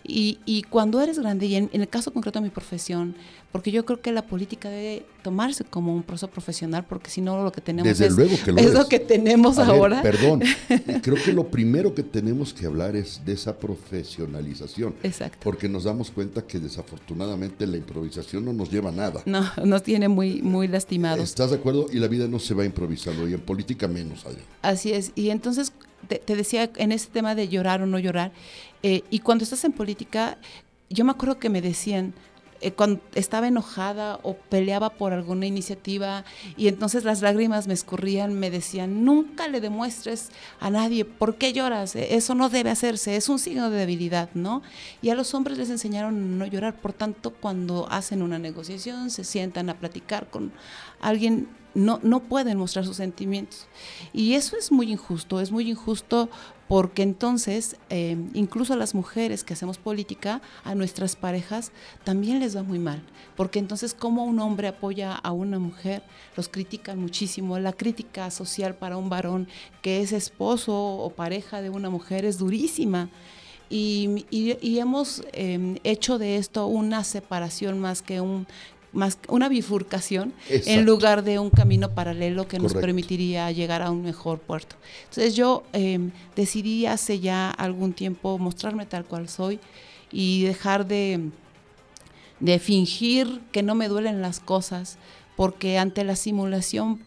y, 0.04 0.40
y, 0.46 0.64
cuando 0.64 1.02
eres 1.02 1.20
grande, 1.20 1.46
y 1.48 1.56
en, 1.56 1.70
el 1.72 1.88
caso 1.90 2.12
concreto 2.14 2.40
de 2.40 2.44
mi 2.44 2.50
profesión, 2.50 3.16
porque 3.52 3.72
yo 3.72 3.86
creo 3.86 4.02
que 4.02 4.12
la 4.12 4.26
política 4.26 4.70
debe 4.70 5.06
tomarse 5.24 5.64
como 5.64 5.94
un 5.94 6.04
proceso 6.04 6.30
profesional, 6.30 6.86
porque 6.88 7.10
si 7.10 7.22
no 7.22 7.44
lo 7.44 7.52
que 7.52 7.62
tenemos 7.62 8.00
es, 8.00 8.16
lo, 8.74 8.88
que 8.88 9.00
tenemos 9.00 9.58
ahora. 9.58 10.02
perdón, 10.02 10.42
creo 11.02 11.18
que 11.24 11.34
lo 11.34 11.48
primero 11.48 11.94
que 11.94 12.04
tenemos 12.04 12.54
que 12.54 12.66
hablar 12.66 12.96
es 12.96 13.22
de 13.26 13.34
esa 13.34 13.58
profesionalización. 13.58 14.96
Exacto. 15.04 15.40
Porque 15.44 15.68
nos 15.68 15.84
damos 15.84 16.12
cuenta 16.12 16.46
que 16.46 16.60
desafortunadamente 16.60 17.68
la 17.68 17.78
improvisación 17.78 18.46
no 18.46 18.54
nos 18.54 18.72
lleva 18.72 18.90
a 18.90 18.94
nada. 18.94 19.22
No, 19.26 19.46
nos 19.66 19.84
tiene 19.84 20.08
muy, 20.08 20.42
muy 20.42 20.68
lastimados. 20.68 21.24
¿Estás 21.24 21.52
de 21.52 21.58
acuerdo? 21.58 21.88
Y 21.92 22.00
la 22.00 22.08
vida 22.08 22.28
no 22.28 22.40
se 22.40 22.54
va 22.54 22.64
improvisando, 22.64 23.28
y 23.28 23.34
en 23.34 23.42
política 23.42 23.88
menos. 23.88 24.26
Allá. 24.26 24.40
Así 24.62 24.94
es, 24.94 25.12
y 25.16 25.30
entonces 25.30 25.72
te, 26.08 26.36
decía 26.36 26.70
en 26.76 26.92
ese 26.92 27.10
tema 27.10 27.36
de 27.36 27.48
llorar 27.48 27.82
o 27.82 27.86
no 27.86 28.00
llorar, 28.00 28.32
eh, 28.84 29.04
y 29.10 29.20
cuando 29.20 29.44
estás 29.44 29.64
en 29.66 29.74
política, 29.74 30.38
yo 30.90 31.04
me 31.06 31.12
acuerdo 31.12 31.40
que 31.40 31.50
me 31.50 31.62
decían, 31.62 32.14
eh, 32.60 32.72
cuando 32.72 33.02
estaba 33.14 33.48
enojada 33.48 34.20
o 34.24 34.34
peleaba 34.34 34.90
por 34.90 35.14
alguna 35.14 35.46
iniciativa 35.46 36.26
y 36.56 36.70
entonces 36.70 37.04
las 37.04 37.22
lágrimas 37.22 37.68
me 37.68 37.76
escurrían, 37.76 38.34
me 38.34 38.50
decían, 38.50 39.06
nunca 39.06 39.48
le 39.48 39.62
demuestres 39.62 40.32
a 40.60 40.72
nadie 40.72 41.06
por 41.06 41.36
qué 41.36 41.54
lloras, 41.54 41.96
eh, 41.96 42.16
eso 42.16 42.34
no 42.34 42.50
debe 42.50 42.72
hacerse, 42.72 43.16
es 43.16 43.30
un 43.30 43.38
signo 43.38 43.70
de 43.70 43.78
debilidad, 43.78 44.30
¿no? 44.34 44.64
Y 45.04 45.10
a 45.10 45.16
los 45.16 45.36
hombres 45.36 45.60
les 45.60 45.70
enseñaron 45.70 46.16
a 46.16 46.20
no 46.20 46.46
llorar, 46.48 46.76
por 46.76 46.94
tanto, 46.94 47.32
cuando 47.32 47.88
hacen 47.92 48.24
una 48.24 48.40
negociación, 48.40 49.12
se 49.12 49.24
sientan 49.24 49.70
a 49.70 49.76
platicar 49.76 50.30
con 50.32 50.52
alguien, 51.00 51.50
no, 51.78 52.00
no 52.02 52.22
pueden 52.22 52.58
mostrar 52.58 52.86
sus 52.86 52.98
sentimientos. 52.98 53.68
Y 54.12 54.34
eso 54.34 54.58
es 54.58 54.72
muy 54.72 54.92
injusto, 54.92 55.40
es 55.40 55.52
muy 55.52 55.70
injusto 55.70 56.28
porque 56.68 57.04
entonces 57.04 57.78
eh, 57.90 58.18
incluso 58.34 58.74
a 58.74 58.78
las 58.78 58.96
mujeres 58.96 59.44
que 59.44 59.54
hacemos 59.54 59.78
política, 59.78 60.42
a 60.64 60.74
nuestras 60.74 61.16
parejas, 61.16 61.72
también 62.04 62.40
les 62.40 62.58
va 62.58 62.64
muy 62.64 62.80
mal, 62.80 63.04
porque 63.36 63.60
entonces 63.60 63.94
como 63.94 64.26
un 64.26 64.40
hombre 64.40 64.68
apoya 64.68 65.14
a 65.14 65.32
una 65.32 65.60
mujer, 65.60 66.02
los 66.36 66.50
critican 66.50 67.00
muchísimo, 67.00 67.60
la 67.60 67.74
crítica 67.74 68.32
social 68.32 68.76
para 68.76 68.98
un 68.98 69.10
varón 69.10 69.48
que 69.84 70.02
es 70.02 70.12
esposo 70.12 70.76
o 70.76 71.12
pareja 71.12 71.62
de 71.62 71.70
una 71.70 71.90
mujer 71.90 72.26
es 72.26 72.40
durísima. 72.40 73.10
Y, 73.70 74.26
hemos 74.80 75.24
eh, 75.34 75.78
hecho 75.84 76.18
de 76.18 76.38
esto 76.38 76.68
una 76.68 77.04
separación 77.04 77.80
más 77.80 78.02
que 78.02 78.22
un 78.22 78.48
más 78.98 79.20
una 79.28 79.48
bifurcación 79.48 80.34
en 80.50 80.86
lugar 80.86 81.24
de 81.24 81.38
un 81.38 81.52
camino 81.52 81.92
paralelo 81.92 82.48
que 82.48 82.58
nos 82.58 82.74
permitiría 82.74 83.52
llegar 83.52 83.82
a 83.82 83.92
un 83.92 84.02
mejor 84.02 84.40
puerto. 84.40 84.76
Entonces 85.04 85.36
yo 85.36 85.64
em, 85.72 86.12
decidí 86.36 86.88
hace 86.88 87.20
ya 87.20 87.52
algún 87.52 87.94
tiempo 87.94 88.38
mostrarme 88.40 88.86
tal 88.86 89.06
cual 89.06 89.30
soy 89.30 89.60
y 90.12 90.44
dejar 90.44 90.88
de, 90.88 91.30
de 92.40 92.60
fingir 92.60 93.42
que 93.52 93.62
no 93.62 93.76
me 93.76 93.88
duelen 93.88 94.22
las 94.22 94.40
cosas, 94.40 94.98
porque 95.36 95.78
ante 95.78 96.04
la 96.04 96.16
simulación 96.16 97.00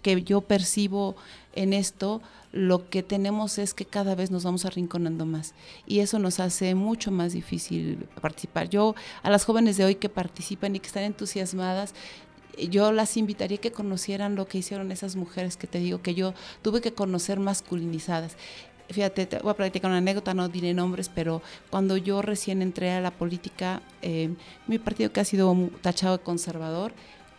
que 0.00 0.22
yo 0.22 0.40
percibo 0.40 1.14
en 1.54 1.74
esto, 1.74 2.22
lo 2.54 2.88
que 2.88 3.02
tenemos 3.02 3.58
es 3.58 3.74
que 3.74 3.84
cada 3.84 4.14
vez 4.14 4.30
nos 4.30 4.44
vamos 4.44 4.64
arrinconando 4.64 5.26
más 5.26 5.54
y 5.88 5.98
eso 5.98 6.20
nos 6.20 6.38
hace 6.38 6.76
mucho 6.76 7.10
más 7.10 7.32
difícil 7.32 8.06
participar. 8.20 8.68
Yo 8.70 8.94
a 9.24 9.30
las 9.30 9.44
jóvenes 9.44 9.76
de 9.76 9.84
hoy 9.84 9.96
que 9.96 10.08
participan 10.08 10.76
y 10.76 10.78
que 10.78 10.86
están 10.86 11.02
entusiasmadas, 11.02 11.94
yo 12.70 12.92
las 12.92 13.16
invitaría 13.16 13.58
que 13.58 13.72
conocieran 13.72 14.36
lo 14.36 14.46
que 14.46 14.58
hicieron 14.58 14.92
esas 14.92 15.16
mujeres 15.16 15.56
que 15.56 15.66
te 15.66 15.80
digo 15.80 16.00
que 16.00 16.14
yo 16.14 16.32
tuve 16.62 16.80
que 16.80 16.94
conocer 16.94 17.40
masculinizadas. 17.40 18.36
Fíjate, 18.88 19.26
te 19.26 19.38
voy 19.40 19.50
a 19.50 19.54
platicar 19.54 19.90
una 19.90 19.98
anécdota, 19.98 20.32
no 20.32 20.48
diré 20.48 20.74
nombres, 20.74 21.08
pero 21.08 21.42
cuando 21.70 21.96
yo 21.96 22.22
recién 22.22 22.62
entré 22.62 22.92
a 22.92 23.00
la 23.00 23.10
política, 23.10 23.82
eh, 24.00 24.32
mi 24.68 24.78
partido 24.78 25.10
que 25.10 25.18
ha 25.18 25.24
sido 25.24 25.56
tachado 25.82 26.18
de 26.18 26.22
conservador, 26.22 26.92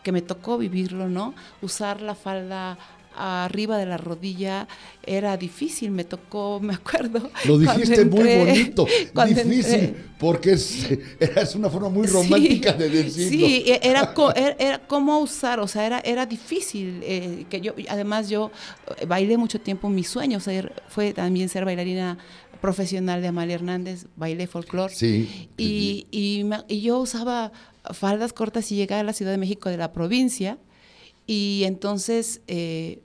que 0.04 0.12
me 0.12 0.21
tocó 0.21 0.58
vivirlo, 0.60 1.10
¿no? 1.10 1.34
Usar 1.62 2.01
la 2.01 2.13
falda 2.15 2.78
arriba 3.15 3.78
de 3.78 3.86
la 3.86 3.97
rodilla 3.97 4.67
era 5.04 5.38
difícil, 5.38 5.91
me 5.91 6.04
tocó, 6.04 6.60
me 6.60 6.73
acuerdo. 6.73 7.30
Lo 7.45 7.58
dijiste 7.58 8.06
muy 8.06 8.38
bonito, 8.38 8.88
difícil, 9.28 9.95
porque 10.19 10.54
es, 10.54 10.89
es, 11.19 11.56
una 11.56 11.69
forma 11.69 11.89
muy 11.89 12.08
romántica 12.08 12.73
de 12.73 12.89
decirlo. 12.89 13.47
Sí, 13.47 13.63
e, 13.67 13.80
era, 13.84 14.13
era, 14.58 14.80
cómo 14.80 15.19
usar, 15.19 15.60
o 15.60 15.67
sea, 15.67 15.86
era, 15.86 15.99
era 15.99 16.25
difícil. 16.25 17.01
Eh, 17.04 17.45
que 17.49 17.62
yo, 17.62 17.73
además, 17.89 18.30
yo 18.30 18.51
eh, 18.97 19.06
bailé 19.06 19.38
mucho 19.38 19.60
tiempo, 19.60 19.89
mi 19.89 20.04
sueño 20.04 20.39
fue 20.89 21.13
también 21.13 21.49
ser 21.49 21.65
bailarina 21.65 22.17
profesional 22.62 23.21
de 23.21 23.28
Amalia 23.28 23.56
Hernández, 23.56 24.08
bailé 24.15 24.47
folclore. 24.47 24.93
Sí. 24.93 25.49
Y, 25.58 26.08
y, 26.12 26.45
y 26.67 26.82
yo 26.82 26.99
usaba 26.99 27.51
faldas 27.93 28.34
cortas 28.34 28.71
y 28.71 28.75
llegaba 28.75 29.01
a 29.01 29.04
la 29.04 29.13
Ciudad 29.13 29.32
de 29.32 29.38
México 29.38 29.69
de 29.69 29.78
la 29.78 29.91
provincia. 29.91 30.58
Y 31.28 31.63
entonces 31.65 32.41
eh, 32.47 32.99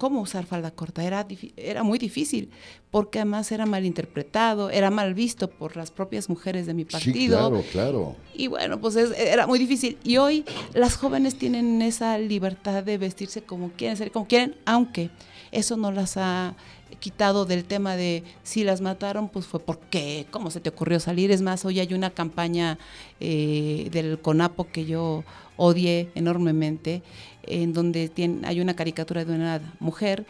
cómo 0.00 0.22
usar 0.22 0.46
falda 0.46 0.70
corta. 0.70 1.04
Era, 1.04 1.26
era 1.58 1.82
muy 1.82 1.98
difícil, 1.98 2.48
porque 2.90 3.18
además 3.18 3.52
era 3.52 3.66
mal 3.66 3.84
interpretado, 3.84 4.70
era 4.70 4.90
mal 4.90 5.12
visto 5.12 5.50
por 5.50 5.76
las 5.76 5.90
propias 5.90 6.30
mujeres 6.30 6.64
de 6.64 6.72
mi 6.72 6.86
partido. 6.86 7.36
claro, 7.36 7.62
claro. 7.70 8.16
Y 8.34 8.46
bueno, 8.46 8.80
pues 8.80 8.96
era 8.96 9.46
muy 9.46 9.58
difícil. 9.58 9.98
Y 10.02 10.16
hoy 10.16 10.46
las 10.72 10.96
jóvenes 10.96 11.34
tienen 11.36 11.82
esa 11.82 12.16
libertad 12.16 12.82
de 12.82 12.96
vestirse 12.96 13.42
como 13.42 13.72
quieren, 13.72 13.98
ser 13.98 14.10
como 14.10 14.26
quieren, 14.26 14.56
aunque 14.64 15.10
eso 15.52 15.76
no 15.76 15.92
las 15.92 16.16
ha 16.16 16.54
quitado 16.98 17.44
del 17.44 17.64
tema 17.64 17.94
de 17.94 18.24
si 18.42 18.64
las 18.64 18.80
mataron, 18.80 19.28
pues 19.28 19.46
fue 19.46 19.60
porque, 19.60 20.26
¿cómo 20.30 20.50
se 20.50 20.60
te 20.60 20.70
ocurrió 20.70 20.98
salir? 20.98 21.30
Es 21.30 21.42
más, 21.42 21.66
hoy 21.66 21.78
hay 21.78 21.92
una 21.92 22.08
campaña 22.08 22.78
eh, 23.20 23.88
del 23.92 24.18
CONAPO 24.18 24.68
que 24.72 24.86
yo 24.86 25.24
odié 25.60 26.10
enormemente, 26.14 27.02
en 27.42 27.74
donde 27.74 28.08
tiene, 28.08 28.46
hay 28.46 28.60
una 28.60 28.74
caricatura 28.74 29.26
de 29.26 29.34
una 29.34 29.60
mujer 29.78 30.24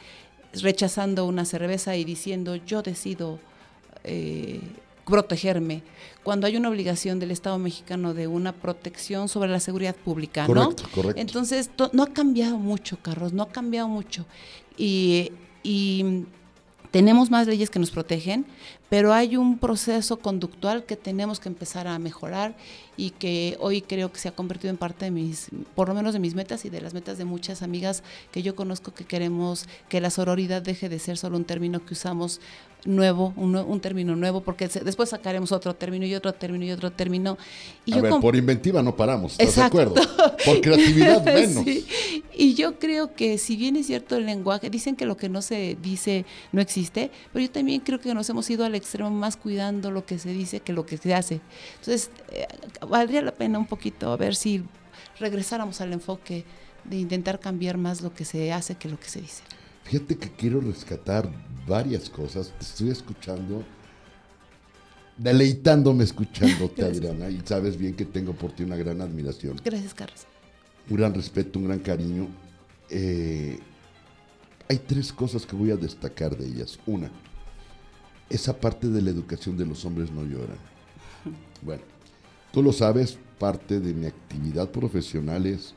rechazando 0.55 1.25
una 1.25 1.45
cerveza 1.45 1.95
y 1.95 2.03
diciendo 2.03 2.57
yo 2.57 2.83
decido 2.83 3.39
eh, 4.03 4.61
protegerme, 5.07 5.83
cuando 6.25 6.49
hay 6.49 6.57
una 6.57 6.69
obligación 6.69 7.21
del 7.21 7.31
Estado 7.31 7.59
mexicano 7.59 8.13
de 8.13 8.27
una 8.27 8.53
protección 8.53 9.29
sobre 9.29 9.49
la 9.49 9.61
seguridad 9.61 9.95
pública, 9.95 10.49
¿no? 10.49 10.75
Correcto. 10.95 11.21
Entonces, 11.21 11.71
no 11.93 12.03
ha 12.03 12.09
cambiado 12.09 12.59
mucho, 12.59 12.99
Carlos, 13.01 13.33
no 13.33 13.45
ha 13.45 13.49
cambiado 13.49 13.89
mucho. 13.89 14.27
Y, 14.77 15.33
y 15.63 16.25
tenemos 16.91 17.31
más 17.31 17.47
leyes 17.47 17.71
que 17.71 17.79
nos 17.79 17.91
protegen, 17.91 18.47
pero 18.91 19.15
hay 19.15 19.37
un 19.37 19.57
proceso 19.59 20.19
conductual 20.19 20.85
que 20.85 20.97
tenemos 20.97 21.41
que 21.41 21.49
empezar 21.49 21.87
a 21.87 21.99
mejorar 21.99 22.57
y 22.97 23.11
que 23.11 23.57
hoy 23.61 23.81
creo 23.81 24.13
que 24.13 24.19
se 24.19 24.29
ha 24.29 24.33
convertido 24.33 24.69
en 24.71 24.77
parte 24.77 25.07
de 25.07 25.11
mis, 25.13 25.49
por 25.75 25.89
lo 25.89 25.95
menos 25.95 26.13
de 26.13 26.19
mis 26.19 26.35
metas 26.35 26.65
y 26.65 26.71
de 26.71 26.83
las 26.83 26.93
metas 26.93 27.17
de 27.17 27.25
muchas 27.25 27.63
amigas 27.63 28.03
que 28.33 28.43
yo 28.43 28.55
conozco 28.55 28.93
que 28.93 29.05
queremos 29.05 29.67
que 29.89 30.01
la 30.03 30.11
sororidad 30.11 30.61
deje 30.61 30.89
de 30.89 30.99
ser 30.99 31.17
solo 31.17 31.39
un 31.39 31.45
término 31.45 31.83
que 31.87 31.95
usamos 31.95 32.41
nuevo, 32.85 33.33
un, 33.37 33.81
término 33.81 34.17
nuevo, 34.17 34.41
porque 34.43 34.69
después 34.69 35.11
sacaremos 35.11 35.53
otro 35.53 35.75
término 35.75 36.07
y 36.07 36.15
otro 36.15 36.33
término 36.33 36.65
y 36.65 36.71
otro 36.71 36.91
término. 36.91 37.37
Y 37.85 37.95
a 37.95 38.01
ver, 38.01 38.15
por 38.21 38.37
inventiva 38.37 38.83
no 38.83 38.97
paramos, 38.97 39.33
¿estás 39.33 39.57
de 39.57 39.63
acuerdo? 39.63 39.95
Por 40.45 40.61
creatividad 40.63 41.23
menos. 41.35 41.67
Y 42.35 42.55
yo 42.55 42.79
creo 42.79 43.15
que 43.15 43.37
si 43.37 43.57
bien 43.57 43.77
es 43.77 43.87
cierto 43.87 44.17
el 44.17 44.25
lenguaje, 44.25 44.71
dicen 44.71 44.97
que 44.97 45.05
lo 45.05 45.17
que 45.17 45.29
no 45.29 45.43
se 45.43 45.77
dice 45.83 46.25
no 46.53 46.63
existe, 46.63 47.11
pero 47.33 47.45
yo 47.45 47.51
también 47.51 47.81
creo 47.81 48.01
que 48.01 48.15
nos 48.15 48.29
hemos 48.31 48.49
ido 48.49 48.65
al 48.65 48.75
extremo 48.81 49.11
más 49.11 49.37
cuidando 49.37 49.91
lo 49.91 50.05
que 50.05 50.19
se 50.19 50.31
dice 50.31 50.61
que 50.61 50.73
lo 50.73 50.85
que 50.87 50.97
se 50.99 51.15
hace. 51.15 51.41
Entonces, 51.79 52.11
eh, 52.33 52.47
valdría 52.89 53.23
la 53.23 53.33
pena 53.33 53.59
un 53.59 53.67
poquito 53.67 54.13
a 54.13 54.17
ver 54.17 54.35
si 54.35 54.65
regresáramos 55.19 55.81
al 55.81 55.93
enfoque 55.93 56.45
de 56.85 56.97
intentar 56.97 57.39
cambiar 57.41 57.77
más 57.79 58.01
lo 58.01 58.13
que 58.13 58.25
se 58.25 58.53
hace 58.53 58.75
que 58.75 58.89
lo 58.89 58.99
que 58.99 59.09
se 59.09 59.21
dice. 59.21 59.43
Fíjate 59.85 60.17
que 60.17 60.31
quiero 60.31 60.61
rescatar 60.61 61.31
varias 61.67 62.09
cosas. 62.11 62.53
Te 62.59 62.65
estoy 62.65 62.91
escuchando, 62.91 63.65
deleitándome 65.17 66.05
escuchándote, 66.05 66.83
Adriana, 66.87 67.29
y 67.31 67.41
sabes 67.45 67.77
bien 67.77 67.95
que 67.95 68.05
tengo 68.05 68.33
por 68.33 68.53
ti 68.53 68.63
una 68.63 68.77
gran 68.77 69.01
admiración. 69.01 69.61
Gracias, 69.65 69.95
Carlos. 69.95 70.27
Un 70.89 70.97
gran 70.97 71.15
respeto, 71.15 71.59
un 71.59 71.67
gran 71.67 71.79
cariño. 71.81 72.29
eh, 72.89 73.59
hay 74.69 74.79
tres 74.79 75.13
cosas 75.13 75.45
que 75.45 75.57
voy 75.57 75.73
a 75.73 75.77
destacar 75.77 76.37
de 76.37 76.47
ellas. 76.47 76.79
Una, 76.87 77.11
esa 78.31 78.59
parte 78.59 78.89
de 78.89 79.03
la 79.03 79.11
educación 79.11 79.57
de 79.57 79.67
los 79.67 79.85
hombres 79.85 80.11
no 80.11 80.25
lloran. 80.25 80.59
Bueno, 81.63 81.83
tú 82.53 82.63
lo 82.63 82.73
sabes, 82.73 83.19
parte 83.39 83.81
de 83.81 83.93
mi 83.93 84.07
actividad 84.07 84.71
profesional 84.71 85.47
es 85.47 85.75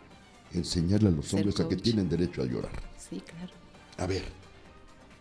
enseñarle 0.53 1.09
a 1.09 1.11
los 1.11 1.33
hombres 1.33 1.59
a 1.59 1.67
que 1.67 1.75
tienen 1.75 2.07
derecho 2.07 2.43
a 2.43 2.45
llorar. 2.45 2.71
Sí, 2.97 3.21
claro. 3.21 3.51
A 3.97 4.05
ver, 4.05 4.23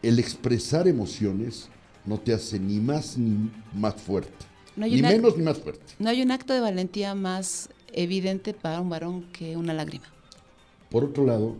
el 0.02 0.18
expresar 0.18 0.86
emociones 0.86 1.68
no 2.04 2.18
te 2.18 2.34
hace 2.34 2.60
ni 2.60 2.78
más 2.78 3.16
ni 3.16 3.50
más 3.74 3.94
fuerte. 3.94 4.46
No 4.76 4.86
ni 4.86 5.02
menos 5.02 5.36
ni 5.36 5.42
más 5.42 5.58
fuerte. 5.58 5.94
No 5.98 6.10
hay 6.10 6.22
un 6.22 6.30
acto 6.30 6.52
de 6.52 6.60
valentía 6.60 7.14
más 7.14 7.70
evidente 7.92 8.54
para 8.54 8.80
un 8.80 8.88
varón 8.88 9.24
que 9.32 9.56
una 9.56 9.74
lágrima. 9.74 10.06
Por 10.90 11.04
otro 11.04 11.24
lado, 11.26 11.56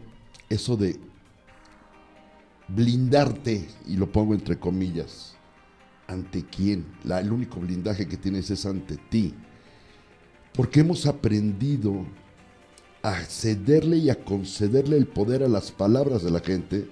eso 0.49 0.77
de 0.77 0.99
blindarte, 2.69 3.67
y 3.87 3.97
lo 3.97 4.11
pongo 4.11 4.35
entre 4.35 4.59
comillas, 4.59 5.32
¿ante 6.07 6.45
quién? 6.45 6.87
La- 7.05 7.21
el 7.21 7.33
único 7.33 7.61
blindaje 7.61 8.07
que 8.09 8.17
tienes 8.17 8.51
es 8.51 8.67
ante 8.67 8.97
ti. 8.97 9.35
Porque 10.55 10.81
hemos 10.81 11.07
aprendido 11.07 12.05
a 13.03 13.15
cederle 13.25 13.97
y 13.97 14.11
a 14.11 14.25
concederle 14.25 14.97
el 14.97 15.07
poder 15.07 15.43
a 15.43 15.49
las 15.49 15.73
palabras 15.73 16.23
de 16.23 16.31
la 16.31 16.41
gente, 16.41 16.89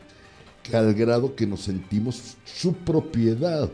que 0.63 0.77
al 0.77 0.95
grado 0.95 1.35
que 1.37 1.47
nos 1.47 1.61
sentimos 1.63 2.37
su 2.45 2.73
propiedad. 2.75 3.71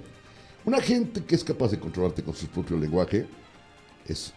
Una 0.65 0.81
gente 0.81 1.25
que 1.25 1.35
es 1.35 1.45
capaz 1.45 1.71
de 1.71 1.79
controlarte 1.81 2.23
con 2.23 2.35
su 2.35 2.47
propio 2.49 2.77
lenguaje 2.77 3.27
es 4.07 4.33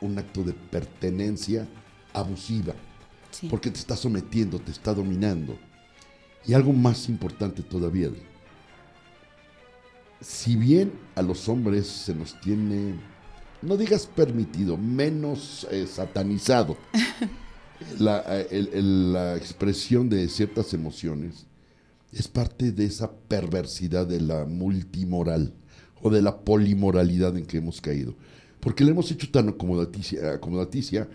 un 0.00 0.18
acto 0.18 0.42
de 0.42 0.52
pertenencia 0.52 1.66
abusiva 2.12 2.74
Sí. 3.30 3.46
porque 3.48 3.70
te 3.70 3.78
está 3.78 3.96
sometiendo, 3.96 4.58
te 4.58 4.70
está 4.72 4.92
dominando. 4.92 5.56
Y 6.46 6.52
algo 6.54 6.72
más 6.72 7.08
importante 7.08 7.62
todavía. 7.62 8.10
Si 10.20 10.56
bien 10.56 10.92
a 11.14 11.22
los 11.22 11.48
hombres 11.48 11.86
se 11.86 12.14
nos 12.14 12.38
tiene, 12.40 12.94
no 13.62 13.76
digas 13.76 14.06
permitido, 14.06 14.76
menos 14.76 15.66
eh, 15.70 15.86
satanizado 15.86 16.76
la, 17.98 18.22
eh, 18.28 18.48
el- 18.50 18.70
el- 18.72 19.12
la 19.12 19.36
expresión 19.36 20.08
de 20.08 20.28
ciertas 20.28 20.74
emociones, 20.74 21.46
es 22.12 22.26
parte 22.28 22.72
de 22.72 22.84
esa 22.86 23.10
perversidad 23.12 24.06
de 24.06 24.20
la 24.20 24.44
multimoral 24.44 25.54
o 26.02 26.10
de 26.10 26.22
la 26.22 26.38
polimoralidad 26.40 27.36
en 27.36 27.46
que 27.46 27.58
hemos 27.58 27.80
caído. 27.80 28.14
Porque 28.58 28.84
le 28.84 28.90
hemos 28.90 29.10
hecho 29.10 29.30
tan 29.30 29.48
acomodaticia, 29.48 30.32
acomodaticia 30.32 31.08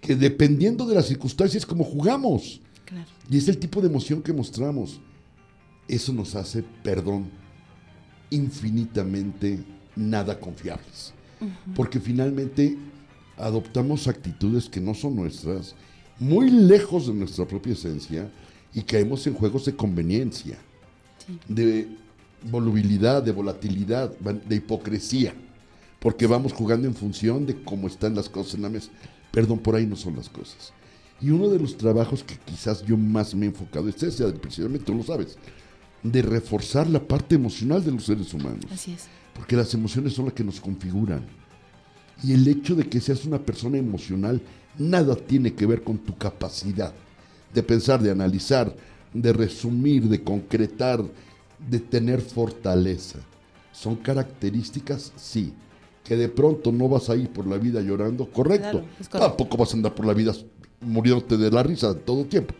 que 0.00 0.16
dependiendo 0.16 0.86
de 0.86 0.94
las 0.94 1.06
circunstancias 1.06 1.66
como 1.66 1.84
jugamos. 1.84 2.60
Claro. 2.86 3.06
Y 3.30 3.36
es 3.36 3.48
el 3.48 3.58
tipo 3.58 3.80
de 3.80 3.88
emoción 3.88 4.22
que 4.22 4.32
mostramos. 4.32 5.00
Eso 5.86 6.12
nos 6.12 6.34
hace, 6.34 6.62
perdón, 6.82 7.30
infinitamente 8.30 9.58
nada 9.96 10.38
confiables. 10.38 11.12
Porque 11.74 12.00
finalmente 12.00 12.76
adoptamos 13.36 14.08
actitudes 14.08 14.68
que 14.68 14.80
no 14.80 14.94
son 14.94 15.16
nuestras, 15.16 15.74
muy 16.18 16.50
lejos 16.50 17.06
de 17.06 17.14
nuestra 17.14 17.46
propia 17.46 17.72
esencia, 17.74 18.28
y 18.74 18.82
caemos 18.82 19.26
en 19.26 19.34
juegos 19.34 19.64
de 19.64 19.74
conveniencia, 19.74 20.58
Sí. 21.26 21.38
de 21.48 21.88
volubilidad, 22.50 23.22
de 23.22 23.32
volatilidad, 23.32 24.16
de 24.18 24.56
hipocresía, 24.56 25.34
porque 26.00 26.26
vamos 26.26 26.52
jugando 26.52 26.86
en 26.86 26.94
función 26.94 27.44
de 27.46 27.60
cómo 27.62 27.86
están 27.86 28.14
las 28.14 28.28
cosas 28.28 28.54
en 28.54 28.62
la 28.62 28.68
mesa. 28.68 28.90
Perdón, 29.32 29.58
por 29.58 29.74
ahí 29.74 29.86
no 29.86 29.96
son 29.96 30.16
las 30.16 30.28
cosas. 30.28 30.72
Y 31.20 31.30
uno 31.30 31.48
de 31.48 31.58
los 31.58 31.76
trabajos 31.76 32.22
que 32.22 32.36
quizás 32.36 32.84
yo 32.84 32.96
más 32.96 33.34
me 33.34 33.46
he 33.46 33.48
enfocado 33.48 33.88
es 33.88 34.00
ese, 34.02 34.24
precisamente 34.32 34.84
tú 34.86 34.94
lo 34.94 35.02
sabes, 35.02 35.36
de 36.02 36.22
reforzar 36.22 36.88
la 36.88 37.00
parte 37.00 37.34
emocional 37.34 37.84
de 37.84 37.92
los 37.92 38.04
seres 38.04 38.32
humanos. 38.32 38.64
Así 38.72 38.92
es. 38.92 39.06
Porque 39.34 39.56
las 39.56 39.72
emociones 39.74 40.12
son 40.12 40.26
las 40.26 40.34
que 40.34 40.44
nos 40.44 40.60
configuran. 40.60 41.24
Y 42.22 42.32
el 42.32 42.46
hecho 42.48 42.74
de 42.74 42.88
que 42.88 43.00
seas 43.00 43.24
una 43.24 43.38
persona 43.38 43.78
emocional 43.78 44.40
nada 44.78 45.14
tiene 45.14 45.54
que 45.54 45.66
ver 45.66 45.82
con 45.82 45.98
tu 45.98 46.16
capacidad 46.16 46.92
de 47.52 47.62
pensar, 47.62 48.02
de 48.02 48.10
analizar, 48.10 48.74
de 49.12 49.32
resumir, 49.32 50.04
de 50.08 50.22
concretar, 50.22 51.02
de 51.68 51.80
tener 51.80 52.20
fortaleza. 52.20 53.18
Son 53.72 53.96
características, 53.96 55.12
sí. 55.16 55.52
Que 56.04 56.16
de 56.16 56.28
pronto 56.28 56.72
no 56.72 56.88
vas 56.88 57.10
a 57.10 57.16
ir 57.16 57.28
por 57.30 57.46
la 57.46 57.58
vida 57.58 57.80
llorando, 57.80 58.30
correcto. 58.30 58.70
Claro, 58.70 58.86
correcto. 58.96 59.18
Tampoco 59.18 59.56
vas 59.56 59.72
a 59.72 59.76
andar 59.76 59.94
por 59.94 60.06
la 60.06 60.14
vida 60.14 60.32
muriéndote 60.80 61.36
de 61.36 61.50
la 61.50 61.62
risa 61.62 61.94
todo 61.94 62.22
el 62.22 62.28
tiempo. 62.28 62.54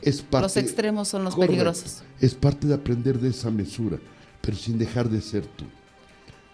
Es 0.00 0.22
parte, 0.22 0.44
Los 0.44 0.56
extremos 0.56 1.08
son 1.08 1.24
los 1.24 1.34
Correcto. 1.34 1.52
peligrosos. 1.52 2.02
Es 2.20 2.34
parte 2.34 2.66
de 2.66 2.74
aprender 2.74 3.18
de 3.18 3.30
esa 3.30 3.50
mesura, 3.50 3.98
pero 4.40 4.56
sin 4.56 4.78
dejar 4.78 5.08
de 5.08 5.20
ser 5.20 5.46
tú. 5.46 5.64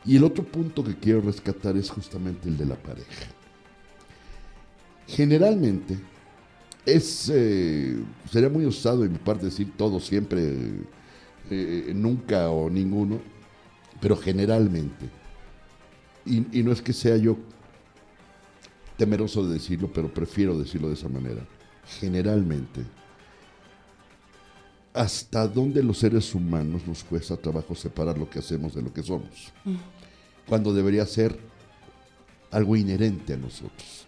Y 0.05 0.17
el 0.17 0.25
otro 0.25 0.45
punto 0.45 0.83
que 0.85 0.95
quiero 0.97 1.21
rescatar 1.21 1.77
es 1.77 1.91
justamente 1.91 2.49
el 2.49 2.57
de 2.57 2.67
la 2.67 2.77
pareja. 2.77 3.27
Generalmente, 5.07 5.99
es, 6.85 7.31
eh, 7.35 7.97
sería 8.31 8.49
muy 8.49 8.65
osado 8.65 9.03
de 9.03 9.09
mi 9.09 9.19
parte 9.19 9.47
decir 9.47 9.73
todo 9.77 10.01
siempre, 10.01 10.53
eh, 11.51 11.93
nunca 11.95 12.51
o 12.51 12.69
ninguno, 12.71 13.21
pero 14.01 14.17
generalmente, 14.17 15.09
y, 16.27 16.61
y 16.61 16.63
no 16.63 16.73
es 16.73 16.83
que 16.83 16.93
sea 16.93 17.17
yo 17.17 17.37
temeroso 18.97 19.47
de 19.47 19.55
decirlo, 19.55 19.91
pero 19.93 20.13
prefiero 20.13 20.59
decirlo 20.59 20.89
de 20.89 20.95
esa 20.95 21.09
manera, 21.09 21.41
generalmente, 22.01 22.83
hasta 24.99 25.47
dónde 25.47 25.81
los 25.81 25.99
seres 25.99 26.35
humanos 26.35 26.83
nos 26.85 27.05
cuesta 27.05 27.37
trabajo 27.37 27.73
separar 27.77 28.19
lo 28.19 28.29
que 28.29 28.41
hacemos 28.41 28.75
de 28.75 28.83
lo 28.83 28.93
que 28.93 29.05
somos, 29.05 29.53
cuando 30.49 30.75
debería 30.75 31.07
ser 31.07 31.39
algo 32.51 32.75
inherente 32.75 33.35
a 33.35 33.37
nosotros. 33.37 34.07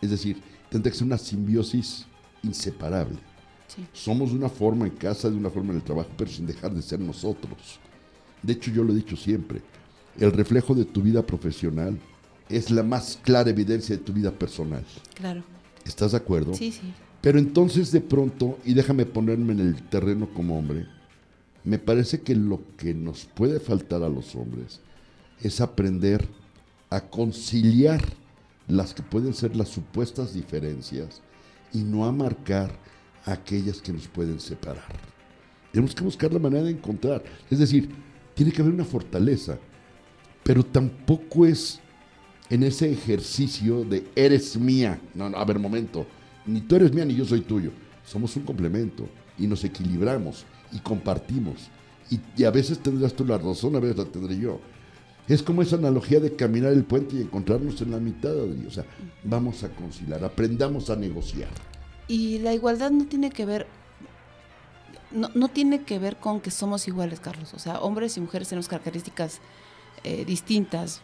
Es 0.00 0.10
decir, 0.10 0.40
tendría 0.70 0.90
que 0.90 0.98
ser 0.98 1.06
una 1.06 1.18
simbiosis 1.18 2.06
inseparable. 2.42 3.18
Sí. 3.68 3.84
Somos 3.92 4.30
de 4.30 4.36
una 4.36 4.48
forma 4.48 4.86
en 4.86 4.92
casa, 4.92 5.28
de 5.28 5.36
una 5.36 5.50
forma 5.50 5.72
en 5.72 5.80
el 5.80 5.84
trabajo, 5.84 6.08
pero 6.16 6.30
sin 6.30 6.46
dejar 6.46 6.72
de 6.72 6.80
ser 6.80 6.98
nosotros. 6.98 7.78
De 8.42 8.54
hecho, 8.54 8.70
yo 8.70 8.84
lo 8.84 8.94
he 8.94 8.96
dicho 8.96 9.16
siempre, 9.16 9.60
el 10.18 10.32
reflejo 10.32 10.74
de 10.74 10.86
tu 10.86 11.02
vida 11.02 11.26
profesional 11.26 11.98
es 12.48 12.70
la 12.70 12.82
más 12.82 13.18
clara 13.22 13.50
evidencia 13.50 13.94
de 13.94 14.02
tu 14.02 14.14
vida 14.14 14.30
personal. 14.30 14.84
Claro. 15.14 15.44
¿Estás 15.84 16.12
de 16.12 16.16
acuerdo? 16.16 16.54
Sí, 16.54 16.72
sí. 16.72 16.94
Pero 17.26 17.40
entonces 17.40 17.90
de 17.90 18.00
pronto, 18.00 18.56
y 18.64 18.72
déjame 18.72 19.04
ponerme 19.04 19.52
en 19.52 19.58
el 19.58 19.82
terreno 19.88 20.28
como 20.32 20.56
hombre, 20.56 20.86
me 21.64 21.76
parece 21.76 22.20
que 22.20 22.36
lo 22.36 22.60
que 22.76 22.94
nos 22.94 23.24
puede 23.24 23.58
faltar 23.58 24.04
a 24.04 24.08
los 24.08 24.36
hombres 24.36 24.80
es 25.40 25.60
aprender 25.60 26.24
a 26.88 27.00
conciliar 27.00 28.00
las 28.68 28.94
que 28.94 29.02
pueden 29.02 29.34
ser 29.34 29.56
las 29.56 29.70
supuestas 29.70 30.34
diferencias 30.34 31.20
y 31.72 31.78
no 31.78 32.04
a 32.04 32.12
marcar 32.12 32.70
aquellas 33.24 33.82
que 33.82 33.92
nos 33.92 34.06
pueden 34.06 34.38
separar. 34.38 34.94
Tenemos 35.72 35.96
que 35.96 36.04
buscar 36.04 36.32
la 36.32 36.38
manera 36.38 36.62
de 36.62 36.70
encontrar. 36.70 37.24
Es 37.50 37.58
decir, 37.58 37.90
tiene 38.34 38.52
que 38.52 38.62
haber 38.62 38.72
una 38.72 38.84
fortaleza, 38.84 39.58
pero 40.44 40.64
tampoco 40.64 41.44
es 41.44 41.80
en 42.50 42.62
ese 42.62 42.88
ejercicio 42.88 43.82
de 43.82 44.06
eres 44.14 44.56
mía. 44.56 45.00
No, 45.12 45.28
no, 45.28 45.36
a 45.36 45.44
ver, 45.44 45.58
momento. 45.58 46.06
Ni 46.46 46.60
tú 46.60 46.76
eres 46.76 46.92
mía 46.92 47.04
ni 47.04 47.14
yo 47.14 47.24
soy 47.24 47.40
tuyo. 47.40 47.72
Somos 48.04 48.36
un 48.36 48.44
complemento 48.44 49.08
y 49.38 49.46
nos 49.46 49.64
equilibramos 49.64 50.44
y 50.72 50.78
compartimos. 50.78 51.68
Y, 52.10 52.44
a 52.44 52.50
veces 52.50 52.78
tendrás 52.78 53.14
tú 53.14 53.24
la 53.24 53.38
razón, 53.38 53.74
a 53.74 53.80
veces 53.80 53.98
la 53.98 54.04
tendré 54.04 54.38
yo. 54.38 54.60
Es 55.26 55.42
como 55.42 55.60
esa 55.62 55.74
analogía 55.74 56.20
de 56.20 56.36
caminar 56.36 56.72
el 56.72 56.84
puente 56.84 57.16
y 57.16 57.20
encontrarnos 57.20 57.80
en 57.82 57.90
la 57.90 57.98
mitad, 57.98 58.30
Adri. 58.30 58.64
O 58.66 58.70
sea, 58.70 58.84
vamos 59.24 59.64
a 59.64 59.70
conciliar, 59.70 60.24
aprendamos 60.24 60.88
a 60.88 60.94
negociar. 60.94 61.48
Y 62.06 62.38
la 62.38 62.54
igualdad 62.54 62.92
no 62.92 63.06
tiene 63.06 63.30
que 63.30 63.44
ver, 63.44 63.66
no, 65.10 65.28
no 65.34 65.48
tiene 65.48 65.82
que 65.82 65.98
ver 65.98 66.16
con 66.16 66.40
que 66.40 66.52
somos 66.52 66.86
iguales, 66.86 67.18
Carlos. 67.18 67.54
O 67.54 67.58
sea, 67.58 67.80
hombres 67.80 68.16
y 68.16 68.20
mujeres 68.20 68.48
tenemos 68.48 68.68
características 68.68 69.40
eh, 70.04 70.24
distintas, 70.24 71.02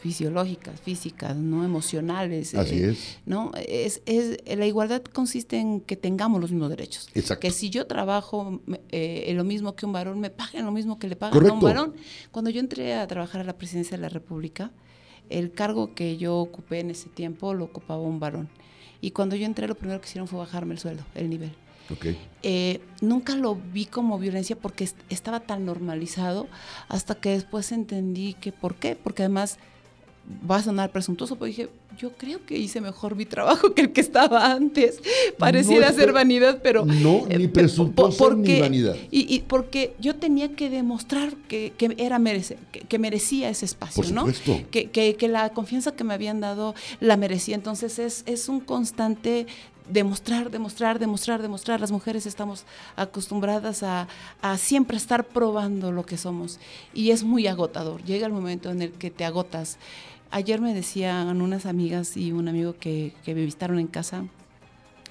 fisiológicas, 0.00 0.80
físicas, 0.80 1.34
no 1.36 1.64
emocionales. 1.64 2.54
Así 2.54 2.76
eh, 2.76 2.90
es. 2.90 3.18
¿no? 3.26 3.50
Es, 3.66 4.02
es, 4.06 4.38
la 4.56 4.66
igualdad 4.66 5.02
consiste 5.02 5.58
en 5.58 5.80
que 5.80 5.96
tengamos 5.96 6.40
los 6.40 6.50
mismos 6.52 6.70
derechos. 6.70 7.08
Exacto. 7.14 7.40
Que 7.40 7.50
si 7.50 7.70
yo 7.70 7.86
trabajo 7.86 8.60
eh, 8.90 9.32
lo 9.34 9.44
mismo 9.44 9.74
que 9.74 9.86
un 9.86 9.92
varón, 9.92 10.20
me 10.20 10.30
paguen 10.30 10.64
lo 10.64 10.72
mismo 10.72 10.98
que 10.98 11.08
le 11.08 11.16
pagan 11.16 11.34
a 11.34 11.52
un 11.52 11.60
Correcto. 11.60 11.66
varón. 11.66 11.94
Cuando 12.30 12.50
yo 12.50 12.60
entré 12.60 12.94
a 12.94 13.06
trabajar 13.06 13.40
a 13.40 13.44
la 13.44 13.56
presidencia 13.56 13.96
de 13.96 14.02
la 14.02 14.08
República, 14.08 14.70
el 15.28 15.50
cargo 15.52 15.94
que 15.94 16.16
yo 16.18 16.36
ocupé 16.36 16.80
en 16.80 16.90
ese 16.90 17.08
tiempo 17.08 17.52
lo 17.54 17.64
ocupaba 17.64 18.00
un 18.00 18.20
varón. 18.20 18.48
Y 19.00 19.10
cuando 19.10 19.34
yo 19.36 19.44
entré, 19.44 19.66
lo 19.66 19.74
primero 19.74 20.00
que 20.00 20.06
hicieron 20.08 20.28
fue 20.28 20.38
bajarme 20.38 20.74
el 20.74 20.78
sueldo, 20.80 21.04
el 21.14 21.28
nivel. 21.28 21.52
Ok. 21.90 22.06
Eh, 22.42 22.80
nunca 23.00 23.36
lo 23.36 23.54
vi 23.54 23.86
como 23.86 24.18
violencia 24.18 24.56
porque 24.56 24.84
est- 24.84 24.98
estaba 25.08 25.40
tan 25.40 25.64
normalizado 25.64 26.48
hasta 26.88 27.14
que 27.14 27.30
después 27.30 27.70
entendí 27.72 28.34
que 28.34 28.50
por 28.52 28.74
qué, 28.76 28.96
porque 28.96 29.22
además 29.22 29.58
va 30.48 30.56
a 30.56 30.62
sonar 30.62 30.90
presuntuoso, 30.90 31.36
pero 31.36 31.46
dije, 31.46 31.68
yo 31.98 32.12
creo 32.12 32.44
que 32.44 32.58
hice 32.58 32.80
mejor 32.80 33.14
mi 33.14 33.24
trabajo 33.24 33.72
que 33.74 33.82
el 33.82 33.92
que 33.92 34.00
estaba 34.00 34.52
antes. 34.52 35.00
Pareciera 35.38 35.92
ser 35.92 36.12
vanidad, 36.12 36.60
pero... 36.62 36.84
No, 36.84 37.26
ni 37.28 37.44
eh, 37.44 37.48
presuntuoso 37.48 38.34
ni 38.34 38.60
vanidad. 38.60 38.96
Y, 39.10 39.40
porque 39.40 39.94
yo 39.98 40.16
tenía 40.16 40.54
que 40.54 40.68
demostrar 40.68 41.34
que, 41.48 41.72
era 41.96 42.18
merece, 42.18 42.58
que, 42.70 42.98
merecía 42.98 43.48
ese 43.48 43.64
espacio, 43.64 44.04
¿no? 44.12 44.26
Que, 44.70 44.90
que, 44.90 45.28
la 45.28 45.50
confianza 45.50 45.92
que 45.92 46.04
me 46.04 46.14
habían 46.14 46.40
dado 46.40 46.74
la 47.00 47.16
merecía. 47.16 47.54
Entonces 47.54 47.98
es, 47.98 48.22
es 48.26 48.48
un 48.48 48.60
constante 48.60 49.46
demostrar, 49.88 50.50
demostrar, 50.50 50.98
demostrar, 50.98 51.42
demostrar. 51.42 51.80
Las 51.80 51.92
mujeres 51.92 52.26
estamos 52.26 52.64
acostumbradas 52.96 53.82
a, 53.82 54.08
a, 54.42 54.58
siempre 54.58 54.96
estar 54.96 55.24
probando 55.24 55.92
lo 55.92 56.04
que 56.04 56.16
somos 56.16 56.58
y 56.94 57.10
es 57.10 57.22
muy 57.22 57.46
agotador. 57.46 58.02
Llega 58.04 58.26
el 58.26 58.32
momento 58.32 58.70
en 58.70 58.82
el 58.82 58.92
que 58.92 59.10
te 59.10 59.24
agotas. 59.24 59.78
Ayer 60.30 60.60
me 60.60 60.74
decían 60.74 61.40
unas 61.40 61.66
amigas 61.66 62.16
y 62.16 62.32
un 62.32 62.48
amigo 62.48 62.76
que, 62.78 63.14
que 63.24 63.34
me 63.34 63.44
visitaron 63.44 63.78
en 63.78 63.86
casa, 63.86 64.24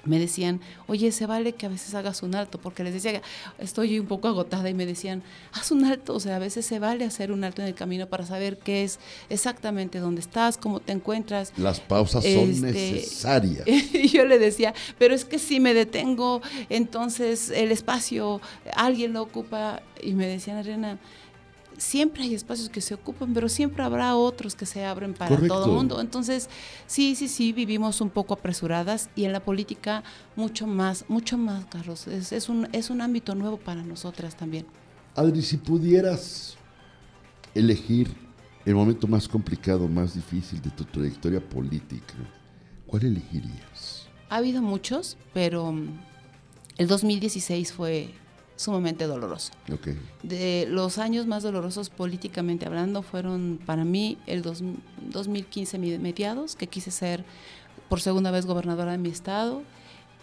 me 0.06 0.18
decían, 0.18 0.60
oye, 0.86 1.12
se 1.12 1.26
vale 1.26 1.52
que 1.52 1.66
a 1.66 1.68
veces 1.68 1.94
hagas 1.94 2.22
un 2.22 2.34
alto, 2.34 2.58
porque 2.58 2.84
les 2.84 2.94
decía, 2.94 3.20
estoy 3.58 3.98
un 3.98 4.06
poco 4.06 4.28
agotada 4.28 4.68
y 4.70 4.74
me 4.74 4.86
decían, 4.86 5.22
haz 5.52 5.70
un 5.70 5.84
alto, 5.84 6.14
o 6.14 6.20
sea, 6.20 6.36
a 6.36 6.38
veces 6.38 6.64
se 6.64 6.78
vale 6.78 7.04
hacer 7.04 7.32
un 7.32 7.44
alto 7.44 7.62
en 7.62 7.68
el 7.68 7.74
camino 7.74 8.06
para 8.06 8.24
saber 8.24 8.58
qué 8.58 8.84
es 8.84 8.98
exactamente 9.28 9.98
dónde 9.98 10.20
estás, 10.20 10.56
cómo 10.56 10.80
te 10.80 10.92
encuentras. 10.92 11.52
Las 11.56 11.80
pausas 11.80 12.24
son 12.24 12.50
este, 12.50 12.72
necesarias. 12.72 13.66
Y 13.96 14.08
yo 14.08 14.24
le 14.24 14.38
decía, 14.38 14.74
pero 14.98 15.14
es 15.14 15.24
que 15.24 15.38
si 15.38 15.58
me 15.58 15.74
detengo, 15.74 16.40
entonces 16.68 17.50
el 17.50 17.72
espacio, 17.72 18.40
alguien 18.74 19.12
lo 19.12 19.22
ocupa, 19.22 19.82
y 20.02 20.12
me 20.12 20.26
decían, 20.26 20.58
Arena, 20.58 20.98
siempre 21.78 22.22
hay 22.22 22.34
espacios 22.34 22.68
que 22.68 22.80
se 22.80 22.94
ocupan, 22.94 23.32
pero 23.34 23.48
siempre 23.48 23.82
habrá 23.82 24.16
otros 24.16 24.54
que 24.54 24.66
se 24.66 24.84
abren 24.84 25.14
para 25.14 25.36
todo 25.46 25.66
el 25.66 25.72
mundo. 25.72 26.00
Entonces, 26.00 26.48
sí, 26.86 27.14
sí, 27.14 27.28
sí, 27.28 27.52
vivimos 27.52 28.00
un 28.00 28.10
poco 28.10 28.34
apresuradas 28.34 29.10
y 29.14 29.24
en 29.24 29.32
la 29.32 29.40
política 29.40 30.02
mucho 30.36 30.66
más, 30.66 31.04
mucho 31.08 31.38
más, 31.38 31.64
Carlos. 31.66 32.06
Es, 32.06 32.32
es, 32.32 32.48
un, 32.48 32.68
es 32.72 32.90
un 32.90 33.00
ámbito 33.00 33.34
nuevo 33.34 33.56
para 33.56 33.82
nosotras 33.82 34.36
también. 34.36 34.66
Adri, 35.14 35.42
si 35.42 35.56
pudieras 35.56 36.56
elegir 37.54 38.14
el 38.64 38.74
momento 38.74 39.06
más 39.06 39.28
complicado, 39.28 39.88
más 39.88 40.14
difícil 40.14 40.60
de 40.60 40.70
tu 40.70 40.84
trayectoria 40.84 41.40
política, 41.40 42.14
¿cuál 42.86 43.04
elegirías? 43.04 44.08
Ha 44.28 44.36
habido 44.36 44.60
muchos, 44.60 45.16
pero 45.32 45.74
el 46.76 46.86
2016 46.88 47.72
fue 47.72 48.12
sumamente 48.56 49.06
doloroso. 49.06 49.52
De 50.22 50.66
los 50.68 50.98
años 50.98 51.26
más 51.26 51.42
dolorosos 51.42 51.90
políticamente 51.90 52.66
hablando 52.66 53.02
fueron 53.02 53.60
para 53.64 53.84
mí 53.84 54.18
el 54.26 54.42
2015 54.42 55.78
mediados, 55.78 56.56
que 56.56 56.66
quise 56.66 56.90
ser 56.90 57.24
por 57.88 58.00
segunda 58.00 58.30
vez 58.30 58.46
gobernadora 58.46 58.92
de 58.92 58.98
mi 58.98 59.10
estado, 59.10 59.62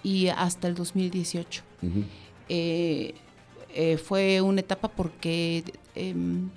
y 0.03 0.27
hasta 0.27 0.67
el 0.67 0.75
2018. 0.75 1.63
Eh, 2.49 3.13
eh, 3.73 3.97
fue 3.97 4.41
una 4.41 4.59
etapa 4.59 4.89
porque, 4.89 5.63
em, 5.95 6.49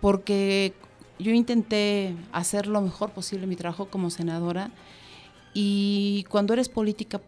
porque 0.00 0.72
yo 1.18 1.32
intenté 1.32 2.14
hacer 2.32 2.66
lo 2.66 2.80
mejor 2.80 3.10
posible 3.10 3.46
mi 3.46 3.56
trabajo 3.56 3.86
como 3.86 4.10
senadora 4.10 4.70
y 5.52 6.24
cuando 6.28 6.52
eres 6.52 6.68
política 6.68 7.20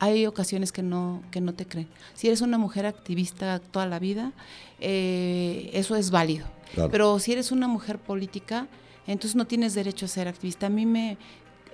hay 0.00 0.26
ocasiones 0.26 0.72
que 0.72 0.82
no, 0.82 1.22
que 1.30 1.40
no 1.40 1.54
te 1.54 1.66
creen. 1.66 1.86
Si 2.14 2.26
eres 2.26 2.40
una 2.40 2.58
mujer 2.58 2.86
activista 2.86 3.60
toda 3.60 3.86
la 3.86 3.98
vida, 3.98 4.32
eh, 4.80 5.70
eso 5.72 5.94
es 5.94 6.10
válido. 6.10 6.46
Pero 6.90 7.18
si 7.18 7.32
eres 7.32 7.52
una 7.52 7.68
mujer 7.68 7.98
política, 7.98 8.66
entonces 9.06 9.36
no 9.36 9.46
tienes 9.46 9.74
derecho 9.74 10.06
a 10.06 10.08
ser 10.08 10.26
activista. 10.26 10.66
A 10.66 10.70
mí 10.70 10.86
me 10.86 11.18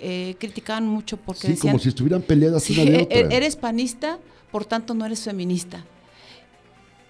eh, 0.00 0.34
criticaban 0.38 0.86
mucho 0.88 1.16
porque 1.16 1.42
sí, 1.42 1.48
decían... 1.48 1.72
como 1.72 1.82
si 1.82 1.88
estuvieran 1.90 2.22
peleadas 2.22 2.68
una 2.70 2.84
de 2.84 3.02
otra. 3.02 3.18
Eres 3.18 3.56
panista, 3.56 4.18
por 4.50 4.64
tanto 4.64 4.92
no 4.94 5.06
eres 5.06 5.20
feminista 5.20 5.84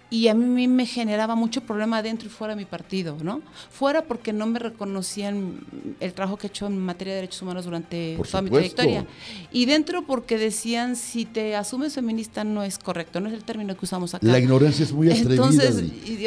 y 0.09 0.29
a 0.29 0.35
mí 0.35 0.69
me 0.69 0.87
generaba 0.87 1.35
mucho 1.35 1.63
problema 1.63 2.01
dentro 2.01 2.29
y 2.29 2.31
fuera 2.31 2.55
de 2.55 2.59
mi 2.59 2.65
partido, 2.65 3.17
¿no? 3.23 3.43
Fuera 3.71 4.05
porque 4.05 4.33
no 4.33 4.47
me 4.47 4.61
reconocían 4.61 5.61
el 5.99 6.13
trabajo 6.13 6.37
que 6.37 6.47
he 6.47 6.51
hecho 6.51 6.67
en 6.67 6.79
materia 6.79 7.15
de 7.15 7.21
derechos 7.23 7.43
humanos 7.43 7.65
durante 7.65 8.17
toda 8.31 8.43
mi 8.43 8.51
trayectoria. 8.51 9.07
Y 9.51 9.67
dentro 9.67 10.07
porque 10.07 10.39
decían, 10.39 10.95
si 10.95 11.25
te 11.25 11.57
asumes 11.57 11.95
feminista 11.95 12.45
no 12.45 12.63
es 12.63 12.79
correcto, 12.79 13.21
no 13.21 13.29
es 13.29 13.35
el 13.35 13.43
término 13.43 13.77
que 13.77 13.85
usamos 13.85 14.15
acá. 14.15 14.25
La 14.27 14.39
ignorancia 14.39 14.85
es 14.85 14.93
muy 14.93 15.11
atrevida. 15.11 15.33
Entonces, 15.35 15.83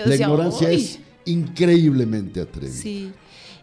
la 0.05 0.15
ignorancia 0.15 0.71
es 0.71 0.99
increíblemente 1.25 2.41
atrevida. 2.41 2.75
Sí. 2.75 3.13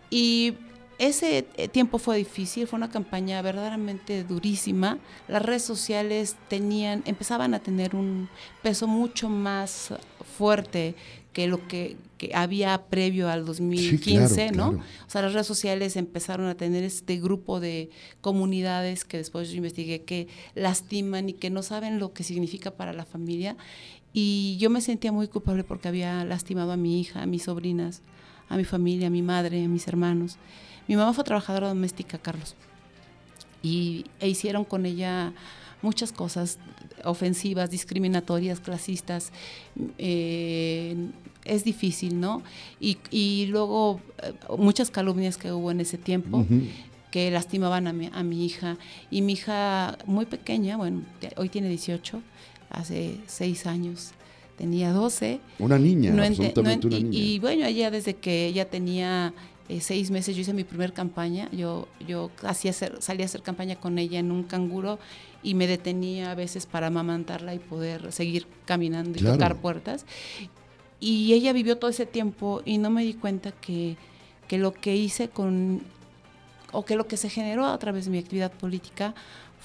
Y 0.09 0.55
ese 0.99 1.47
eh, 1.57 1.69
tiempo 1.69 1.99
fue 1.99 2.17
difícil, 2.17 2.67
fue 2.67 2.79
una 2.79 2.91
campaña 2.91 3.43
verdaderamente 3.43 4.25
durísima. 4.25 4.99
Las 5.29 5.43
redes 5.43 5.63
sociales 5.63 6.37
tenían, 6.49 7.03
empezaban 7.07 7.53
a 7.55 7.59
tener 7.59 7.95
un 7.95 8.29
peso 8.63 8.87
mucho 8.87 9.29
más 9.29 9.93
fuerte 10.37 10.95
que 11.37 11.49
lo 11.49 11.69
que, 11.69 11.99
había 12.33 12.87
previo 12.89 13.29
al 13.29 13.45
2015, 13.45 14.53
¿no? 14.53 14.71
O 14.71 15.11
sea, 15.11 15.21
las 15.21 15.35
redes 15.35 15.47
sociales 15.47 15.97
empezaron 15.97 16.47
a 16.47 16.55
tener 16.55 16.83
este 16.83 17.21
grupo 17.21 17.61
de 17.61 17.91
comunidades 18.23 19.05
que 19.05 19.19
después 19.19 19.51
yo 19.51 19.59
investigué 19.59 20.01
que 20.01 20.29
lastiman 20.55 21.29
y 21.29 21.35
que 21.35 21.51
no 21.51 21.63
saben 21.63 21.99
lo 21.99 22.15
que 22.15 22.25
significa 22.25 22.71
para 22.71 22.95
la 22.95 23.05
familia. 23.05 23.55
Y 24.15 24.57
yo 24.59 24.71
me 24.71 24.81
sentía 24.81 25.13
muy 25.13 25.29
culpable 25.29 25.63
porque 25.63 25.89
había 25.89 26.25
lastimado 26.25 26.73
a 26.73 26.79
mi 26.79 27.03
hija, 27.03 27.21
a 27.21 27.27
mis 27.27 27.43
sobrinas, 27.43 28.01
a 28.49 28.57
mi 28.57 28.65
familia, 28.65 29.09
a 29.09 29.11
mi 29.11 29.21
madre, 29.21 29.63
a 29.63 29.69
mis 29.69 29.87
hermanos. 29.89 30.39
Mi 30.89 30.97
mamá 30.97 31.13
fue 31.13 31.25
trabajadora 31.25 31.69
doméstica, 31.69 32.19
Carlos, 32.19 32.55
y 33.63 34.07
e 34.21 34.29
hicieron 34.29 34.65
con 34.65 34.87
ella 34.87 35.33
muchas 35.83 36.13
cosas 36.13 36.59
ofensivas, 37.05 37.71
discriminatorias, 37.71 38.61
clasistas. 38.61 39.33
Eh, 39.99 40.97
es 41.45 41.65
difícil, 41.65 42.21
¿no? 42.21 42.43
Y, 42.81 43.47
luego 43.47 44.01
eh, 44.23 44.33
muchas 44.59 44.91
calumnias 44.91 45.37
que 45.37 45.53
hubo 45.53 45.71
en 45.71 45.81
ese 45.81 45.99
tiempo. 45.99 46.45
que 47.11 47.31
lastimaban 47.31 47.87
a 47.87 47.93
mi, 47.93 48.11
a 48.13 48.23
mi 48.23 48.45
hija. 48.45 48.77
Y 49.11 49.23
mi 49.23 49.35
hija, 49.35 49.97
muy 50.07 50.27
pequeña, 50.27 50.77
bueno, 50.77 51.03
hoy 51.37 51.49
tiene 51.49 51.69
18, 51.69 52.21
hace 52.69 53.17
6 53.27 53.67
años 53.67 54.13
tenía 54.57 54.93
12. 54.93 55.41
Una 55.59 55.79
niña, 55.79 56.11
absolutamente 56.27 56.87
una 56.87 56.99
niña. 56.99 57.19
Y, 57.19 57.39
bueno, 57.39 57.67
ella 57.67 57.91
desde 57.91 58.15
que 58.15 58.47
ella 58.47 58.69
tenía 58.69 59.33
eh, 59.69 59.81
seis 59.81 60.11
meses 60.11 60.37
yo 60.37 60.43
hice 60.43 60.53
mi 60.53 60.65
primer 60.65 60.93
campaña, 60.93 61.51
yo, 61.51 61.89
yo 62.07 62.31
hacía 62.43 62.71
hacer, 62.71 62.97
salí 63.01 63.23
a 63.23 63.27
hacer 63.27 63.43
campaña 63.43 63.77
con 63.77 63.99
ella 63.99 64.19
en 64.19 64.31
un 64.31 64.45
canguro 64.45 64.99
y 65.43 65.55
me 65.55 65.67
detenía 65.67 66.31
a 66.31 66.35
veces 66.35 66.67
para 66.67 66.87
amamantarla 66.89 67.55
y 67.55 67.59
poder 67.59 68.13
seguir 68.13 68.47
caminando 68.65 69.19
y 69.19 69.23
tocar 69.23 69.57
puertas. 69.57 70.07
Y 71.01 71.33
ella 71.33 71.53
vivió 71.53 71.79
todo 71.79 71.91
ese 71.91 72.07
tiempo 72.07 72.63
y 72.65 72.79
no 72.79 72.91
me 72.91 73.03
di 73.03 73.15
cuenta 73.15 73.53
que, 73.53 73.97
que 74.49 74.59
lo 74.59 74.73
que 74.73 74.97
hice 74.97 75.29
con, 75.29 75.83
o 76.73 76.85
que 76.85 76.97
lo 76.97 77.07
que 77.07 77.17
se 77.17 77.29
generó 77.29 77.67
a 77.67 77.79
través 77.79 78.07
de 78.07 78.11
mi 78.13 78.19
actividad 78.19 78.53
política 78.53 79.15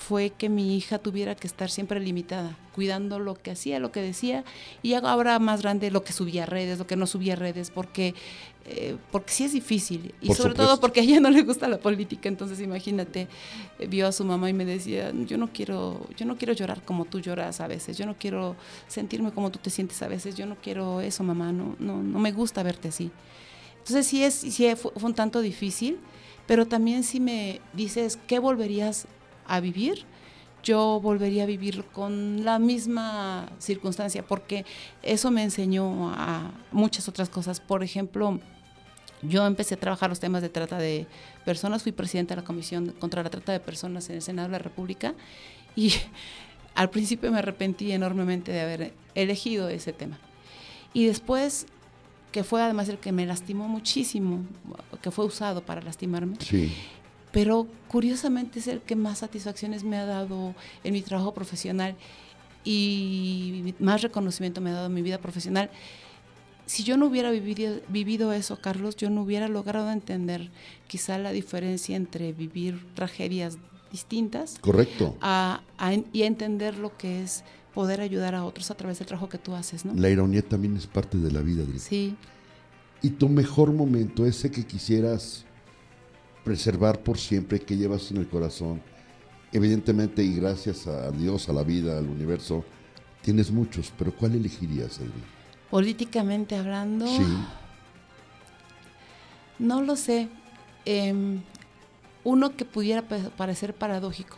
fue 0.02 0.32
que 0.32 0.50
mi 0.50 0.76
hija 0.76 0.98
tuviera 0.98 1.36
que 1.36 1.46
estar 1.46 1.70
siempre 1.70 2.00
limitada, 2.00 2.58
cuidando 2.74 3.20
lo 3.20 3.36
que 3.36 3.52
hacía, 3.52 3.80
lo 3.80 3.92
que 3.92 4.02
decía, 4.02 4.44
y 4.82 4.96
ahora 4.96 5.38
más 5.38 5.62
grande 5.62 5.92
lo 5.92 6.04
que 6.04 6.12
subía 6.12 6.44
a 6.44 6.46
redes, 6.48 6.80
lo 6.80 6.88
que 6.88 6.96
no 6.96 7.06
subía 7.06 7.34
a 7.34 7.36
redes, 7.36 7.70
porque, 7.70 8.16
eh, 8.66 8.98
porque 9.12 9.32
sí 9.32 9.44
es 9.44 9.54
difícil, 9.54 10.16
y 10.20 10.34
sobre 10.34 10.56
todo 10.56 10.80
porque 10.80 11.02
a 11.02 11.04
ella 11.04 11.20
no 11.20 11.30
le 11.30 11.44
gusta 11.44 11.68
la 11.68 11.78
política, 11.78 12.28
entonces 12.30 12.60
imagínate, 12.62 13.28
eh, 13.78 13.88
vio 13.88 14.08
a 14.08 14.12
su 14.12 14.26
mamá 14.26 14.50
y 14.50 14.54
me 14.54 14.66
decía, 14.66 15.12
yo 15.28 15.38
no 15.38 15.50
quiero, 15.54 16.08
yo 16.18 16.26
no 16.26 16.36
quiero 16.36 16.54
llorar 16.54 16.82
como 16.84 17.06
tú 17.06 17.20
lloras 17.20 17.62
a 17.62 17.68
veces, 17.68 17.96
yo 17.96 18.08
no 18.08 18.16
quiero 18.18 18.56
sentirme 18.88 19.32
como 19.32 19.52
tú 19.52 19.60
te 19.60 19.70
sientes 19.70 20.02
a 20.02 20.08
veces, 20.08 20.36
yo 20.36 20.48
no 20.48 20.56
quiero 20.56 21.02
eso, 21.02 21.24
mamá, 21.24 21.52
no, 21.52 21.76
no, 21.78 22.02
no 22.02 22.20
me 22.20 22.32
gusta 22.32 22.64
verte 22.64 22.88
así. 22.88 23.12
Entonces 23.78 24.08
sí 24.08 24.24
es, 24.24 24.34
sí 24.34 24.68
fue 24.76 24.92
un 25.04 25.14
tanto 25.14 25.42
difícil, 25.42 26.00
pero 26.48 26.68
también 26.68 27.04
si 27.04 27.20
me 27.20 27.62
dices, 27.74 28.18
¿qué 28.28 28.40
volverías 28.40 29.08
a 29.48 29.60
vivir, 29.60 30.06
yo 30.64 31.00
volvería 31.02 31.44
a 31.44 31.46
vivir 31.46 31.84
con 31.86 32.46
la 32.46 32.60
misma 32.60 33.50
circunstancia, 33.60 34.26
porque 34.26 34.66
eso 35.02 35.32
me 35.32 35.44
enseñó 35.44 36.12
a 36.14 36.52
muchas 36.72 37.08
otras 37.08 37.30
cosas. 37.30 37.60
Por 37.60 37.84
ejemplo, 37.84 38.40
yo 39.24 39.46
empecé 39.46 39.76
a 39.76 39.80
trabajar 39.80 40.10
los 40.10 40.20
temas 40.20 40.42
de 40.42 40.50
trata 40.50 40.78
de 40.78 41.08
personas, 41.46 41.84
fui 41.84 41.92
presidenta 41.92 42.36
de 42.36 42.42
la 42.42 42.46
Comisión 42.46 42.94
contra 43.00 43.24
la 43.24 43.30
Trata 43.30 43.52
de 43.52 43.60
Personas 43.60 44.10
en 44.10 44.18
el 44.18 44.22
Senado 44.22 44.48
de 44.48 44.54
la 44.54 44.60
República 44.60 45.16
y 45.76 45.94
al 46.76 46.90
principio 46.90 47.32
me 47.32 47.40
arrepentí 47.40 47.92
enormemente 47.92 48.52
de 48.52 48.62
haber 48.62 48.94
elegido 49.16 49.70
ese 49.70 49.94
tema. 49.94 50.20
Y 50.94 51.06
después, 51.06 51.66
que 52.32 52.44
fue 52.44 52.62
además 52.62 52.90
el 52.90 52.98
que 52.98 53.12
me 53.12 53.26
lastimó 53.26 53.68
muchísimo, 53.68 54.44
que 55.02 55.10
fue 55.10 55.26
usado 55.26 55.62
para 55.66 55.82
lastimarme, 55.82 56.36
sí 56.40 56.72
pero 57.32 57.68
curiosamente 57.88 58.60
es 58.60 58.68
el 58.68 58.82
que 58.82 58.96
más 58.96 59.20
satisfacciones 59.20 59.84
me 59.84 59.98
ha 59.98 60.06
dado 60.06 60.54
en 60.84 60.94
mi 60.94 61.02
trabajo 61.02 61.34
profesional 61.34 61.96
y 62.64 63.74
más 63.80 64.02
reconocimiento 64.02 64.62
me 64.62 64.70
ha 64.70 64.74
dado 64.74 64.88
en 64.88 64.94
mi 64.94 65.02
vida 65.02 65.20
profesional. 65.20 65.70
si 66.66 66.84
yo 66.84 66.96
no 66.96 67.08
hubiera 67.08 67.32
vivido, 67.32 67.82
vivido 67.90 68.32
eso, 68.32 68.62
Carlos, 68.62 68.96
yo 68.96 69.10
no 69.10 69.24
hubiera 69.24 69.48
logrado 69.48 69.92
entender 69.92 70.52
quizá 70.88 71.18
la 71.18 71.32
diferencia 71.32 71.96
entre 71.98 72.32
vivir 72.32 72.86
tragedias 72.94 73.58
distintas. 73.92 74.58
Correcto. 74.62 75.18
A, 75.22 75.62
y 76.14 76.22
a 76.22 76.26
entender 76.28 76.78
lo 76.78 76.96
que 76.98 77.24
es 77.24 77.44
poder 77.74 78.02
ayudar 78.02 78.36
a 78.36 78.46
otros 78.46 78.72
a 78.72 78.76
través 78.76 79.00
del 79.00 79.08
trabajo 79.08 79.30
que 79.30 79.38
tú 79.38 79.54
haces, 79.54 79.86
¿no? 79.86 79.94
La 79.94 80.10
ironía 80.10 80.42
también 80.42 80.78
es 80.78 80.88
parte 80.88 81.18
de 81.18 81.32
la 81.32 81.42
vida. 81.42 81.64
Sí. 81.78 82.16
Y 83.02 83.12
tu 83.12 83.30
mejor 83.30 83.74
momento, 83.74 84.26
ese 84.26 84.52
que 84.52 84.66
quisieras 84.66 85.46
preservar 86.44 87.02
por 87.02 87.18
siempre, 87.18 87.60
que 87.60 87.78
llevas 87.78 88.12
en 88.12 88.18
el 88.18 88.28
corazón, 88.28 88.82
evidentemente 89.52 90.24
y 90.24 90.36
gracias 90.36 90.88
a 90.88 91.12
Dios, 91.12 91.50
a 91.50 91.54
la 91.54 91.64
vida, 91.64 91.98
al 91.98 92.08
universo, 92.08 92.64
tienes 93.22 93.52
muchos, 93.52 93.92
pero 93.98 94.16
¿cuál 94.16 94.36
elegirías, 94.36 94.98
Edwin? 94.98 95.24
Políticamente 95.70 96.56
hablando, 96.56 97.08
sí. 97.08 97.24
no 99.60 99.82
lo 99.82 99.96
sé. 99.96 100.28
Em, 100.86 101.42
uno 102.24 102.56
que 102.56 102.66
pudiera 102.66 103.04
parecer 103.04 103.74
paradójico. 103.74 104.38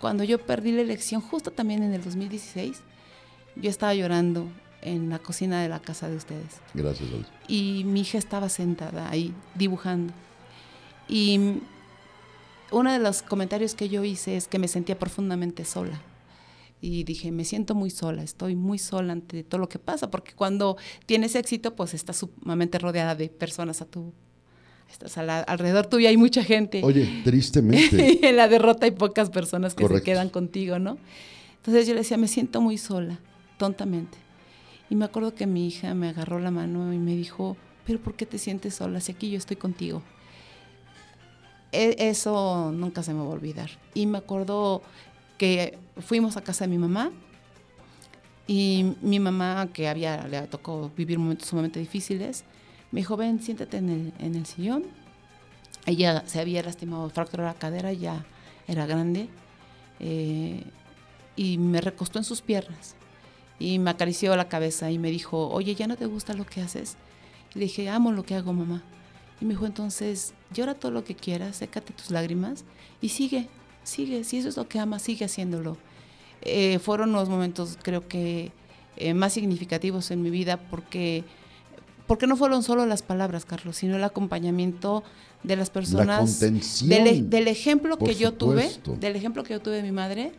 Cuando 0.00 0.24
yo 0.24 0.44
perdí 0.44 0.72
la 0.72 0.82
elección, 0.82 1.20
justo 1.20 1.52
también 1.52 1.82
en 1.82 1.92
el 1.94 2.02
2016, 2.02 2.80
yo 3.56 3.70
estaba 3.70 3.94
llorando 3.94 4.48
en 4.80 5.10
la 5.10 5.20
cocina 5.20 5.62
de 5.62 5.68
la 5.68 5.80
casa 5.80 6.08
de 6.08 6.16
ustedes. 6.16 6.60
Gracias, 6.74 7.08
Y 7.46 7.84
mi 7.84 8.00
hija 8.00 8.18
estaba 8.18 8.48
sentada 8.48 9.08
ahí 9.08 9.32
dibujando. 9.54 10.12
Y 11.12 11.58
uno 12.70 12.90
de 12.90 12.98
los 12.98 13.20
comentarios 13.20 13.74
que 13.74 13.90
yo 13.90 14.02
hice 14.02 14.34
es 14.34 14.48
que 14.48 14.58
me 14.58 14.66
sentía 14.66 14.98
profundamente 14.98 15.66
sola. 15.66 16.00
Y 16.80 17.04
dije, 17.04 17.30
me 17.30 17.44
siento 17.44 17.74
muy 17.74 17.90
sola, 17.90 18.22
estoy 18.22 18.56
muy 18.56 18.78
sola 18.78 19.12
ante 19.12 19.44
todo 19.44 19.60
lo 19.60 19.68
que 19.68 19.78
pasa, 19.78 20.10
porque 20.10 20.32
cuando 20.32 20.78
tienes 21.04 21.34
éxito, 21.34 21.76
pues 21.76 21.92
estás 21.92 22.16
sumamente 22.16 22.78
rodeada 22.78 23.14
de 23.14 23.28
personas 23.28 23.82
a 23.82 23.84
tu 23.84 24.14
estás 24.90 25.18
alrededor 25.18 25.86
tuyo 25.86 26.08
hay 26.08 26.16
mucha 26.16 26.42
gente. 26.42 26.80
Oye, 26.82 27.20
tristemente. 27.24 28.18
en 28.28 28.36
la 28.36 28.48
derrota 28.48 28.86
hay 28.86 28.92
pocas 28.92 29.28
personas 29.28 29.74
que 29.74 29.86
se 29.86 30.02
quedan 30.02 30.30
contigo, 30.30 30.78
¿no? 30.78 30.96
Entonces 31.56 31.86
yo 31.86 31.92
le 31.92 32.00
decía, 32.00 32.16
me 32.16 32.28
siento 32.28 32.62
muy 32.62 32.78
sola, 32.78 33.20
tontamente. 33.58 34.16
Y 34.88 34.96
me 34.96 35.04
acuerdo 35.04 35.34
que 35.34 35.46
mi 35.46 35.68
hija 35.68 35.94
me 35.94 36.08
agarró 36.08 36.40
la 36.40 36.50
mano 36.50 36.92
y 36.92 36.98
me 36.98 37.14
dijo, 37.14 37.58
pero 37.86 38.00
¿por 38.00 38.14
qué 38.14 38.24
te 38.24 38.38
sientes 38.38 38.76
sola 38.76 39.00
si 39.00 39.12
aquí 39.12 39.30
yo 39.30 39.36
estoy 39.36 39.56
contigo? 39.56 40.02
E, 41.72 41.96
eso 41.98 42.70
nunca 42.72 43.02
se 43.02 43.12
me 43.12 43.20
va 43.20 43.26
a 43.26 43.30
olvidar. 43.30 43.70
Y 43.94 44.06
me 44.06 44.18
acuerdo 44.18 44.82
que 45.38 45.78
fuimos 45.98 46.36
a 46.36 46.42
casa 46.42 46.64
de 46.64 46.68
mi 46.68 46.78
mamá 46.78 47.10
y 48.46 48.94
mi 49.00 49.18
mamá, 49.18 49.68
que 49.72 49.88
había, 49.88 50.26
le 50.28 50.42
tocó 50.42 50.90
vivir 50.96 51.18
momentos 51.18 51.48
sumamente 51.48 51.80
difíciles, 51.80 52.44
me 52.90 53.00
dijo, 53.00 53.16
ven, 53.16 53.40
siéntate 53.40 53.78
en 53.78 53.88
el, 53.88 54.12
en 54.18 54.34
el 54.34 54.46
sillón. 54.46 54.84
Ella 55.86 56.22
se 56.26 56.40
había 56.40 56.62
lastimado, 56.62 57.08
fracturado 57.10 57.48
la 57.48 57.58
cadera, 57.58 57.92
ya 57.92 58.24
era 58.68 58.86
grande. 58.86 59.28
Eh, 60.00 60.64
y 61.36 61.58
me 61.58 61.80
recostó 61.80 62.18
en 62.18 62.24
sus 62.24 62.42
piernas 62.42 62.94
y 63.58 63.78
me 63.78 63.90
acarició 63.90 64.36
la 64.36 64.48
cabeza 64.48 64.90
y 64.90 64.98
me 64.98 65.10
dijo, 65.10 65.48
oye, 65.48 65.74
¿ya 65.74 65.86
no 65.86 65.96
te 65.96 66.06
gusta 66.06 66.34
lo 66.34 66.44
que 66.44 66.60
haces? 66.60 66.96
Y 67.54 67.60
le 67.60 67.64
dije, 67.66 67.88
amo 67.88 68.12
lo 68.12 68.24
que 68.24 68.34
hago, 68.34 68.52
mamá. 68.52 68.82
Y 69.42 69.44
me 69.44 69.54
dijo, 69.54 69.66
entonces, 69.66 70.34
llora 70.54 70.74
todo 70.74 70.92
lo 70.92 71.02
que 71.02 71.16
quieras, 71.16 71.56
sécate 71.56 71.92
tus 71.92 72.12
lágrimas 72.12 72.62
y 73.00 73.08
sigue, 73.08 73.48
sigue, 73.82 74.22
si 74.22 74.38
eso 74.38 74.48
es 74.48 74.56
lo 74.56 74.68
que 74.68 74.78
amas, 74.78 75.02
sigue 75.02 75.24
haciéndolo. 75.24 75.78
Eh, 76.42 76.78
fueron 76.78 77.10
los 77.10 77.28
momentos, 77.28 77.76
creo 77.82 78.06
que, 78.06 78.52
eh, 78.96 79.14
más 79.14 79.32
significativos 79.32 80.12
en 80.12 80.22
mi 80.22 80.30
vida 80.30 80.58
porque, 80.70 81.24
porque 82.06 82.28
no 82.28 82.36
fueron 82.36 82.62
solo 82.62 82.86
las 82.86 83.02
palabras, 83.02 83.44
Carlos, 83.44 83.78
sino 83.78 83.96
el 83.96 84.04
acompañamiento 84.04 85.02
de 85.42 85.56
las 85.56 85.70
personas, 85.70 86.38
del, 86.38 87.28
del, 87.28 87.48
ejemplo 87.48 87.98
que 87.98 88.14
yo 88.14 88.34
tuve, 88.34 88.70
del 89.00 89.16
ejemplo 89.16 89.42
que 89.42 89.54
yo 89.54 89.60
tuve 89.60 89.74
de 89.74 89.82
mi 89.82 89.90
madre 89.90 90.30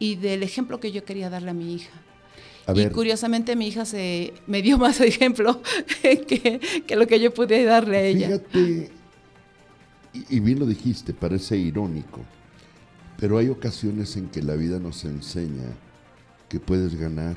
y 0.00 0.16
del 0.16 0.42
ejemplo 0.42 0.80
que 0.80 0.90
yo 0.90 1.04
quería 1.04 1.30
darle 1.30 1.50
a 1.50 1.54
mi 1.54 1.74
hija 1.74 1.92
y 2.74 2.86
curiosamente 2.90 3.54
mi 3.54 3.68
hija 3.68 3.84
se 3.84 4.34
me 4.46 4.60
dio 4.62 4.78
más 4.78 5.00
ejemplo 5.02 5.62
que, 6.02 6.60
lo 6.96 7.06
que 7.06 7.20
yo 7.20 7.32
pude 7.32 7.64
darle 7.64 7.96
a 7.96 8.02
ella. 8.02 8.26
Fíjate, 8.26 8.90
y, 10.30 10.40
bien 10.40 10.58
lo 10.58 10.66
dijiste, 10.66 11.12
parece 11.12 11.56
irónico, 11.56 12.22
pero 13.18 13.38
hay 13.38 13.48
ocasiones 13.48 14.16
en 14.16 14.28
que 14.28 14.42
la 14.42 14.54
vida 14.54 14.80
nos 14.80 15.04
enseña 15.04 15.76
que 16.48 16.58
puedes 16.58 16.94
ganar 16.94 17.36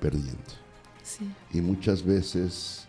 perdiendo. 0.00 0.62
Y 1.52 1.60
muchas 1.60 2.04
veces 2.04 2.86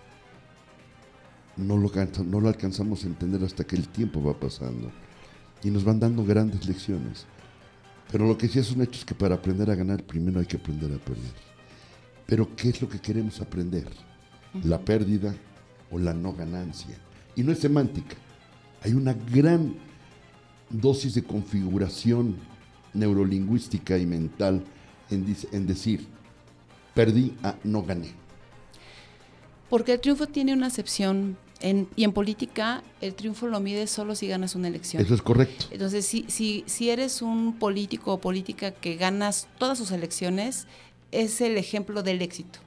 no 1.57 1.77
lo, 1.77 1.91
no 2.25 2.39
lo 2.39 2.47
alcanzamos 2.47 3.03
a 3.03 3.07
entender 3.07 3.43
hasta 3.43 3.63
que 3.63 3.75
el 3.75 3.89
tiempo 3.89 4.23
va 4.23 4.39
pasando. 4.39 4.91
Y 5.63 5.71
nos 5.71 5.83
van 5.83 5.99
dando 5.99 6.23
grandes 6.23 6.65
lecciones. 6.67 7.25
Pero 8.11 8.27
lo 8.27 8.37
que 8.37 8.47
sí 8.47 8.59
es 8.59 8.71
un 8.71 8.81
hecho 8.81 8.99
es 8.99 9.05
que 9.05 9.15
para 9.15 9.35
aprender 9.35 9.69
a 9.71 9.75
ganar, 9.75 10.03
primero 10.03 10.39
hay 10.39 10.45
que 10.45 10.57
aprender 10.57 10.91
a 10.91 11.03
perder. 11.03 11.52
Pero 12.25 12.55
¿qué 12.55 12.69
es 12.69 12.81
lo 12.81 12.89
que 12.89 12.99
queremos 12.99 13.41
aprender? 13.41 13.87
¿La 14.63 14.79
pérdida 14.79 15.35
o 15.91 15.97
la 15.97 16.13
no 16.13 16.33
ganancia? 16.33 16.97
Y 17.35 17.43
no 17.43 17.51
es 17.51 17.59
semántica. 17.59 18.15
Hay 18.81 18.93
una 18.93 19.13
gran 19.13 19.75
dosis 20.69 21.15
de 21.15 21.23
configuración 21.23 22.35
neurolingüística 22.93 23.97
y 23.97 24.05
mental 24.05 24.63
en, 25.09 25.67
decir, 25.67 26.07
perdí 26.93 27.35
a 27.43 27.55
no 27.63 27.83
gané. 27.83 28.11
Porque 29.69 29.93
el 29.93 29.99
triunfo 29.99 30.27
tiene 30.27 30.53
una 30.53 30.67
acepción 30.67 31.37
y 31.95 32.03
en 32.03 32.11
política 32.11 32.83
el 32.99 33.15
triunfo 33.15 33.47
lo 33.47 33.59
mide 33.61 33.87
solo 33.87 34.15
si 34.15 34.27
ganas 34.27 34.55
una 34.55 34.67
elección. 34.67 35.01
Eso 35.01 35.13
es 35.13 35.21
correcto. 35.21 35.67
Entonces, 35.71 36.05
si, 36.05 36.25
si, 36.27 36.63
si 36.67 36.89
eres 36.89 37.21
un 37.21 37.57
político 37.57 38.13
o 38.13 38.19
política 38.19 38.71
que 38.71 38.95
ganas 38.95 39.47
todas 39.57 39.77
sus 39.77 39.91
elecciones, 39.91 40.67
es 41.13 41.41
el 41.41 41.57
ejemplo 41.57 42.03
del 42.03 42.21
éxito. 42.21 42.59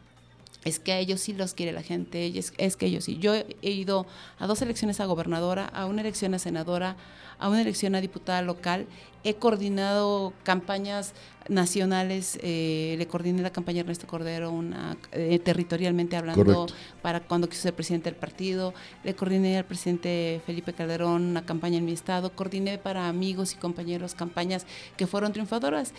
Es 0.65 0.81
que 0.81 0.93
a 0.93 0.99
ellos 0.99 1.21
sí 1.21 1.33
los 1.33 1.55
quiere 1.55 1.71
la 1.71 1.83
gente, 1.83 2.27
es, 2.27 2.53
es 2.59 2.77
que 2.77 2.87
ellos 2.87 3.05
sí. 3.05 3.19
Yo 3.19 3.35
he 3.35 3.71
ido 3.71 4.05
a 4.39 4.49
dos 4.49 4.63
elecciones 4.63 4.99
a 4.99 5.05
gobernadora, 5.05 5.67
a 5.67 5.87
una 5.87 6.01
elección 6.01 6.35
a 6.35 6.41
senadora, 6.41 6.97
a 7.39 7.49
una 7.49 7.61
elección 7.61 7.95
a 7.95 8.01
diputada 8.01 8.43
local. 8.43 8.87
He 9.23 9.35
coordinado 9.35 10.33
campañas 10.43 11.13
nacionales, 11.49 12.39
eh, 12.43 12.97
le 12.99 13.07
coordiné 13.07 13.43
la 13.43 13.51
campaña 13.51 13.81
Ernesto 13.81 14.07
Cordero, 14.07 14.51
una 14.51 14.97
eh, 15.13 15.39
territorialmente 15.39 16.17
hablando, 16.17 16.67
para 17.03 17.21
cuando 17.21 17.49
quiso 17.49 17.63
ser 17.63 17.75
presidente 17.75 18.11
del 18.11 18.19
partido. 18.19 18.75
Le 19.05 19.15
coordiné 19.15 19.59
al 19.59 19.65
presidente 19.65 20.41
Felipe 20.47 20.73
Calderón 20.73 21.23
una 21.23 21.45
campaña 21.45 21.79
en 21.79 21.85
mi 21.85 21.93
estado. 21.93 22.33
Coordiné 22.33 22.79
para 22.79 23.09
amigos 23.09 23.53
y 23.55 23.57
compañeros 23.57 24.15
campañas 24.15 24.67
que 24.97 25.07
fueron 25.07 25.33
triunfadoras. 25.33 25.93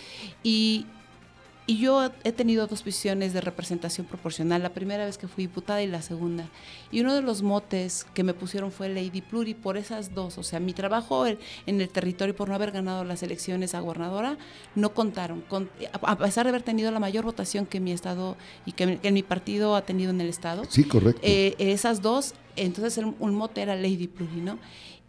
Y, 0.44 0.86
y 1.68 1.80
yo 1.80 2.12
he 2.24 2.32
tenido 2.32 2.66
dos 2.66 2.82
visiones 2.86 3.34
de 3.34 3.42
representación 3.42 4.08
proporcional, 4.08 4.64
la 4.64 4.74
primera 4.74 5.06
vez 5.06 5.18
que 5.18 5.28
fui 5.28 5.48
diputada 5.48 5.84
y 5.84 5.88
la 5.88 6.02
segunda. 6.02 6.50
Y 6.92 7.02
uno 7.02 7.14
de 7.14 7.22
los 7.22 7.42
motes 7.42 8.06
que 8.14 8.24
me 8.24 8.34
pusieron 8.34 8.72
fue 8.72 8.88
Lady 8.88 9.22
Pluri 9.22 9.54
por 9.54 9.76
esas 9.76 10.16
dos. 10.16 10.38
O 10.38 10.44
sea, 10.44 10.62
mi 10.62 10.72
trabajo 10.72 11.28
en 11.28 11.38
el 11.82 11.90
territorio 11.90 12.34
por 12.34 12.48
no 12.48 12.56
haber 12.56 12.72
ganado 12.72 13.04
las 13.04 13.22
elecciones 13.22 13.76
a 13.76 13.82
gobernadora 13.82 14.38
no 14.76 14.94
contaron. 14.94 15.44
a 16.02 16.18
pesar 16.18 16.46
de 16.46 16.50
haber 16.50 16.64
tenido 16.64 16.90
la 16.90 17.00
mayor 17.00 17.26
votación 17.26 17.66
que 17.66 17.82
mi 17.82 17.92
estado 17.92 18.38
y 18.66 18.72
que, 18.72 19.12
mi 19.12 19.24
partido 19.24 19.76
ha 19.76 19.82
tenido 19.82 20.12
en 20.12 20.22
el 20.22 20.30
estado. 20.30 20.64
Sí, 20.70 20.86
correcto. 20.86 21.20
Eh, 21.22 21.54
esas 21.60 22.02
dos, 22.02 22.34
entonces 22.56 23.04
un 23.20 23.36
mote 23.36 23.62
era 23.62 23.76
Lady 23.76 24.08
Pluri, 24.08 24.40
¿no? 24.40 24.58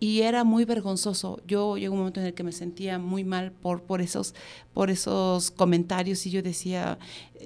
Y 0.00 0.22
era 0.22 0.44
muy 0.44 0.64
vergonzoso. 0.64 1.40
Yo 1.46 1.76
llegó 1.76 1.94
un 1.94 2.00
momento 2.00 2.20
en 2.20 2.26
el 2.26 2.34
que 2.34 2.44
me 2.44 2.52
sentía 2.52 2.98
muy 2.98 3.24
mal 3.24 3.52
por, 3.52 3.82
por, 3.82 4.00
esos, 4.00 4.34
por 4.72 4.90
esos 4.90 5.50
comentarios 5.50 6.24
y 6.26 6.30
yo 6.30 6.42
decía, 6.42 6.98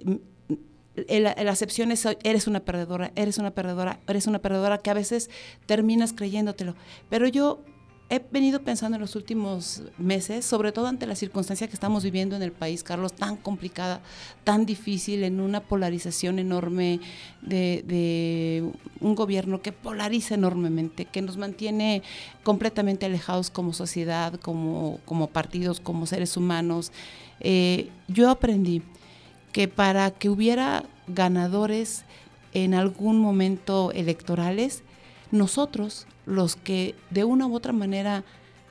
mm, 0.04 0.14
la 1.08 1.50
acepción 1.50 1.90
es, 1.90 2.06
eres 2.22 2.46
una 2.46 2.60
perdedora, 2.60 3.12
eres 3.16 3.38
una 3.38 3.52
perdedora, 3.52 4.00
eres 4.06 4.26
una 4.26 4.40
perdedora 4.40 4.78
que 4.78 4.90
a 4.90 4.94
veces 4.94 5.30
terminas 5.66 6.12
creyéndotelo. 6.12 6.74
Pero 7.08 7.26
yo 7.28 7.60
he 8.12 8.22
venido 8.30 8.60
pensando 8.60 8.96
en 8.96 9.00
los 9.00 9.16
últimos 9.16 9.82
meses, 9.96 10.44
sobre 10.44 10.70
todo 10.70 10.86
ante 10.86 11.06
la 11.06 11.14
circunstancia 11.14 11.66
que 11.66 11.72
estamos 11.72 12.04
viviendo 12.04 12.36
en 12.36 12.42
el 12.42 12.52
país, 12.52 12.82
Carlos, 12.82 13.14
tan 13.14 13.38
complicada, 13.38 14.02
tan 14.44 14.66
difícil, 14.66 15.24
en 15.24 15.40
una 15.40 15.60
polarización 15.60 16.38
enorme 16.38 17.00
de, 17.40 18.70
un 19.00 19.14
gobierno 19.14 19.62
que 19.62 19.72
polariza 19.72 20.34
enormemente, 20.34 21.06
que 21.06 21.22
nos 21.22 21.38
mantiene 21.38 22.02
completamente 22.42 23.06
alejados 23.06 23.48
como 23.48 23.72
sociedad, 23.72 24.34
como, 24.34 25.00
como 25.06 25.28
partidos, 25.28 25.80
como 25.80 26.04
seres 26.04 26.36
humanos. 26.36 26.92
Eh, 27.40 27.88
yo 28.08 28.28
aprendí 28.28 28.82
que 29.52 29.68
para 29.68 30.10
que 30.10 30.28
hubiera 30.28 30.84
ganadores 31.06 32.04
en 32.52 32.74
algún 32.74 33.18
momento 33.18 33.90
electorales, 33.92 34.82
nosotros, 35.32 36.06
los 36.26 36.54
que 36.54 36.94
de 37.10 37.24
una 37.24 37.46
u 37.46 37.54
otra 37.54 37.72
manera 37.72 38.22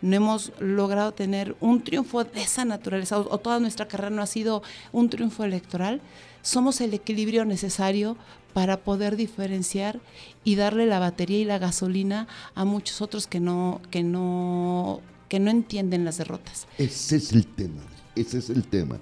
no 0.01 0.15
hemos 0.15 0.51
logrado 0.59 1.11
tener 1.11 1.55
un 1.59 1.83
triunfo 1.83 2.23
de 2.23 2.41
esa 2.41 2.65
naturaleza, 2.65 3.19
o, 3.19 3.37
toda 3.39 3.59
nuestra 3.59 3.87
carrera 3.87 4.09
no 4.09 4.21
ha 4.21 4.27
sido 4.27 4.63
un 4.91 5.09
triunfo 5.09 5.43
electoral, 5.43 6.01
somos 6.41 6.81
el 6.81 6.93
equilibrio 6.93 7.45
necesario 7.45 8.17
para 8.53 8.77
poder 8.77 9.15
diferenciar 9.15 9.99
y 10.43 10.55
darle 10.55 10.85
la 10.85 10.99
batería 10.99 11.39
y 11.39 11.45
la 11.45 11.59
gasolina 11.59 12.27
a 12.55 12.65
muchos 12.65 13.01
otros 13.01 13.27
que 13.27 13.39
no, 13.39 13.81
que 13.91 14.03
no, 14.03 15.01
que 15.29 15.39
no 15.39 15.51
entienden 15.51 16.05
las 16.05 16.17
derrotas. 16.17 16.67
Ese 16.77 17.17
es 17.17 17.31
el 17.31 17.45
tema, 17.45 17.81
ese 18.15 18.39
es 18.39 18.49
el 18.49 18.63
tema. 18.63 18.99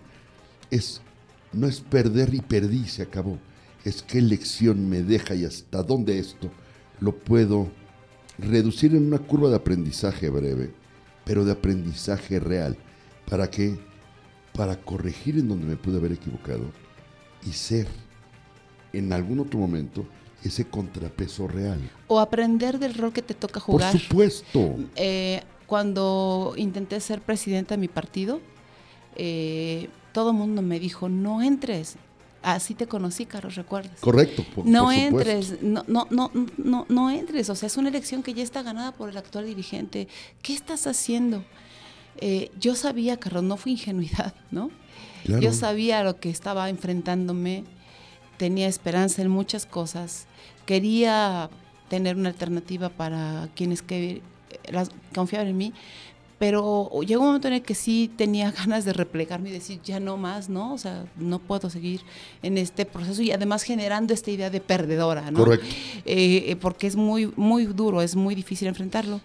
Es, 0.70 1.02
no 1.54 1.68
es 1.68 1.80
perder 1.80 2.34
y 2.34 2.42
perdí, 2.42 2.88
se 2.88 3.04
acabó. 3.04 3.38
Es 3.86 4.04
qué 4.04 4.22
lección 4.22 4.90
me 4.90 5.02
deja 5.02 5.34
y 5.34 5.46
hasta 5.46 5.82
dónde 5.82 6.20
esto 6.20 6.52
lo 7.00 7.16
puedo 7.16 7.68
reducir 8.38 8.96
en 8.96 9.08
una 9.08 9.20
curva 9.20 9.50
de 9.50 9.56
aprendizaje 9.56 10.30
breve, 10.30 10.72
pero 11.26 11.46
de 11.46 11.52
aprendizaje 11.52 12.40
real. 12.40 12.78
¿Para 13.30 13.50
qué? 13.50 13.78
Para 14.54 14.76
corregir 14.78 15.38
en 15.38 15.48
donde 15.48 15.66
me 15.66 15.76
pude 15.76 15.98
haber 15.98 16.14
equivocado 16.14 16.66
y 17.46 17.52
ser 17.54 17.88
en 18.94 19.14
algún 19.14 19.40
otro 19.40 19.60
momento 19.60 20.06
ese 20.44 20.66
contrapeso 20.66 21.48
real. 21.48 21.80
O 22.08 22.20
aprender 22.20 22.80
del 22.80 22.94
rol 22.94 23.14
que 23.14 23.22
te 23.22 23.34
toca 23.34 23.60
jugar. 23.60 23.92
Por 23.92 24.02
supuesto. 24.02 24.76
Eh, 24.96 25.42
cuando 25.68 26.54
intenté 26.58 27.00
ser 27.00 27.22
presidenta 27.22 27.76
de 27.76 27.82
mi 27.82 27.88
partido, 27.88 28.42
eh, 29.16 29.90
todo 30.14 30.32
el 30.32 30.38
mundo 30.38 30.62
me 30.62 30.80
dijo, 30.80 31.10
no 31.10 31.42
entres, 31.42 31.98
Así 32.42 32.74
te 32.74 32.88
conocí, 32.88 33.26
Carlos, 33.26 33.56
recuerdas. 33.56 34.00
Correcto. 34.00 34.46
no 34.64 34.92
entres, 34.92 35.62
no, 35.62 35.84
no, 35.88 36.08
no, 36.10 36.32
no, 36.58 36.86
no 36.88 37.12
entres. 37.12 37.50
O 37.50 37.56
sea, 37.56 37.68
es 37.68 37.76
una 37.76 37.90
elección 37.90 38.24
que 38.24 38.34
ya 38.34 38.44
está 38.44 38.62
ganada 38.62 38.94
por 38.94 39.10
el 39.10 39.18
actual 39.18 39.46
dirigente. 39.46 40.08
¿Qué 40.42 40.54
estás 40.54 40.88
haciendo? 40.88 41.44
Eh, 42.22 42.52
yo 42.60 42.76
sabía, 42.76 43.18
Carlos, 43.18 43.44
no 43.44 43.58
fue 43.58 43.74
ingenuidad, 43.74 44.34
¿no? 44.52 44.72
Yo 45.26 45.54
sabía 45.54 46.04
lo 46.04 46.20
que 46.20 46.30
estaba 46.30 46.70
enfrentándome, 46.70 47.66
tenía 48.38 48.68
esperanza 48.68 49.22
en 49.22 49.30
muchas 49.30 49.66
cosas, 49.66 50.28
quería 50.66 51.50
tener 51.90 52.16
una 52.16 52.30
alternativa 52.30 52.90
para 52.90 53.50
quienes 53.56 53.82
que, 53.82 54.22
confiaban 55.14 55.48
en 55.48 55.58
mí, 55.58 55.74
pero 56.40 56.90
llegó 57.06 57.22
un 57.22 57.28
momento 57.28 57.50
en 57.50 57.56
el 57.56 57.62
que 57.62 57.76
sí 57.76 58.10
tenía 58.16 58.52
ganas 58.58 58.86
de 58.86 58.94
replegarme 58.94 59.50
y 59.50 59.52
decir, 59.52 59.80
ya 59.84 60.00
no 60.00 60.18
más, 60.18 60.50
¿no? 60.50 60.74
O 60.74 60.78
sea, 60.78 61.06
no 61.18 61.40
puedo 61.40 61.70
seguir 61.70 62.02
en 62.42 62.58
este 62.58 62.86
proceso 62.86 63.22
y 63.22 63.32
además 63.32 63.64
generando 63.64 64.14
esta 64.14 64.32
idea 64.32 64.50
de 64.50 64.62
perdedora, 64.62 65.30
¿no? 65.30 65.40
Correcto. 65.40 65.68
Eh, 66.06 66.46
eh, 66.48 66.56
porque 66.56 66.88
es 66.88 66.96
muy, 66.96 67.32
muy 67.36 67.66
duro, 67.66 68.02
es 68.02 68.16
muy 68.16 68.34
difícil 68.34 68.70
enfrentarlo. 68.70 69.20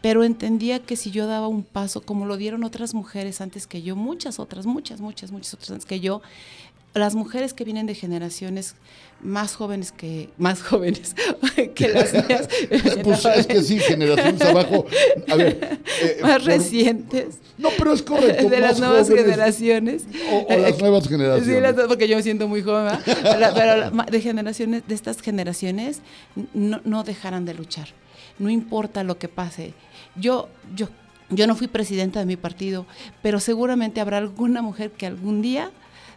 Pero 0.00 0.22
entendía 0.22 0.80
que 0.80 0.96
si 0.96 1.10
yo 1.10 1.26
daba 1.26 1.48
un 1.48 1.62
paso, 1.62 2.02
como 2.02 2.26
lo 2.26 2.36
dieron 2.36 2.64
otras 2.64 2.92
mujeres 2.92 3.40
antes 3.40 3.66
que 3.66 3.80
yo, 3.80 3.96
muchas 3.96 4.38
otras, 4.38 4.66
muchas, 4.66 5.00
muchas, 5.00 5.32
muchas 5.32 5.54
otras 5.54 5.70
antes 5.70 5.86
que 5.86 6.00
yo, 6.00 6.20
las 6.94 7.16
mujeres 7.16 7.52
que 7.54 7.64
vienen 7.64 7.86
de 7.86 7.94
generaciones 7.94 8.76
más 9.20 9.56
jóvenes 9.56 9.90
que 9.90 10.28
más 10.38 10.62
jóvenes 10.62 11.16
que 11.74 11.88
las 11.88 12.12
mías. 12.12 12.48
pues 13.02 13.24
es 13.24 13.46
que 13.46 13.62
sí, 13.62 13.78
generaciones 13.80 14.40
abajo. 14.42 14.86
A 15.28 15.34
ver, 15.34 15.80
eh, 16.02 16.18
más 16.22 16.44
recientes. 16.44 17.38
No, 17.58 17.70
pero 17.76 17.92
es 17.92 18.02
correcto. 18.02 18.48
De 18.48 18.60
las 18.60 18.78
nuevas 18.78 19.08
generaciones. 19.08 20.04
O, 20.30 20.46
las 20.56 20.78
nuevas 20.78 21.08
generaciones. 21.08 21.76
Sí, 21.76 21.82
porque 21.88 22.08
yo 22.08 22.16
me 22.16 22.22
siento 22.22 22.48
muy 22.48 22.62
joven. 22.62 22.96
Pero, 23.04 23.90
de 23.90 24.20
generaciones, 24.20 24.86
de 24.86 24.94
estas 24.94 25.20
generaciones, 25.20 26.00
no, 26.52 26.80
no 26.84 27.04
dejarán 27.04 27.44
de 27.44 27.54
luchar. 27.54 27.88
No 28.38 28.50
importa 28.50 29.04
lo 29.04 29.18
que 29.18 29.28
pase. 29.28 29.74
Yo, 30.16 30.48
yo, 30.74 30.88
yo 31.30 31.46
no 31.46 31.54
fui 31.54 31.68
presidenta 31.68 32.20
de 32.20 32.26
mi 32.26 32.36
partido, 32.36 32.86
pero 33.22 33.40
seguramente 33.40 34.00
habrá 34.00 34.18
alguna 34.18 34.60
mujer 34.60 34.90
que 34.90 35.06
algún 35.06 35.40
día 35.40 35.70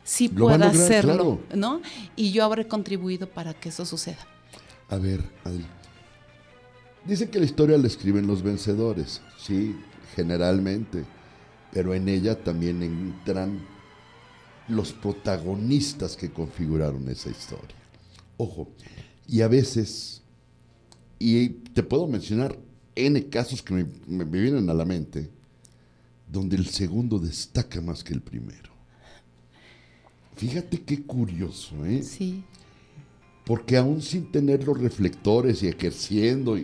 sí 0.07 0.29
pueda 0.29 0.69
hacerlo, 0.69 1.41
¿no? 1.53 1.81
Y 2.15 2.31
yo 2.31 2.45
habré 2.45 2.65
contribuido 2.65 3.27
para 3.29 3.53
que 3.53 3.69
eso 3.69 3.85
suceda. 3.85 4.25
A 4.89 4.95
ver, 4.95 5.21
Adri. 5.43 5.65
Dice 7.05 7.29
que 7.29 7.39
la 7.39 7.45
historia 7.45 7.77
la 7.77 7.87
escriben 7.87 8.25
los 8.25 8.41
vencedores, 8.41 9.21
sí, 9.37 9.75
generalmente, 10.15 11.03
pero 11.73 11.93
en 11.93 12.07
ella 12.07 12.41
también 12.41 12.81
entran 12.81 13.59
los 14.69 14.93
protagonistas 14.93 16.15
que 16.15 16.31
configuraron 16.31 17.07
esa 17.09 17.29
historia. 17.29 17.75
Ojo, 18.37 18.69
y 19.27 19.41
a 19.41 19.49
veces, 19.49 20.21
y 21.19 21.49
te 21.49 21.83
puedo 21.83 22.07
mencionar 22.07 22.57
N 22.95 23.27
casos 23.27 23.61
que 23.61 23.73
me, 23.73 23.85
me 24.07 24.23
vienen 24.23 24.69
a 24.69 24.73
la 24.73 24.85
mente, 24.85 25.29
donde 26.31 26.55
el 26.55 26.67
segundo 26.67 27.19
destaca 27.19 27.81
más 27.81 28.03
que 28.03 28.13
el 28.13 28.21
primero. 28.21 28.76
Fíjate 30.37 30.81
qué 30.81 31.03
curioso, 31.03 31.83
¿eh? 31.83 32.03
Sí. 32.03 32.43
Porque 33.43 33.75
aún 33.75 34.01
sin 34.01 34.31
tener 34.31 34.63
los 34.63 34.79
reflectores 34.79 35.63
y 35.63 35.67
ejerciendo, 35.67 36.57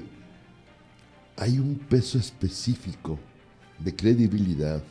hay 1.36 1.58
un 1.58 1.76
peso 1.76 2.20
específico 2.20 3.18
de 3.80 3.96
credibilidad, 3.96 4.84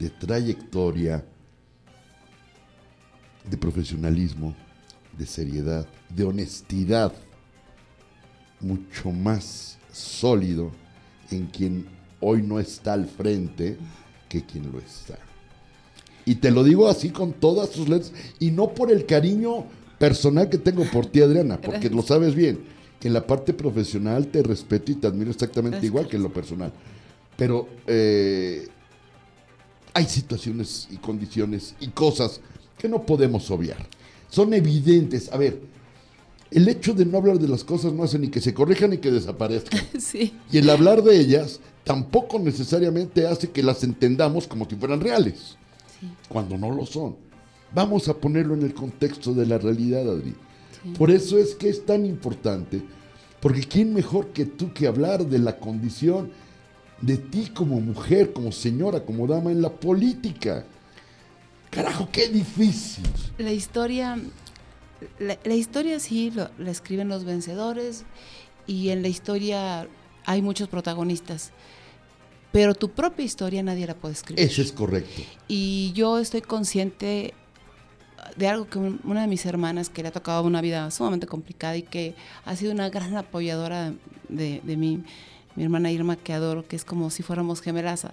de 0.00 0.10
trayectoria, 0.10 1.24
de 3.48 3.56
profesionalismo, 3.56 4.54
de 5.16 5.26
seriedad, 5.26 5.86
de 6.08 6.24
honestidad, 6.24 7.12
mucho 8.58 9.12
más 9.12 9.78
sólido 9.92 10.72
en 11.30 11.46
quien 11.46 11.86
hoy 12.20 12.42
no 12.42 12.58
está 12.58 12.94
al 12.94 13.06
frente 13.06 13.76
que 14.28 14.44
quien 14.44 14.72
lo 14.72 14.78
está. 14.78 15.18
Y 16.26 16.36
te 16.36 16.50
lo 16.50 16.64
digo 16.64 16.88
así 16.88 17.10
con 17.10 17.32
todas 17.32 17.70
tus 17.70 17.88
letras. 17.88 18.12
Y 18.38 18.50
no 18.50 18.74
por 18.74 18.90
el 18.90 19.06
cariño 19.06 19.64
personal 19.98 20.48
que 20.48 20.58
tengo 20.58 20.84
por 20.84 21.06
ti, 21.06 21.20
Adriana, 21.20 21.60
porque 21.60 21.90
lo 21.90 22.02
sabes 22.02 22.34
bien. 22.34 22.60
Que 23.00 23.08
en 23.08 23.14
la 23.14 23.26
parte 23.26 23.52
profesional 23.52 24.28
te 24.28 24.42
respeto 24.42 24.92
y 24.92 24.94
te 24.94 25.06
admiro 25.06 25.30
exactamente 25.30 25.84
igual 25.84 26.08
que 26.08 26.16
en 26.16 26.22
lo 26.22 26.32
personal. 26.32 26.72
Pero 27.36 27.68
eh, 27.86 28.66
hay 29.92 30.06
situaciones 30.06 30.88
y 30.90 30.96
condiciones 30.96 31.74
y 31.80 31.88
cosas 31.88 32.40
que 32.78 32.88
no 32.88 33.04
podemos 33.04 33.50
obviar. 33.50 33.86
Son 34.30 34.54
evidentes. 34.54 35.30
A 35.32 35.36
ver, 35.36 35.60
el 36.50 36.68
hecho 36.68 36.94
de 36.94 37.04
no 37.04 37.18
hablar 37.18 37.38
de 37.38 37.48
las 37.48 37.64
cosas 37.64 37.92
no 37.92 38.04
hace 38.04 38.18
ni 38.18 38.28
que 38.28 38.40
se 38.40 38.54
corrijan 38.54 38.90
ni 38.90 38.98
que 38.98 39.10
desaparezcan. 39.10 39.80
Sí. 39.98 40.34
Y 40.50 40.58
el 40.58 40.70
hablar 40.70 41.02
de 41.02 41.18
ellas 41.18 41.60
tampoco 41.84 42.38
necesariamente 42.38 43.26
hace 43.26 43.50
que 43.50 43.62
las 43.62 43.84
entendamos 43.84 44.46
como 44.46 44.66
si 44.68 44.76
fueran 44.76 45.00
reales 45.00 45.56
cuando 46.28 46.56
no 46.56 46.70
lo 46.70 46.86
son. 46.86 47.16
Vamos 47.74 48.08
a 48.08 48.14
ponerlo 48.14 48.54
en 48.54 48.62
el 48.62 48.74
contexto 48.74 49.34
de 49.34 49.46
la 49.46 49.58
realidad, 49.58 50.08
Adri. 50.08 50.34
Por 50.98 51.10
eso 51.10 51.38
es 51.38 51.54
que 51.54 51.68
es 51.68 51.84
tan 51.86 52.04
importante, 52.04 52.82
porque 53.40 53.62
¿quién 53.62 53.94
mejor 53.94 54.28
que 54.28 54.44
tú 54.44 54.72
que 54.72 54.86
hablar 54.86 55.26
de 55.26 55.38
la 55.38 55.58
condición 55.58 56.30
de 57.00 57.16
ti 57.16 57.50
como 57.54 57.80
mujer, 57.80 58.32
como 58.32 58.52
señora, 58.52 59.04
como 59.04 59.26
dama 59.26 59.50
en 59.50 59.62
la 59.62 59.70
política? 59.70 60.64
Carajo, 61.70 62.08
qué 62.12 62.28
difícil. 62.28 63.04
La 63.38 63.52
historia, 63.52 64.18
la, 65.18 65.54
historia 65.54 65.98
sí 66.00 66.32
la 66.58 66.70
escriben 66.70 67.08
los 67.08 67.24
vencedores 67.24 68.04
y 68.66 68.90
en 68.90 69.02
la 69.02 69.08
historia 69.08 69.88
hay 70.24 70.42
muchos 70.42 70.68
protagonistas 70.68 71.50
pero 72.54 72.72
tu 72.72 72.88
propia 72.88 73.24
historia 73.24 73.64
nadie 73.64 73.84
la 73.84 73.94
puede 73.94 74.14
escribir. 74.14 74.44
Eso 74.44 74.62
es 74.62 74.70
correcto. 74.70 75.22
Y 75.48 75.90
yo 75.92 76.20
estoy 76.20 76.40
consciente 76.40 77.34
de 78.36 78.46
algo 78.46 78.68
que 78.68 78.78
una 78.78 79.22
de 79.22 79.26
mis 79.26 79.44
hermanas, 79.44 79.88
que 79.88 80.02
le 80.02 80.10
ha 80.10 80.12
tocado 80.12 80.44
una 80.44 80.60
vida 80.60 80.88
sumamente 80.92 81.26
complicada 81.26 81.76
y 81.76 81.82
que 81.82 82.14
ha 82.44 82.54
sido 82.54 82.70
una 82.70 82.90
gran 82.90 83.16
apoyadora 83.16 83.92
de, 84.28 84.60
mí, 84.64 85.02
mi 85.56 85.64
hermana 85.64 85.90
Irma, 85.90 86.14
que 86.14 86.32
adoro, 86.32 86.64
que 86.64 86.76
es 86.76 86.84
como 86.84 87.10
si 87.10 87.24
fuéramos 87.24 87.60
gemelas. 87.60 88.06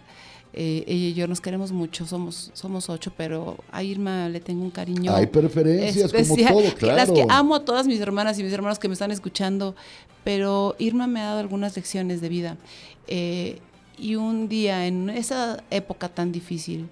Eh, 0.54 0.86
ella 0.88 1.06
y 1.10 1.14
yo 1.14 1.28
nos 1.28 1.40
queremos 1.40 1.72
mucho, 1.72 2.08
somos, 2.08 2.50
somos 2.56 2.90
ocho, 2.90 3.14
pero 3.16 3.58
a 3.72 3.84
Irma 3.84 4.28
le 4.28 4.40
tengo 4.40 4.64
un 4.64 4.72
cariño. 4.72 5.14
Hay 5.16 5.28
preferencias, 5.28 6.12
como 6.12 6.36
todo, 6.36 6.74
claro. 6.80 6.98
Las 6.98 7.12
que 7.12 7.28
amo 7.30 7.54
a 7.54 7.64
todas 7.64 7.86
mis 7.86 8.02
hermanas 8.02 8.40
y 8.40 8.44
mis 8.44 8.54
hermanos 8.54 8.80
que 8.80 8.88
me 8.88 8.94
están 8.96 9.12
escuchando, 9.12 9.76
pero 10.24 10.76
Irma 10.80 11.06
me 11.06 11.22
ha 11.22 11.26
dado 11.26 11.42
algunas 11.42 11.76
lecciones 11.76 12.22
de 12.22 12.30
vida. 12.30 12.58
Eh, 13.06 13.60
y 13.98 14.16
un 14.16 14.48
día, 14.48 14.88
en 14.88 15.10
esa 15.10 15.64
época 15.70 16.10
tan 16.10 16.32
difícil, 16.32 16.90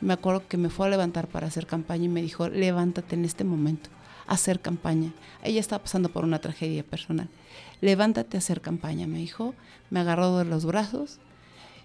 me 0.00 0.12
acuerdo 0.12 0.46
que 0.46 0.56
me 0.56 0.70
fue 0.70 0.86
a 0.86 0.90
levantar 0.90 1.26
para 1.26 1.46
hacer 1.46 1.66
campaña 1.66 2.04
y 2.04 2.08
me 2.08 2.22
dijo, 2.22 2.48
levántate 2.48 3.16
en 3.16 3.24
este 3.24 3.44
momento, 3.44 3.90
a 4.26 4.34
hacer 4.34 4.60
campaña. 4.60 5.12
Ella 5.42 5.60
estaba 5.60 5.82
pasando 5.82 6.08
por 6.08 6.24
una 6.24 6.40
tragedia 6.40 6.82
personal. 6.82 7.28
Levántate 7.80 8.36
a 8.36 8.38
hacer 8.38 8.60
campaña, 8.60 9.06
me 9.06 9.18
dijo. 9.18 9.54
Me 9.90 10.00
agarró 10.00 10.38
de 10.38 10.44
los 10.44 10.64
brazos. 10.64 11.18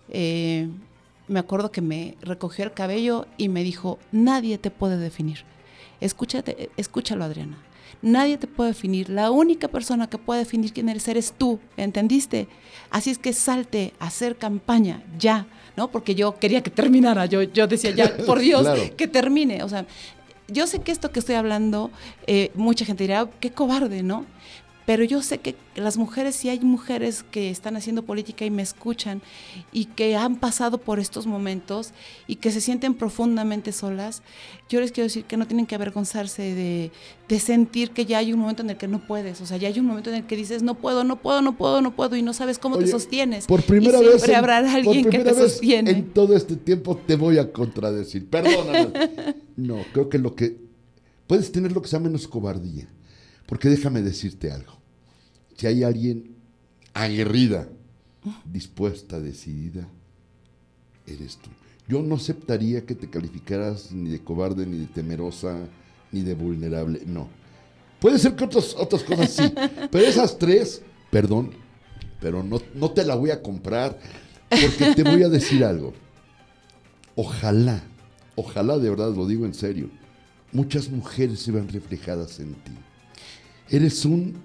Eh, 0.09 0.69
me 1.27 1.39
acuerdo 1.39 1.71
que 1.71 1.81
me 1.81 2.17
recogió 2.21 2.65
el 2.65 2.73
cabello 2.73 3.27
y 3.37 3.49
me 3.49 3.63
dijo, 3.63 3.99
nadie 4.11 4.57
te 4.57 4.71
puede 4.71 4.97
definir. 4.97 5.45
Escúchate, 6.01 6.69
escúchalo, 6.77 7.23
Adriana. 7.23 7.57
Nadie 8.01 8.37
te 8.37 8.47
puede 8.47 8.71
definir. 8.71 9.09
La 9.09 9.31
única 9.31 9.67
persona 9.67 10.09
que 10.09 10.17
puede 10.17 10.39
definir 10.39 10.73
quién 10.73 10.89
eres 10.89 11.07
eres 11.07 11.33
tú, 11.37 11.59
¿entendiste? 11.77 12.47
Así 12.89 13.09
es 13.09 13.17
que 13.17 13.33
salte 13.33 13.93
a 13.99 14.07
hacer 14.07 14.37
campaña 14.37 15.03
ya, 15.17 15.47
¿no? 15.75 15.89
Porque 15.89 16.15
yo 16.15 16.37
quería 16.37 16.61
que 16.61 16.69
terminara, 16.69 17.25
yo, 17.25 17.43
yo 17.43 17.67
decía 17.67 17.91
ya, 17.91 18.17
por 18.25 18.39
Dios, 18.39 18.67
que 18.97 19.07
termine. 19.07 19.63
O 19.63 19.69
sea, 19.69 19.85
yo 20.47 20.67
sé 20.67 20.79
que 20.79 20.91
esto 20.91 21.11
que 21.11 21.19
estoy 21.19 21.35
hablando, 21.35 21.91
eh, 22.27 22.51
mucha 22.55 22.85
gente 22.85 23.03
dirá, 23.05 23.29
qué 23.39 23.51
cobarde, 23.51 24.03
¿no? 24.03 24.25
Pero 24.85 25.03
yo 25.03 25.21
sé 25.21 25.39
que 25.39 25.55
las 25.75 25.97
mujeres, 25.97 26.35
si 26.35 26.49
hay 26.49 26.59
mujeres 26.59 27.23
que 27.23 27.49
están 27.49 27.75
haciendo 27.75 28.03
política 28.03 28.45
y 28.45 28.51
me 28.51 28.61
escuchan 28.61 29.21
y 29.71 29.85
que 29.85 30.15
han 30.15 30.35
pasado 30.35 30.77
por 30.77 30.99
estos 30.99 31.25
momentos 31.25 31.93
y 32.27 32.35
que 32.35 32.51
se 32.51 32.59
sienten 32.59 32.93
profundamente 32.93 33.71
solas, 33.71 34.23
yo 34.69 34.81
les 34.81 34.91
quiero 34.91 35.05
decir 35.05 35.23
que 35.23 35.37
no 35.37 35.47
tienen 35.47 35.65
que 35.65 35.75
avergonzarse 35.75 36.41
de, 36.53 36.91
sentir 37.39 37.89
que 37.89 38.05
ya 38.05 38.19
hay 38.19 38.31
un 38.31 38.39
momento 38.39 38.61
en 38.61 38.69
el 38.69 38.77
que 38.77 38.87
no 38.87 39.07
puedes, 39.07 39.41
o 39.41 39.47
sea, 39.47 39.57
ya 39.57 39.67
hay 39.67 39.79
un 39.79 39.87
momento 39.87 40.11
en 40.11 40.17
el 40.17 40.27
que 40.27 40.35
dices, 40.35 40.61
no 40.61 40.75
puedo, 40.75 41.03
no 41.03 41.19
puedo, 41.19 41.41
no 41.41 41.57
puedo, 41.57 41.81
no 41.81 41.95
puedo 41.95 42.15
y 42.15 42.21
no 42.21 42.31
sabes 42.31 42.59
cómo 42.59 42.77
te 42.77 42.85
sostienes. 42.85 43.47
Por 43.47 43.63
primera 43.63 43.99
vez. 43.99 44.21
Siempre 44.21 44.35
habrá 44.35 44.57
alguien 44.57 45.09
que 45.09 45.17
te 45.17 45.33
sostiene. 45.33 45.89
En 45.89 46.13
todo 46.13 46.35
este 46.35 46.55
tiempo 46.55 46.95
te 46.95 47.15
voy 47.15 47.39
a 47.39 47.51
contradecir. 47.51 48.29
Perdóname. 48.29 48.89
no, 49.55 49.77
creo 49.93 50.09
que 50.09 50.19
lo 50.19 50.35
que. 50.35 50.61
Puedes 51.25 51.51
tener 51.51 51.71
lo 51.71 51.81
que 51.81 51.87
sea 51.87 51.99
menos 51.99 52.27
cobardía 52.27 52.87
porque 53.53 53.69
déjame 53.69 54.01
decirte 54.01 54.51
algo. 54.51 54.73
Si 55.55 55.67
hay 55.67 55.83
alguien 55.83 56.37
aguerrida, 56.91 57.69
dispuesta, 58.51 59.19
decidida, 59.19 59.87
eres 61.05 61.37
tú. 61.37 61.51
Yo 61.87 62.01
no 62.01 62.15
aceptaría 62.15 62.83
que 62.83 62.95
te 62.95 63.11
calificaras 63.11 63.91
ni 63.91 64.09
de 64.09 64.23
cobarde, 64.23 64.65
ni 64.65 64.79
de 64.79 64.87
temerosa, 64.87 65.67
ni 66.11 66.21
de 66.21 66.33
vulnerable. 66.33 67.03
No. 67.05 67.29
Puede 67.99 68.17
ser 68.17 68.35
que 68.35 68.43
otras, 68.43 68.73
otras 68.75 69.03
cosas 69.03 69.29
sí, 69.29 69.53
pero 69.91 70.03
esas 70.03 70.39
tres, 70.39 70.81
perdón, 71.11 71.51
pero 72.19 72.41
no, 72.41 72.59
no 72.73 72.89
te 72.89 73.05
la 73.05 73.13
voy 73.13 73.29
a 73.29 73.43
comprar 73.43 73.99
porque 74.49 74.95
te 74.95 75.03
voy 75.03 75.21
a 75.21 75.29
decir 75.29 75.63
algo. 75.63 75.93
Ojalá, 77.15 77.83
ojalá 78.33 78.79
de 78.79 78.89
verdad 78.89 79.13
lo 79.15 79.27
digo 79.27 79.45
en 79.45 79.53
serio, 79.53 79.91
muchas 80.51 80.89
mujeres 80.89 81.39
se 81.41 81.51
vean 81.51 81.69
reflejadas 81.69 82.39
en 82.39 82.55
ti. 82.55 82.71
Eres 83.73 84.05
un 84.05 84.35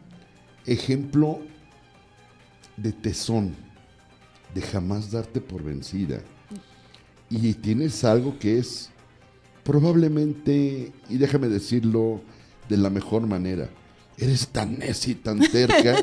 ejemplo 0.65 1.41
de 2.79 2.93
tesón, 2.93 3.55
de 4.55 4.63
jamás 4.63 5.11
darte 5.11 5.39
por 5.43 5.63
vencida. 5.63 6.23
Y 7.29 7.53
tienes 7.53 8.05
algo 8.05 8.39
que 8.39 8.57
es 8.57 8.89
probablemente, 9.65 10.93
y 11.11 11.19
déjame 11.19 11.49
decirlo 11.49 12.23
de 12.71 12.79
la 12.79 12.89
mejor 12.89 13.27
manera, 13.27 13.69
eres 14.17 14.49
tan 14.49 14.79
necia 14.79 15.13
y 15.13 15.17
tan 15.17 15.41
terca 15.41 15.97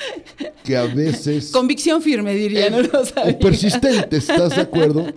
que 0.64 0.74
a 0.74 0.84
veces... 0.84 1.50
Convicción 1.50 2.00
firme, 2.00 2.34
diría, 2.34 2.70
no 2.70 2.80
lo 2.80 3.02
O 3.02 3.38
persistente, 3.38 4.16
¿estás 4.16 4.56
de 4.56 4.62
acuerdo? 4.62 5.12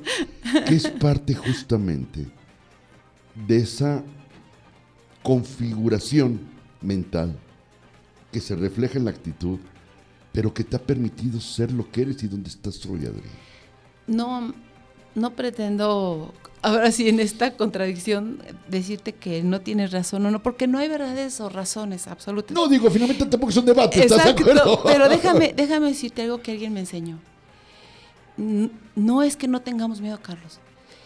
Que 0.68 0.76
es 0.76 0.90
parte 0.90 1.34
justamente 1.34 2.28
de 3.48 3.56
esa 3.56 4.04
configuración 5.24 6.42
mental 6.82 7.40
que 8.36 8.42
se 8.42 8.54
refleja 8.54 8.98
en 8.98 9.06
la 9.06 9.12
actitud, 9.12 9.60
pero 10.34 10.54
que 10.54 10.66
te 10.66 10.76
ha 10.76 10.80
permitido 10.80 11.40
ser 11.40 11.72
lo 11.72 11.90
que 11.90 12.02
eres 12.02 12.22
y 12.22 12.28
donde 12.28 12.50
estás 12.50 12.86
hoy. 12.86 13.10
No, 14.08 14.54
no 15.16 15.36
pretendo, 15.38 16.34
ahora 16.62 16.92
sí, 16.92 17.08
en 17.08 17.22
esta 17.22 17.56
contradicción, 17.56 18.44
decirte 18.68 19.14
que 19.14 19.42
no 19.42 19.62
tienes 19.62 19.94
razón 19.94 20.26
o 20.26 20.32
no, 20.32 20.44
porque 20.44 20.68
no 20.68 20.80
hay 20.80 20.90
verdades 20.90 21.40
o 21.40 21.48
razones 21.48 22.08
absolutas. 22.08 22.54
No, 22.54 22.68
digo, 22.68 22.92
finalmente 22.92 23.26
tampoco 23.26 23.52
es 23.52 23.58
un 23.58 23.68
debate, 23.68 24.02
¿estás 24.02 24.26
de 24.26 24.32
acuerdo? 24.32 24.84
Pero 24.84 25.08
déjame, 25.08 25.54
déjame 25.56 25.88
decirte 25.88 26.24
algo 26.24 26.42
que 26.42 26.52
alguien 26.52 26.74
me 26.74 26.82
enseñó. 26.82 27.20
No 28.36 29.24
es 29.24 29.38
que 29.38 29.48
no 29.48 29.62
tengamos 29.62 30.02
miedo, 30.02 30.20
Carlos. 30.22 30.60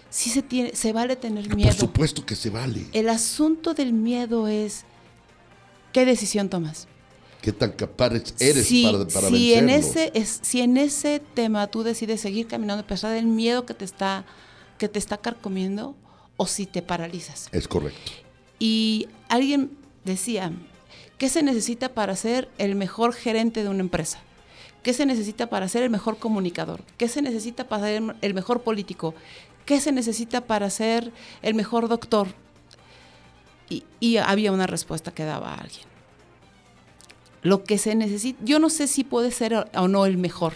Sí 0.09 0.31
se, 0.31 0.41
tiene, 0.41 0.75
se 0.75 0.93
vale 0.93 1.15
tener 1.15 1.55
miedo. 1.55 1.69
Por 1.69 1.79
supuesto 1.79 2.25
que 2.25 2.35
se 2.35 2.49
vale. 2.49 2.87
El 2.91 3.07
asunto 3.07 3.75
del 3.75 3.93
miedo 3.93 4.47
es 4.47 4.83
qué 5.93 6.05
decisión 6.05 6.49
tomas 6.49 6.87
qué 7.41 7.53
tan 7.53 7.71
capaz 7.71 8.07
eres 8.39 8.69
para, 8.83 9.07
para 9.07 9.29
si 9.29 9.53
En 9.53 9.69
ese, 9.69 10.11
es, 10.13 10.39
si 10.41 10.61
en 10.61 10.77
ese 10.77 11.21
tema 11.33 11.67
tú 11.67 11.83
decides 11.83 12.21
seguir 12.21 12.47
caminando 12.47 12.83
a 12.83 12.87
pesar 12.87 13.13
del 13.13 13.27
miedo 13.27 13.65
que 13.65 13.73
te 13.73 13.85
está, 13.85 14.25
que 14.77 14.89
te 14.89 14.99
está 14.99 15.17
carcomiendo, 15.17 15.95
o 16.37 16.47
si 16.47 16.65
te 16.65 16.81
paralizas. 16.81 17.49
Es 17.51 17.67
correcto. 17.67 18.11
Y 18.59 19.07
alguien 19.27 19.71
decía, 20.05 20.53
¿qué 21.17 21.27
se 21.27 21.43
necesita 21.43 21.89
para 21.89 22.15
ser 22.15 22.49
el 22.57 22.75
mejor 22.75 23.13
gerente 23.13 23.61
de 23.61 23.69
una 23.69 23.81
empresa? 23.81 24.19
¿Qué 24.81 24.93
se 24.93 25.05
necesita 25.05 25.49
para 25.49 25.67
ser 25.67 25.83
el 25.83 25.89
mejor 25.89 26.17
comunicador? 26.17 26.83
¿Qué 26.97 27.09
se 27.09 27.21
necesita 27.21 27.67
para 27.67 27.87
ser 27.87 28.15
el 28.21 28.33
mejor 28.33 28.61
político? 28.61 29.13
¿Qué 29.65 29.81
se 29.81 29.91
necesita 29.91 30.41
para 30.41 30.69
ser 30.69 31.11
el 31.41 31.55
mejor 31.55 31.89
doctor? 31.89 32.29
Y, 33.69 33.83
y 33.99 34.17
había 34.17 34.53
una 34.53 34.65
respuesta 34.65 35.11
que 35.11 35.25
daba 35.25 35.53
alguien 35.55 35.88
lo 37.41 37.63
que 37.63 37.77
se 37.77 37.95
necesita, 37.95 38.39
yo 38.43 38.59
no 38.59 38.69
sé 38.69 38.87
si 38.87 39.03
puede 39.03 39.31
ser 39.31 39.67
o 39.73 39.87
no 39.87 40.05
el 40.05 40.17
mejor, 40.17 40.53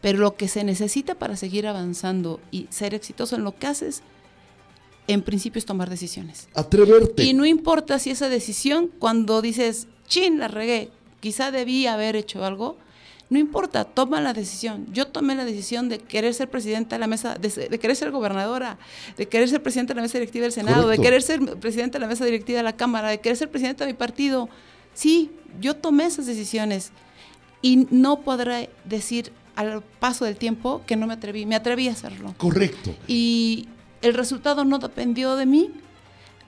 pero 0.00 0.18
lo 0.18 0.36
que 0.36 0.48
se 0.48 0.64
necesita 0.64 1.14
para 1.14 1.36
seguir 1.36 1.66
avanzando 1.66 2.40
y 2.50 2.66
ser 2.70 2.94
exitoso 2.94 3.36
en 3.36 3.44
lo 3.44 3.56
que 3.56 3.66
haces, 3.66 4.02
en 5.06 5.22
principio 5.22 5.58
es 5.58 5.66
tomar 5.66 5.90
decisiones. 5.90 6.48
Atreverte. 6.54 7.22
Y 7.24 7.34
no 7.34 7.44
importa 7.46 7.98
si 7.98 8.10
esa 8.10 8.28
decisión, 8.28 8.90
cuando 8.98 9.42
dices, 9.42 9.88
chin, 10.06 10.38
la 10.38 10.48
regué, 10.48 10.90
quizá 11.20 11.50
debí 11.50 11.86
haber 11.86 12.16
hecho 12.16 12.44
algo, 12.44 12.76
no 13.32 13.38
importa, 13.38 13.84
toma 13.84 14.20
la 14.20 14.34
decisión. 14.34 14.86
Yo 14.92 15.06
tomé 15.06 15.34
la 15.34 15.46
decisión 15.46 15.88
de 15.88 15.98
querer 15.98 16.34
ser 16.34 16.50
presidenta 16.50 16.96
de 16.96 17.00
la 17.00 17.06
mesa, 17.06 17.36
de, 17.36 17.78
querer 17.78 17.96
ser 17.96 18.10
gobernadora, 18.10 18.78
de 19.16 19.26
querer 19.26 19.48
ser 19.48 19.62
presidenta 19.62 19.94
de 19.94 19.96
la 19.96 20.02
mesa 20.02 20.18
directiva 20.18 20.42
del 20.42 20.52
Senado, 20.52 20.86
de 20.86 20.98
querer 20.98 21.22
ser 21.22 21.40
presidenta 21.58 21.96
de 21.96 22.00
la 22.00 22.08
mesa 22.08 22.26
directiva 22.26 22.58
de 22.58 22.62
la 22.62 22.76
Cámara, 22.76 23.08
de 23.08 23.20
querer 23.20 23.38
ser 23.38 23.50
presidenta 23.50 23.86
de 23.86 23.92
mi 23.92 23.96
partido. 23.96 24.50
Sí, 24.94 25.30
yo 25.60 25.76
tomé 25.76 26.04
esas 26.04 26.26
decisiones 26.26 26.92
y 27.60 27.86
no 27.90 28.20
podré 28.20 28.70
decir 28.84 29.32
al 29.56 29.82
paso 30.00 30.24
del 30.24 30.36
tiempo 30.36 30.82
que 30.86 30.96
no 30.96 31.06
me 31.06 31.14
atreví, 31.14 31.46
me 31.46 31.54
atreví 31.54 31.88
a 31.88 31.92
hacerlo. 31.92 32.34
Correcto. 32.38 32.94
Y 33.06 33.68
el 34.00 34.14
resultado 34.14 34.64
no 34.64 34.78
dependió 34.78 35.36
de 35.36 35.46
mí. 35.46 35.70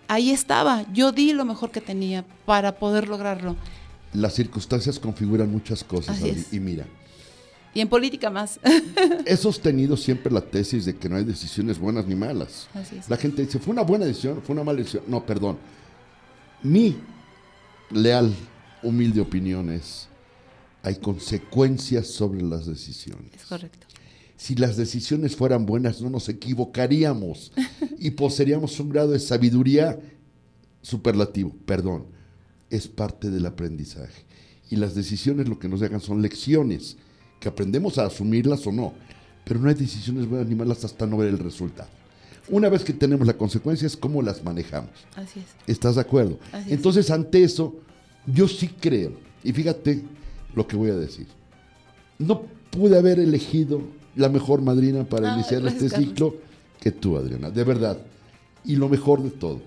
Ahí 0.09 0.30
estaba, 0.30 0.84
yo 0.92 1.12
di 1.12 1.32
lo 1.32 1.45
mejor 1.45 1.70
que 1.70 1.80
tenía 1.80 2.24
para 2.45 2.78
poder 2.78 3.09
lograrlo. 3.09 3.57
Las 4.12 4.34
circunstancias 4.34 4.99
configuran 4.99 5.51
muchas 5.51 5.82
cosas, 5.82 6.20
y 6.53 6.61
mira. 6.61 6.86
Y 7.72 7.80
en 7.80 7.88
política 7.88 8.30
más. 8.30 8.61
he 9.26 9.36
sostenido 9.36 9.97
siempre 9.97 10.32
la 10.32 10.40
tesis 10.40 10.84
de 10.84 10.95
que 10.95 11.09
no 11.09 11.16
hay 11.16 11.24
decisiones 11.24 11.78
buenas 11.78 12.07
ni 12.07 12.14
malas. 12.14 12.68
La 13.09 13.16
gente 13.16 13.45
dice, 13.45 13.59
fue 13.59 13.72
una 13.72 13.82
buena 13.82 14.05
decisión, 14.05 14.40
fue 14.42 14.55
una 14.55 14.62
mala 14.62 14.78
decisión. 14.78 15.05
No, 15.09 15.24
perdón. 15.26 15.59
Mi 16.62 16.97
leal 17.91 18.35
humilde 18.82 19.20
opiniones, 19.20 20.09
hay 20.82 20.97
consecuencias 20.97 22.07
sobre 22.07 22.43
las 22.43 22.66
decisiones. 22.66 23.32
Es 23.35 23.47
correcto. 23.47 23.87
Si 24.37 24.55
las 24.57 24.76
decisiones 24.76 25.37
fueran 25.37 25.64
buenas, 25.64 26.03
no 26.03 26.11
nos 26.11 26.28
equivocaríamos 26.28 27.53
y 27.99 28.11
poseeríamos 28.11 28.78
un 28.80 28.91
grado 28.91 29.12
de 29.12 29.20
sabiduría 29.20 29.99
superlativo. 30.82 31.55
Perdón, 31.64 32.07
es 32.68 32.89
parte 32.89 33.30
del 33.30 33.47
aprendizaje. 33.47 34.24
Y 34.70 34.76
las 34.76 34.95
decisiones 34.95 35.49
lo 35.49 35.59
que 35.59 35.68
nos 35.68 35.80
dejan 35.80 36.01
son 36.01 36.20
lecciones, 36.20 36.97
que 37.41 37.49
aprendemos 37.49 37.99
a 37.99 38.07
asumirlas 38.07 38.66
o 38.66 38.72
no. 38.72 38.93
Pero 39.45 39.61
no 39.61 39.68
hay 39.68 39.74
decisiones 39.74 40.26
buenas 40.26 40.49
ni 40.49 40.55
malas 40.55 40.85
hasta 40.85 41.07
no 41.07 41.16
ver 41.16 41.28
el 41.28 41.39
resultado. 41.39 41.89
Una 42.49 42.68
vez 42.68 42.84
que 42.84 42.92
tenemos 42.92 43.26
la 43.26 43.34
consecuencia 43.34 43.86
es 43.86 43.97
cómo 43.97 44.20
las 44.22 44.45
manejamos. 44.45 44.90
Así 45.16 45.40
es. 45.40 45.47
¿Estás 45.66 45.95
de 45.95 46.03
acuerdo? 46.03 46.38
Entonces, 46.68 47.11
ante 47.11 47.42
eso, 47.42 47.74
yo 48.26 48.49
sí 48.49 48.68
creo, 48.68 49.12
y 49.42 49.53
fíjate 49.53 50.03
lo 50.55 50.66
que 50.66 50.76
voy 50.76 50.90
a 50.90 50.95
decir, 50.95 51.26
no 52.18 52.42
pude 52.70 52.99
haber 52.99 53.18
elegido 53.18 53.82
la 54.16 54.28
mejor 54.28 54.62
madrina 54.62 55.05
para 55.05 55.34
iniciar 55.34 55.66
este 55.66 55.88
ciclo 55.88 56.36
que 56.80 56.92
tú, 56.92 57.16
Adriana, 57.16 57.51
de 57.51 57.64
verdad. 57.64 57.99
Y 58.64 58.76
lo 58.76 58.88
mejor 58.88 59.22
de 59.22 59.30
todo, 59.30 59.61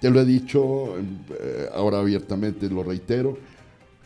te 0.00 0.10
lo 0.10 0.20
he 0.20 0.24
dicho 0.24 0.96
eh, 0.98 1.68
ahora 1.74 2.00
abiertamente, 2.00 2.68
lo 2.68 2.82
reitero, 2.82 3.38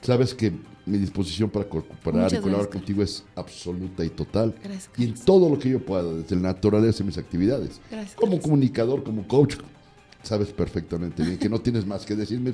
sabes 0.05 0.35
que 0.35 0.53
mi 0.87 0.99
disposición 0.99 1.49
para 1.49 1.67
cooperar 1.67 2.33
y 2.33 2.37
colaborar 2.37 2.69
contigo 2.69 3.03
es 3.03 3.25
absoluta 3.35 4.05
y 4.05 4.11
total. 4.11 4.55
y 4.99 5.05
en 5.05 5.15
todo 5.15 5.49
lo 5.49 5.59
que 5.59 5.71
yo 5.71 5.85
pueda, 5.85 6.13
desde 6.13 6.37
la 6.37 6.43
naturaleza 6.43 6.99
de 6.99 7.05
mis 7.05 7.19
actividades. 7.19 7.81
como 8.15 8.41
comunicador, 8.41 9.03
como 9.03 9.27
coach, 9.27 9.57
sabes 10.23 10.49
perfectamente 10.49 11.23
bien 11.23 11.39
que 11.39 11.49
no 11.49 11.61
tienes 11.61 11.87
más 11.87 12.05
que 12.05 12.15
decirme, 12.15 12.53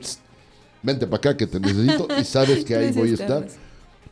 vente 0.83 1.07
para 1.07 1.17
acá 1.17 1.37
que 1.37 1.47
te 1.47 1.59
necesito 1.59 2.07
y 2.19 2.25
sabes 2.25 2.65
que 2.65 2.77
ahí 2.77 2.93
voy 2.93 3.11
a 3.11 3.15
estar. 3.15 3.47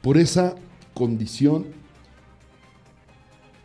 Por 0.02 0.18
esa 0.18 0.54
condición, 0.94 1.66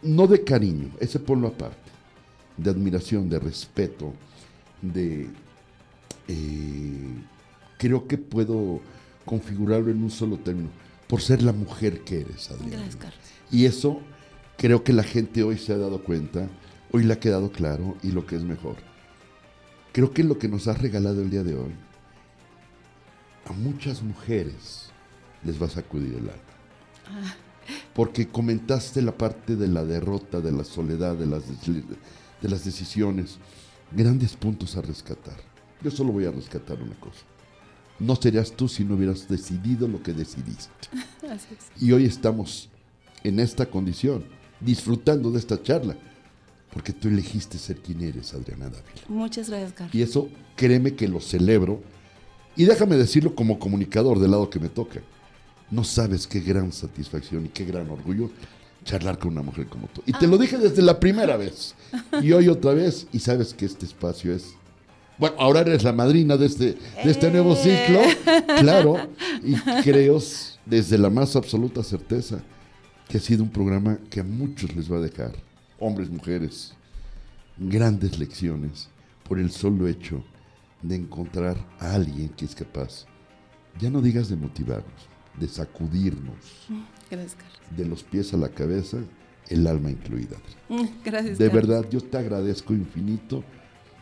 no 0.04 0.28
de 0.28 0.44
cariño, 0.44 0.92
ese 1.00 1.20
ponlo 1.20 1.48
aparte, 1.48 1.92
de 2.58 2.70
admiración, 2.70 3.30
de 3.30 3.40
respeto, 3.40 4.14
de 4.82 5.30
eh, 6.28 7.16
creo 7.78 8.08
que 8.08 8.18
puedo 8.18 8.82
configurarlo 9.26 9.92
en 9.92 10.04
un 10.04 10.12
solo 10.12 10.38
término, 10.38 10.70
por 11.08 11.22
ser 11.22 11.44
la 11.44 11.54
mujer 11.54 12.04
que 12.04 12.22
eres, 12.22 12.50
Adriana. 12.52 12.78
Gracias, 12.78 12.96
Carlos. 12.96 13.20
Y 13.52 13.66
eso 13.66 14.02
creo 14.58 14.84
que 14.84 14.94
la 14.94 15.04
gente 15.04 15.44
hoy 15.44 15.58
se 15.58 15.74
ha 15.74 15.78
dado 15.78 16.04
cuenta, 16.04 16.50
hoy 16.92 17.04
le 17.04 17.14
ha 17.14 17.20
quedado 17.20 17.52
claro 17.52 17.98
y 18.02 18.12
lo 18.12 18.26
que 18.26 18.36
es 18.36 18.44
mejor. 18.44 18.78
Creo 19.92 20.12
que 20.12 20.24
lo 20.24 20.40
que 20.40 20.48
nos 20.48 20.68
has 20.68 20.82
regalado 20.82 21.22
el 21.22 21.30
día 21.30 21.44
de 21.44 21.56
hoy, 21.56 21.74
a 23.46 23.54
muchas 23.54 24.02
mujeres 24.02 24.90
les 25.44 25.62
va 25.62 25.68
a 25.68 25.70
sacudir 25.70 26.14
el 26.14 26.30
alma. 26.30 27.36
Porque 27.94 28.28
comentaste 28.28 29.02
la 29.02 29.16
parte 29.16 29.56
de 29.56 29.68
la 29.68 29.84
derrota, 29.84 30.40
de 30.40 30.52
la 30.52 30.64
soledad, 30.64 31.16
de 31.16 31.28
las, 31.28 31.44
de 31.66 32.50
las 32.50 32.66
decisiones. 32.66 33.38
Grandes 33.92 34.36
puntos 34.36 34.76
a 34.76 34.82
rescatar. 34.82 35.38
Yo 35.82 35.92
solo 35.92 36.12
voy 36.12 36.26
a 36.26 36.32
rescatar 36.32 36.82
una 36.82 36.96
cosa. 37.00 37.22
No 38.00 38.16
serías 38.16 38.52
tú 38.52 38.68
si 38.68 38.84
no 38.84 38.96
hubieras 38.96 39.28
decidido 39.28 39.88
lo 39.88 40.02
que 40.02 40.14
decidiste. 40.14 40.90
Así 41.30 41.48
es. 41.58 41.82
Y 41.82 41.92
hoy 41.92 42.06
estamos 42.06 42.70
en 43.24 43.40
esta 43.40 43.66
condición, 43.66 44.26
disfrutando 44.60 45.32
de 45.32 45.40
esta 45.40 45.62
charla, 45.62 45.96
porque 46.74 46.92
tú 46.92 47.08
elegiste 47.08 47.58
ser 47.58 47.78
quien 47.78 48.02
eres, 48.02 48.34
Adriana 48.34 48.66
Dávila. 48.66 49.02
Muchas 49.08 49.50
gracias, 49.50 49.74
Carlos. 49.74 49.96
Y 49.96 50.02
eso, 50.02 50.30
créeme 50.56 50.96
que 50.96 51.08
lo 51.08 51.20
celebro. 51.20 51.82
Y 52.56 52.66
déjame 52.66 52.98
decirlo 52.98 53.36
como 53.36 53.60
comunicador 53.60 54.20
del 54.20 54.32
lado 54.32 54.50
que 54.50 54.60
me 54.60 54.70
toca. 54.70 55.02
No 55.72 55.84
sabes 55.84 56.28
qué 56.28 56.40
gran 56.40 56.72
satisfacción 56.72 57.46
y 57.46 57.50
qué 57.50 57.66
gran 57.66 57.90
orgullo 57.90 58.30
charlar 58.84 59.18
con 59.18 59.32
una 59.32 59.42
mujer 59.42 59.68
como 59.68 59.88
tú. 59.88 60.04
Y 60.06 60.12
te 60.14 60.28
lo 60.28 60.38
dije 60.38 60.58
desde 60.58 60.82
la 60.82 61.00
primera 61.00 61.38
vez. 61.38 61.74
Y 62.22 62.32
hoy 62.32 62.50
otra 62.50 62.74
vez. 62.74 63.08
Y 63.12 63.20
sabes 63.20 63.54
que 63.54 63.66
este 63.66 63.86
espacio 63.86 64.34
es... 64.34 64.56
Bueno, 65.18 65.36
ahora 65.40 65.62
eres 65.62 65.84
la 65.84 65.94
madrina 65.94 66.38
de 66.38 66.46
este, 66.48 66.66
de 67.04 67.12
este 67.12 67.30
nuevo 67.32 67.56
ciclo. 67.56 68.02
Claro. 68.60 68.96
Y 69.44 69.56
creo 69.84 70.20
desde 70.66 70.98
la 70.98 71.10
más 71.10 71.36
absoluta 71.36 71.84
certeza 71.84 72.42
que 73.08 73.18
ha 73.18 73.22
sido 73.22 73.44
un 73.44 73.50
programa 73.50 74.00
que 74.10 74.20
a 74.20 74.24
muchos 74.24 74.76
les 74.76 74.92
va 74.92 74.98
a 74.98 75.02
dejar, 75.02 75.34
hombres, 75.80 76.10
mujeres, 76.10 76.74
grandes 77.58 78.18
lecciones 78.18 78.90
por 79.28 79.40
el 79.40 79.52
solo 79.52 79.88
hecho 79.88 80.24
de 80.82 80.96
encontrar 80.96 81.58
a 81.80 81.94
alguien 81.94 82.30
que 82.30 82.46
es 82.46 82.56
capaz, 82.56 83.06
ya 83.80 83.90
no 83.90 84.02
digas 84.02 84.30
de 84.30 84.36
motivarnos, 84.36 85.08
de 85.40 85.48
sacudirnos 85.48 86.36
Gracias, 87.10 87.36
Carlos. 87.36 87.78
de 87.78 87.86
los 87.86 88.04
pies 88.04 88.34
a 88.34 88.38
la 88.38 88.50
cabeza, 88.50 88.98
el 89.50 89.68
alma 89.68 89.92
incluida. 89.92 90.38
Gracias, 91.06 91.38
De 91.38 91.50
verdad, 91.50 91.86
yo 91.90 92.02
te 92.02 92.18
agradezco 92.18 92.74
infinito. 92.74 93.44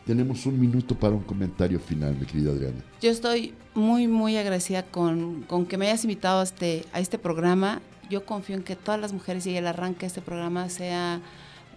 Tenemos 0.06 0.46
un 0.46 0.58
minuto 0.60 0.96
para 0.96 1.14
un 1.14 1.22
comentario 1.22 1.78
final, 1.78 2.16
mi 2.18 2.26
querida 2.26 2.50
Adriana. 2.50 2.82
Yo 3.00 3.10
estoy 3.10 3.54
muy, 3.74 4.08
muy 4.08 4.36
agradecida 4.36 4.82
con, 4.82 5.42
con 5.42 5.66
que 5.66 5.78
me 5.78 5.86
hayas 5.86 6.02
invitado 6.04 6.40
a 6.40 6.42
este, 6.42 6.84
a 6.92 6.98
este 6.98 7.18
programa. 7.18 7.80
Yo 8.10 8.26
confío 8.26 8.56
en 8.56 8.64
que 8.64 8.74
todas 8.74 9.00
las 9.00 9.12
mujeres 9.12 9.46
y 9.46 9.56
el 9.56 9.66
arranque 9.66 10.00
de 10.00 10.06
este 10.08 10.20
programa 10.20 10.68
sea 10.70 11.20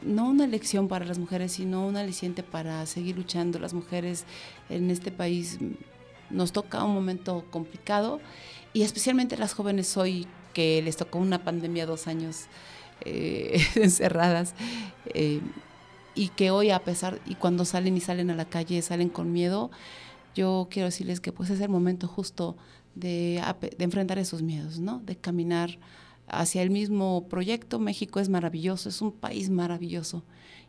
no 0.04 0.30
una 0.30 0.46
elección 0.46 0.88
para 0.88 1.06
las 1.06 1.20
mujeres, 1.20 1.54
sino 1.54 1.86
un 1.86 1.98
aliciente 1.98 2.42
para 2.42 2.86
seguir 2.88 3.16
luchando. 3.16 3.60
Las 3.60 3.74
mujeres 3.74 4.26
en 4.70 4.90
este 4.90 5.12
país 5.12 5.60
nos 6.32 6.52
toca 6.52 6.84
un 6.84 6.96
momento 6.96 7.46
complicado 7.52 8.20
y 8.74 8.82
especialmente 8.82 9.38
las 9.38 9.54
jóvenes 9.54 9.96
hoy 9.98 10.28
que 10.54 10.82
les 10.82 10.98
tocó 10.98 11.20
una 11.20 11.44
pandemia 11.44 11.86
dos 11.86 12.08
años 12.08 12.46
eh, 13.02 13.64
encerradas. 13.76 14.56
eh, 15.14 15.42
y 16.16 16.30
que 16.30 16.52
hoy 16.52 16.72
a 16.72 16.80
pesar 16.80 17.20
y 17.26 17.36
cuando 17.36 17.66
salen 17.66 17.98
y 17.98 18.02
salen 18.02 18.30
a 18.30 18.36
la 18.36 18.46
calle 18.46 18.82
salen 18.82 19.10
con 19.10 19.32
miedo 19.32 19.72
yo 20.34 20.68
quiero 20.70 20.88
decirles 20.88 21.20
que 21.20 21.32
pues 21.32 21.50
es 21.50 21.62
el 21.62 21.70
momento 21.70 22.08
justo 22.08 22.58
de, 22.96 23.42
enfrentar 23.80 24.18
esos 24.18 24.42
miedos 24.42 24.80
no 24.80 25.00
de 25.00 25.16
caminar 25.16 25.78
hacia 26.28 26.64
el 26.64 26.72
mismo 26.72 27.28
proyecto. 27.30 27.78
México 27.78 28.20
es 28.20 28.30
maravilloso 28.30 28.90
es 28.90 29.02
un 29.02 29.12
país 29.12 29.50
maravilloso 29.50 30.24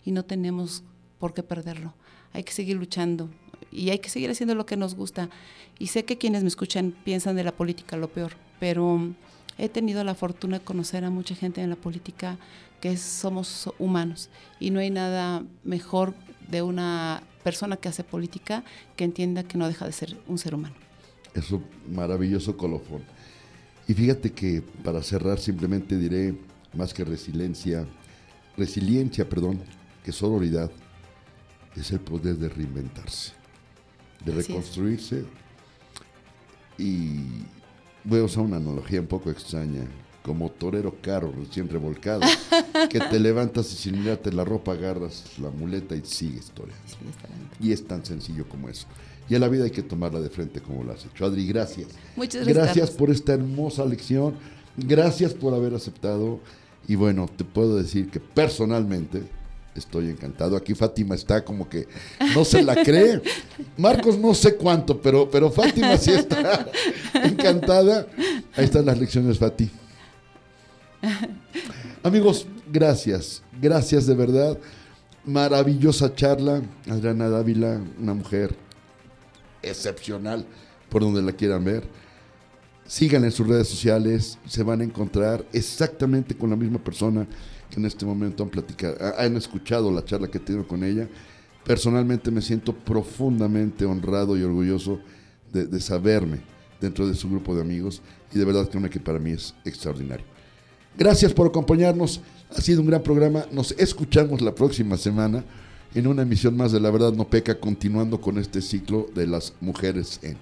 y 0.05 0.12
no 0.12 0.24
tenemos 0.24 0.84
por 1.18 1.32
qué 1.32 1.42
perderlo. 1.42 1.94
Hay 2.32 2.44
que 2.44 2.53
seguir 2.53 2.76
luchando 2.76 3.30
y 3.72 3.88
hay 3.88 4.01
que 4.01 4.11
seguir 4.11 4.30
haciendo 4.30 4.55
lo 4.55 4.66
que 4.66 4.76
nos 4.76 4.94
gusta. 4.94 5.30
Y 5.78 5.86
sé 5.86 6.05
que 6.05 6.18
quienes 6.18 6.42
me 6.42 6.49
escuchan 6.49 6.94
piensan 7.05 7.36
de 7.36 7.44
la 7.44 7.53
política 7.53 7.97
lo 7.97 8.09
peor 8.09 8.36
pero 8.59 9.14
he 9.59 9.68
tenido 9.68 10.04
la 10.04 10.14
fortuna 10.14 10.59
de 10.59 10.64
conocer 10.64 11.04
a 11.04 11.11
mucha 11.11 11.34
gente 11.34 11.62
en 11.62 11.70
la 11.70 11.76
política 11.76 12.38
que 12.80 12.92
es- 12.92 13.00
somos 13.00 13.70
humanos 13.78 14.28
y 14.61 14.70
no 14.70 14.80
hay 14.80 14.90
nada 14.90 15.42
mejor 15.64 16.14
de 16.48 16.62
una 16.62 17.22
persona 17.42 17.76
que 17.76 17.88
hace 17.88 18.04
política 18.04 18.64
que 18.96 19.04
entienda 19.04 19.42
que 19.44 19.57
no 19.59 19.66
deja 19.66 19.86
de 19.86 19.92
ser 19.92 20.16
un 20.26 20.38
ser 20.38 20.54
humano. 20.54 20.74
Eso 21.34 21.62
maravilloso 21.90 22.57
colofón. 22.57 23.02
Y 23.88 23.94
fíjate 23.94 24.32
que 24.32 24.62
para 24.82 25.02
cerrar 25.02 25.38
simplemente 25.38 25.96
diré 25.96 26.34
más 26.74 26.92
que 26.92 27.04
resiliencia, 27.04 27.86
resiliencia, 28.57 29.28
perdón, 29.28 29.61
que 30.04 30.12
sororidad 30.12 30.70
es 31.76 31.90
el 31.92 32.00
poder 32.00 32.36
de 32.36 32.48
reinventarse, 32.48 33.32
de 34.24 34.32
Así 34.32 34.40
es. 34.40 34.48
reconstruirse. 34.48 35.24
Y 36.78 37.44
voy 38.07 38.20
a 38.20 38.24
usar 38.24 38.44
una 38.44 38.57
analogía 38.57 39.00
un 39.00 39.07
poco 39.07 39.30
extraña, 39.30 39.82
como 40.22 40.50
torero 40.50 40.96
caro 41.02 41.32
recién 41.36 41.68
revolcado, 41.68 42.20
que 42.90 42.98
te 42.98 43.20
levantas 43.20 43.72
y 43.72 43.76
sin 43.76 44.00
mirarte 44.00 44.32
la 44.32 44.44
ropa 44.44 44.72
agarras 44.72 45.38
la 45.38 45.50
muleta 45.50 45.94
y 45.94 46.02
sigues 46.04 46.50
toreando. 46.50 46.82
Y 47.61 47.72
es 47.72 47.86
tan 47.86 48.04
sencillo 48.04 48.48
como 48.48 48.68
eso. 48.68 48.86
Y 49.28 49.34
a 49.34 49.38
la 49.40 49.48
vida 49.48 49.64
hay 49.64 49.70
que 49.70 49.82
tomarla 49.82 50.20
de 50.20 50.30
frente 50.30 50.61
como 50.61 50.84
lo 50.84 50.92
has 50.92 51.04
hecho. 51.04 51.26
Adri, 51.26 51.46
gracias. 51.46 51.88
Muchas 52.14 52.46
gracias, 52.46 52.64
Gracias 52.64 52.90
por 52.92 53.11
esta 53.11 53.34
hermosa 53.34 53.84
lección. 53.84 54.34
Gracias 54.76 55.34
por 55.34 55.52
haber 55.52 55.74
aceptado. 55.74 56.40
Y 56.86 56.94
bueno, 56.94 57.28
te 57.36 57.44
puedo 57.44 57.76
decir 57.76 58.09
que 58.09 58.20
personalmente 58.20 59.24
estoy 59.78 60.08
encantado. 60.10 60.56
Aquí 60.56 60.74
Fátima 60.74 61.14
está 61.14 61.44
como 61.44 61.68
que 61.68 61.86
no 62.34 62.44
se 62.44 62.62
la 62.62 62.74
cree. 62.82 63.20
Marcos 63.76 64.18
no 64.18 64.34
sé 64.34 64.56
cuánto, 64.56 65.00
pero, 65.00 65.30
pero 65.30 65.50
Fátima 65.50 65.96
sí 65.96 66.12
está 66.12 66.66
encantada. 67.14 68.06
Ahí 68.54 68.64
están 68.64 68.86
las 68.86 68.98
lecciones, 68.98 69.38
Fati. 69.38 69.70
Amigos, 72.02 72.46
gracias. 72.72 73.42
Gracias 73.60 74.06
de 74.06 74.14
verdad. 74.14 74.58
Maravillosa 75.24 76.14
charla. 76.14 76.62
Adriana 76.88 77.28
Dávila, 77.28 77.80
una 78.00 78.14
mujer 78.14 78.54
excepcional 79.62 80.46
por 80.88 81.02
donde 81.02 81.22
la 81.22 81.32
quieran 81.32 81.64
ver. 81.64 81.84
Sigan 82.86 83.24
en 83.24 83.32
sus 83.32 83.48
redes 83.48 83.68
sociales, 83.68 84.38
se 84.46 84.62
van 84.62 84.80
a 84.80 84.84
encontrar 84.84 85.44
exactamente 85.52 86.36
con 86.36 86.50
la 86.50 86.56
misma 86.56 86.78
persona 86.78 87.26
que 87.70 87.80
en 87.80 87.86
este 87.86 88.04
momento 88.06 88.42
han 88.42 88.50
platicado, 88.50 88.96
ha- 89.00 89.24
han 89.24 89.36
escuchado 89.36 89.90
la 89.92 90.04
charla 90.04 90.28
que 90.28 90.38
tengo 90.38 90.66
con 90.66 90.84
ella. 90.84 91.08
Personalmente 91.64 92.30
me 92.30 92.42
siento 92.42 92.72
profundamente 92.74 93.84
honrado 93.84 94.36
y 94.38 94.42
orgulloso 94.42 95.00
de, 95.52 95.66
de 95.66 95.80
saberme 95.80 96.40
dentro 96.80 97.08
de 97.08 97.14
su 97.14 97.28
grupo 97.28 97.54
de 97.54 97.62
amigos 97.62 98.02
y 98.32 98.38
de 98.38 98.44
verdad 98.44 98.68
créanme 98.68 98.90
que 98.90 99.00
para 99.00 99.18
mí 99.18 99.32
es 99.32 99.54
extraordinario. 99.64 100.24
Gracias 100.96 101.32
por 101.32 101.46
acompañarnos, 101.48 102.20
ha 102.56 102.60
sido 102.60 102.80
un 102.82 102.86
gran 102.86 103.02
programa, 103.02 103.44
nos 103.50 103.72
escuchamos 103.72 104.40
la 104.40 104.54
próxima 104.54 104.96
semana 104.96 105.44
en 105.94 106.06
una 106.06 106.22
emisión 106.22 106.56
más 106.56 106.72
de 106.72 106.80
La 106.80 106.90
Verdad 106.90 107.12
No 107.12 107.28
Peca, 107.28 107.58
continuando 107.58 108.20
con 108.20 108.38
este 108.38 108.62
ciclo 108.62 109.08
de 109.14 109.26
las 109.26 109.52
mujeres 109.60 110.20
en... 110.22 110.36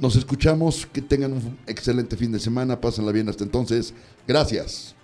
Nos 0.00 0.16
escuchamos, 0.16 0.86
que 0.92 1.00
tengan 1.00 1.32
un 1.32 1.56
excelente 1.68 2.16
fin 2.16 2.32
de 2.32 2.40
semana, 2.40 2.80
pásenla 2.80 3.12
bien 3.12 3.28
hasta 3.28 3.44
entonces. 3.44 3.94
Gracias. 4.26 4.95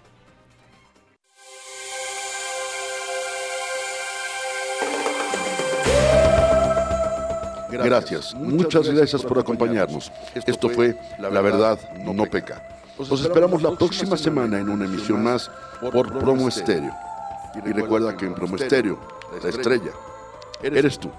Gracias, 7.84 8.34
muchas 8.34 8.88
gracias 8.88 9.22
por 9.22 9.38
acompañarnos. 9.38 10.10
Esto 10.34 10.68
fue 10.68 10.96
La 11.18 11.40
Verdad 11.40 11.78
No 12.04 12.26
Peca. 12.26 12.62
Os 12.98 13.20
esperamos 13.22 13.62
la 13.62 13.72
próxima 13.72 14.16
semana 14.16 14.58
en 14.58 14.68
una 14.68 14.84
emisión 14.84 15.22
más 15.22 15.50
por 15.80 16.18
Promo 16.18 16.48
Estéreo. 16.48 16.94
Y 17.54 17.72
recuerda 17.72 18.16
que 18.16 18.26
en 18.26 18.34
Promo 18.34 18.56
Estéreo, 18.56 18.98
la 19.42 19.48
estrella, 19.48 19.92
eres 20.62 20.98
tú. 20.98 21.10